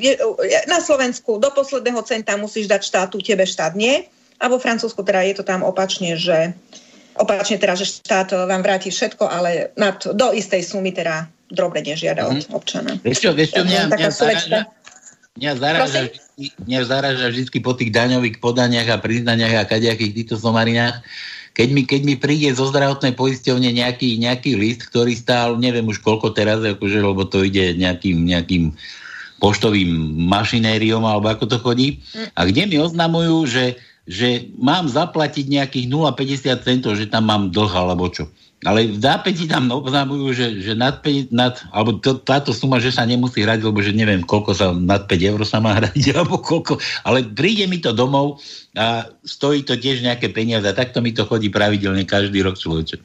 [0.71, 4.07] Na Slovensku do posledného centa musíš dať štátu, tebe štát nie.
[4.39, 6.55] A vo Francúzsku teda je to tam opačne, že
[7.19, 12.31] opačne teda, že štát vám vráti všetko, ale nad, do istej sumy teda drobne nežiada
[12.31, 12.55] od mhm.
[12.55, 12.95] občana.
[13.03, 14.61] Vieš čo, vieš čo, mňa, mňa, mňa,
[15.39, 20.37] Mňa zaráža, vždy, mňa zaráža vždy po tých daňových podaniach a priznaniach a kadejakých týchto
[20.37, 21.07] somarinách,
[21.55, 26.03] keď mi, keď mi príde zo zdravotnej poisťovne nejaký, nejaký list, ktorý stál, neviem už
[26.03, 28.75] koľko teraz, akože, lebo to ide nejakým, nejakým
[29.41, 29.89] poštovým
[30.29, 32.03] mašinériom, alebo ako to chodí,
[32.37, 33.65] a kde mi oznamujú, že,
[34.09, 38.29] že mám zaplatiť nejakých 0,50 centov, že tam mám dlh, alebo čo.
[38.61, 42.93] Ale v zápäti tam oznamujú, že, že nad, 5, nad alebo to, táto suma, že
[42.93, 46.37] sa nemusí hrať, lebo že neviem, koľko sa nad 5 eur sa má hrať, alebo
[46.37, 46.77] koľko,
[47.09, 48.37] ale príde mi to domov
[48.77, 53.01] a stojí to tiež nejaké peniaze a takto mi to chodí pravidelne každý rok človeče.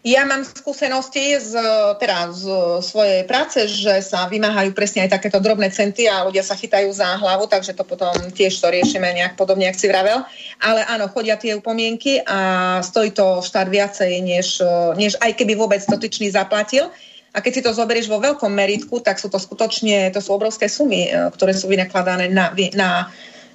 [0.00, 1.60] Ja mám skúsenosti z,
[2.00, 2.48] teda z
[2.80, 7.20] svojej práce, že sa vymáhajú presne aj takéto drobné centy a ľudia sa chytajú za
[7.20, 10.24] hlavu, takže to potom tiež to riešime nejak podobne, ak si vravel.
[10.56, 14.64] Ale áno, chodia tie upomienky a stojí to štát viacej, než,
[14.96, 16.88] než aj keby vôbec dotyčný zaplatil.
[17.30, 20.66] A keď si to zoberieš vo veľkom meritku, tak sú to skutočne, to sú obrovské
[20.66, 23.06] sumy, e, ktoré sú vynakladané na, na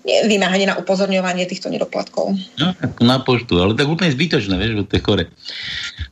[0.05, 2.37] vymáhanie na upozorňovanie týchto nedoplatkov.
[2.61, 2.67] No,
[3.01, 5.23] na poštu, ale tak úplne zbytočné, vieš, to je chore.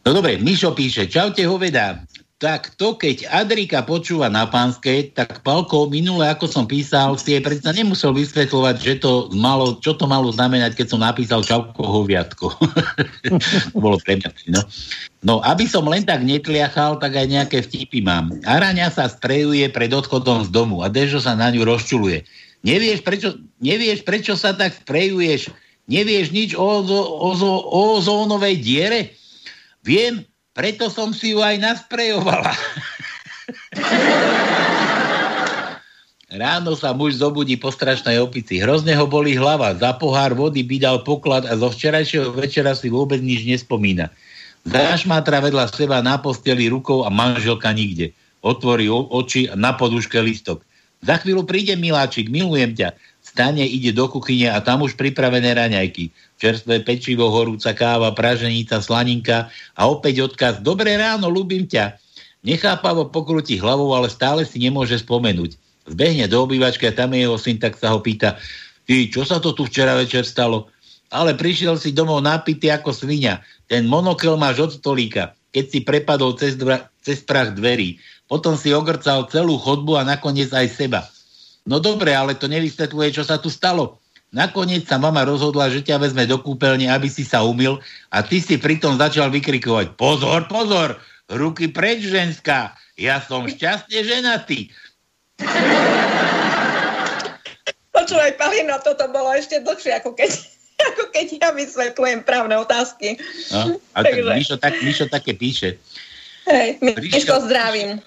[0.02, 2.02] No dobre, Mišo píše, čaute hoveda,
[2.44, 7.40] tak to, keď Adrika počúva na pánske, tak Palko, minule, ako som písal, si jej
[7.40, 12.52] predsa nemusel vysvetľovať, že to malo, čo to malo znamenať, keď som napísal Čauko hoviatko.
[13.80, 14.30] bolo pre mňa.
[14.52, 14.62] No.
[15.24, 18.36] no, aby som len tak netliachal, tak aj nejaké vtipy mám.
[18.44, 22.28] Araňa sa sprejuje pred odchodom z domu a Dežo sa na ňu rozčuluje.
[22.64, 25.52] Nevieš, prečo, nevieš, prečo sa tak sprejuješ?
[25.92, 29.12] Nevieš nič o, o, o, o ozónovej diere?
[29.84, 30.24] Viem,
[30.56, 32.56] preto som si ju aj nasprejovala.
[36.34, 38.58] Ráno sa muž zobudí po strašnej opici.
[38.58, 39.78] Hrozne ho boli hlava.
[39.78, 44.10] Za pohár vody by dal poklad a zo včerajšieho večera si vôbec nič nespomína.
[44.66, 48.18] Zašmátra vedľa seba na posteli rukou a manželka nikde.
[48.42, 50.66] Otvorí oči a na poduške listok.
[51.04, 52.96] Za chvíľu príde miláčik, milujem ťa.
[53.20, 56.16] Stane, ide do kuchyne a tam už pripravené raňajky.
[56.40, 60.64] Čerstvé pečivo, horúca káva, praženica, slaninka a opäť odkaz.
[60.64, 62.00] Dobré ráno, ľúbim ťa.
[62.44, 65.56] Nechápavo pokrúti hlavou, ale stále si nemôže spomenúť.
[65.88, 68.40] Zbehne do obývačky a tam je jeho syn, tak sa ho pýta,
[68.88, 70.72] ty, čo sa to tu včera večer stalo?
[71.12, 73.44] Ale prišiel si domov napitý ako svinia.
[73.68, 78.00] Ten monokel máš od stolíka, keď si prepadol cez, dva, cez prach dverí.
[78.34, 81.06] Potom si ogrcal celú chodbu a nakoniec aj seba.
[81.70, 84.02] No dobre, ale to nevysvetľuje, čo sa tu stalo.
[84.34, 87.78] Nakoniec sa mama rozhodla, že ťa vezme do kúpeľne, aby si sa umil
[88.10, 90.98] a ty si pritom začal vykrikovať pozor, pozor,
[91.30, 94.74] ruky preč, ženská, ja som šťastne ženatý.
[97.94, 100.34] Počúvaj, Palino, toto bolo ešte dlhšie, ako keď,
[100.90, 103.22] ako keď ja vysvetľujem právne otázky.
[103.54, 105.78] No, a tak Mišo, tak, Mišo také píše.
[106.50, 108.02] Hej, Mišo, zdravím.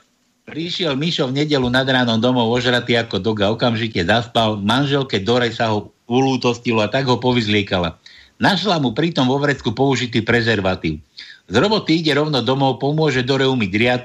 [0.47, 5.75] Prišiel Mišo v nedelu nad ránom domov ožratý ako doga, okamžite zaspal, manželke Dore sa
[5.75, 7.99] ho ulútostilo a tak ho povyzliekala.
[8.39, 11.03] Našla mu pritom vo vrecku použitý prezervatív.
[11.51, 14.03] Z roboty ide rovno domov, pomôže Dore umyť riad,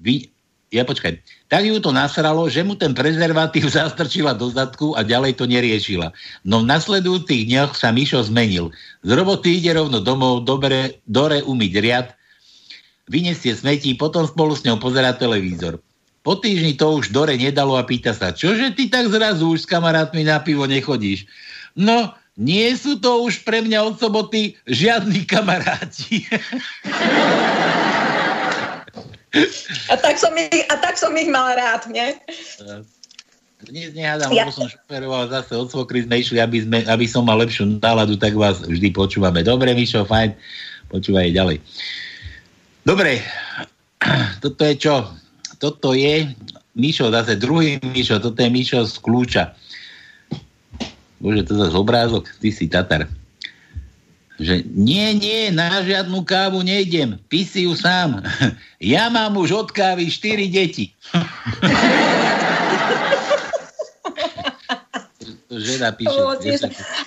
[0.00, 0.32] vy,
[0.72, 1.20] ja počkaj,
[1.52, 6.16] tak ju to nasralo, že mu ten prezervatív zastrčila do zadku a ďalej to neriešila.
[6.48, 8.72] No v nasledujúcich dňoch sa Mišo zmenil.
[9.04, 12.08] Z roboty ide rovno domov, dobre, dore umyť riad,
[13.08, 15.80] vyniesie smetí, potom spolu s ňou pozera televízor.
[16.24, 19.68] Po týždni to už Dore nedalo a pýta sa, čože ty tak zrazu už s
[19.68, 21.28] kamarátmi na pivo nechodíš?
[21.76, 26.24] No, nie sú to už pre mňa od soboty žiadni kamaráti.
[29.90, 32.14] A tak som ich, a tak som ich mal rád, nie?
[33.66, 34.46] Dnes nehádam, ja.
[34.46, 38.14] lebo som šoferoval zase od svokry sme išli, aby, sme, aby som mal lepšiu náladu,
[38.14, 39.42] tak vás vždy počúvame.
[39.42, 40.38] Dobre, Mišo, fajn,
[40.86, 41.58] počúvaj ďalej.
[42.84, 43.24] Dobre,
[44.44, 45.08] toto je čo?
[45.56, 46.28] Toto je
[46.76, 49.56] Mišo, zase druhý Mišo, toto je Mišo z kľúča.
[51.18, 53.08] Bože, to zase obrázok, ty si Tatar
[54.34, 58.18] že nie, nie, na žiadnu kávu nejdem, pí si ju sám.
[58.84, 60.92] Ja mám už od kávy 4 deti.
[65.54, 66.20] žena píše.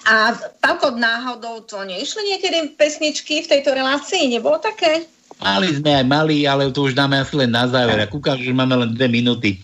[0.10, 0.34] A
[0.64, 4.26] Pavko, náhodou to neišli niekedy pesničky v tejto relácii?
[4.26, 5.06] Nebolo také?
[5.38, 7.98] Mali sme aj mali, ale to už dáme asi len na záver.
[8.02, 9.62] A kúkam, že máme len dve minúty.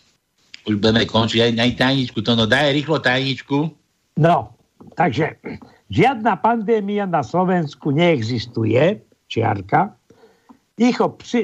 [0.69, 1.39] Už budeme končiť.
[1.41, 3.73] Aj, aj tajničku, to no, daj rýchlo tajničku.
[4.21, 4.53] No,
[4.93, 5.35] takže
[5.93, 8.97] Žiadna pandémia na Slovensku neexistuje,
[9.29, 9.93] čiarka,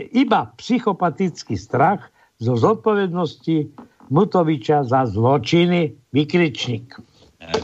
[0.09, 2.09] iba psychopatický strach
[2.41, 3.69] zo zodpovednosti
[4.09, 6.97] Mutoviča za zločiny, vykričník.
[7.45, 7.61] Ale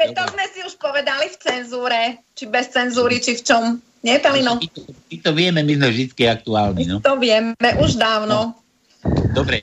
[0.00, 2.00] veď to sme si už povedali v cenzúre,
[2.32, 3.64] či bez cenzúry, či v čom.
[4.00, 4.56] Nie, Pelino?
[4.56, 6.84] My to, my to vieme, my sme vždy aktuálni.
[6.88, 6.96] No?
[6.98, 8.56] My to vieme, už dávno.
[9.36, 9.60] Dobre,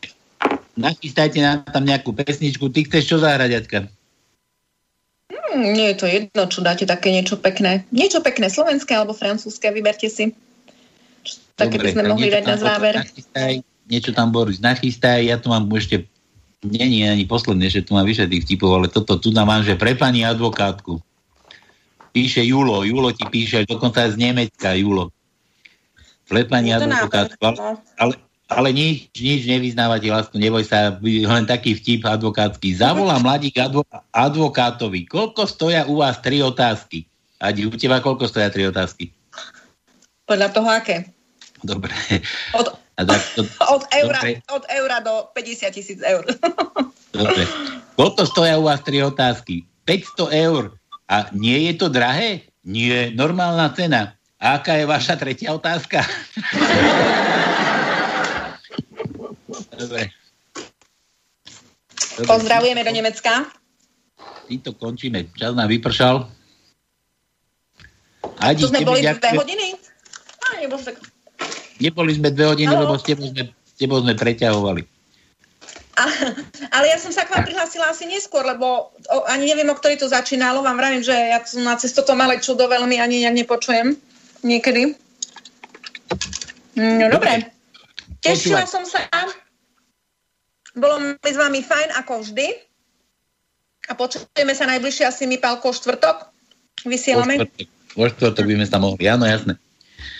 [0.78, 2.70] nachystajte nám tam nejakú pesničku.
[2.70, 3.80] Ty chceš čo zahrať, Aťka?
[5.34, 7.90] Hmm, nie je to jedno, čo dáte také niečo pekné.
[7.90, 10.38] Niečo pekné, slovenské alebo francúzske, vyberte si.
[11.58, 12.94] Také by sme mohli dať na záver.
[12.94, 15.26] Nachystaj, niečo tam, Boris, nachystaj.
[15.26, 16.06] Ja tu mám ešte,
[16.66, 19.78] nie, ani posledné, že tu mám vyše tých typov, ale toto tu nám mám, že
[19.78, 20.98] pre pani advokátku.
[22.18, 25.14] Píše Julo, Julo ti píše, dokonca z Nemecka, Julo.
[26.26, 28.14] Pre pani advokátku, ale, ale,
[28.50, 32.74] ale nič, nič nevyznávate lásku, neboj sa, len taký vtip advokátsky.
[32.74, 35.06] Zavolá mladík advo, advokátovi.
[35.06, 37.06] Koľko stoja u vás tri otázky?
[37.38, 39.14] A u teba koľko stoja tri otázky?
[40.26, 41.14] Podľa toho aké?
[41.62, 41.94] Dobre.
[42.58, 43.46] Od, tak, to,
[43.76, 44.42] od, eura, dobre.
[44.50, 46.26] od eura do 50 tisíc eur.
[47.18, 47.50] Dobre.
[47.98, 49.66] Koľko stoja u vás tri otázky?
[49.90, 50.78] 500 eur.
[51.10, 52.46] A nie je to drahé?
[52.62, 54.14] Nie, normálna cena.
[54.38, 56.06] A aká je vaša tretia otázka?
[59.82, 60.14] Dobre.
[62.18, 62.26] Dobre.
[62.26, 63.46] Pozdravujeme do Nemecka.
[64.50, 65.30] Týmto končíme.
[65.38, 66.26] Čas nám vypršal.
[68.42, 69.78] Adi, to sme boli dve hodiny?
[70.46, 70.98] A, nebol tak...
[71.78, 72.82] Neboli sme dve hodiny, no.
[72.86, 74.82] lebo s tebou sme, s tebou sme preťahovali.
[75.98, 76.04] A,
[76.78, 79.98] ale ja som sa k vám prihlásila asi neskôr, lebo o, ani neviem, o ktorý
[79.98, 80.62] to začínalo.
[80.62, 83.98] Vám vravím, že ja som na cesto to malé čudo veľmi ani nejak nepočujem.
[84.46, 84.94] Niekedy.
[86.78, 87.50] No dobre.
[88.22, 89.02] Tešila som sa.
[90.78, 92.48] Bolo mi s vami fajn, ako vždy.
[93.90, 96.30] A počujeme sa najbližšie asi mi, Pálko, štvrtok.
[96.86, 97.42] Vysielame.
[97.42, 99.04] Po štvrtok, po štvrtok by sme sa mohli.
[99.10, 99.58] Áno, jasné.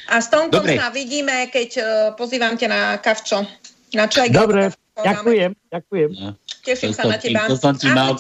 [0.08, 1.86] A s Tonkom sa vidíme, keď uh,
[2.16, 3.44] pozývam ťa na kavčo.
[3.92, 4.32] Na čaj.
[4.32, 6.10] Dobre, ďakujem, ďakujem.
[6.16, 6.30] No.
[6.64, 7.48] Teším sa na teba.
[7.48, 8.16] To som ti mal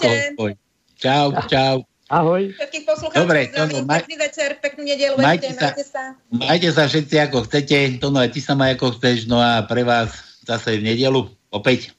[0.97, 1.85] Čau, čau.
[2.07, 2.55] Ahoj.
[2.55, 3.99] Všetkých poslucháčov Dobre, zdravím, maj...
[4.01, 6.03] pekný večer, peknú nedelu, majte, sa, majte sa.
[6.31, 9.67] Majte sa všetci ako chcete, to no aj ty sa maj ako chceš, no a
[9.67, 11.91] pre vás zase v nedelu opäť.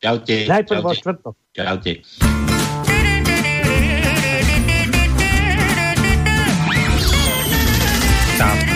[0.00, 0.48] Čaute.
[0.48, 1.34] Najprv vo štvrtok.
[1.52, 1.92] Čaute.
[8.36, 8.75] Donnez-moi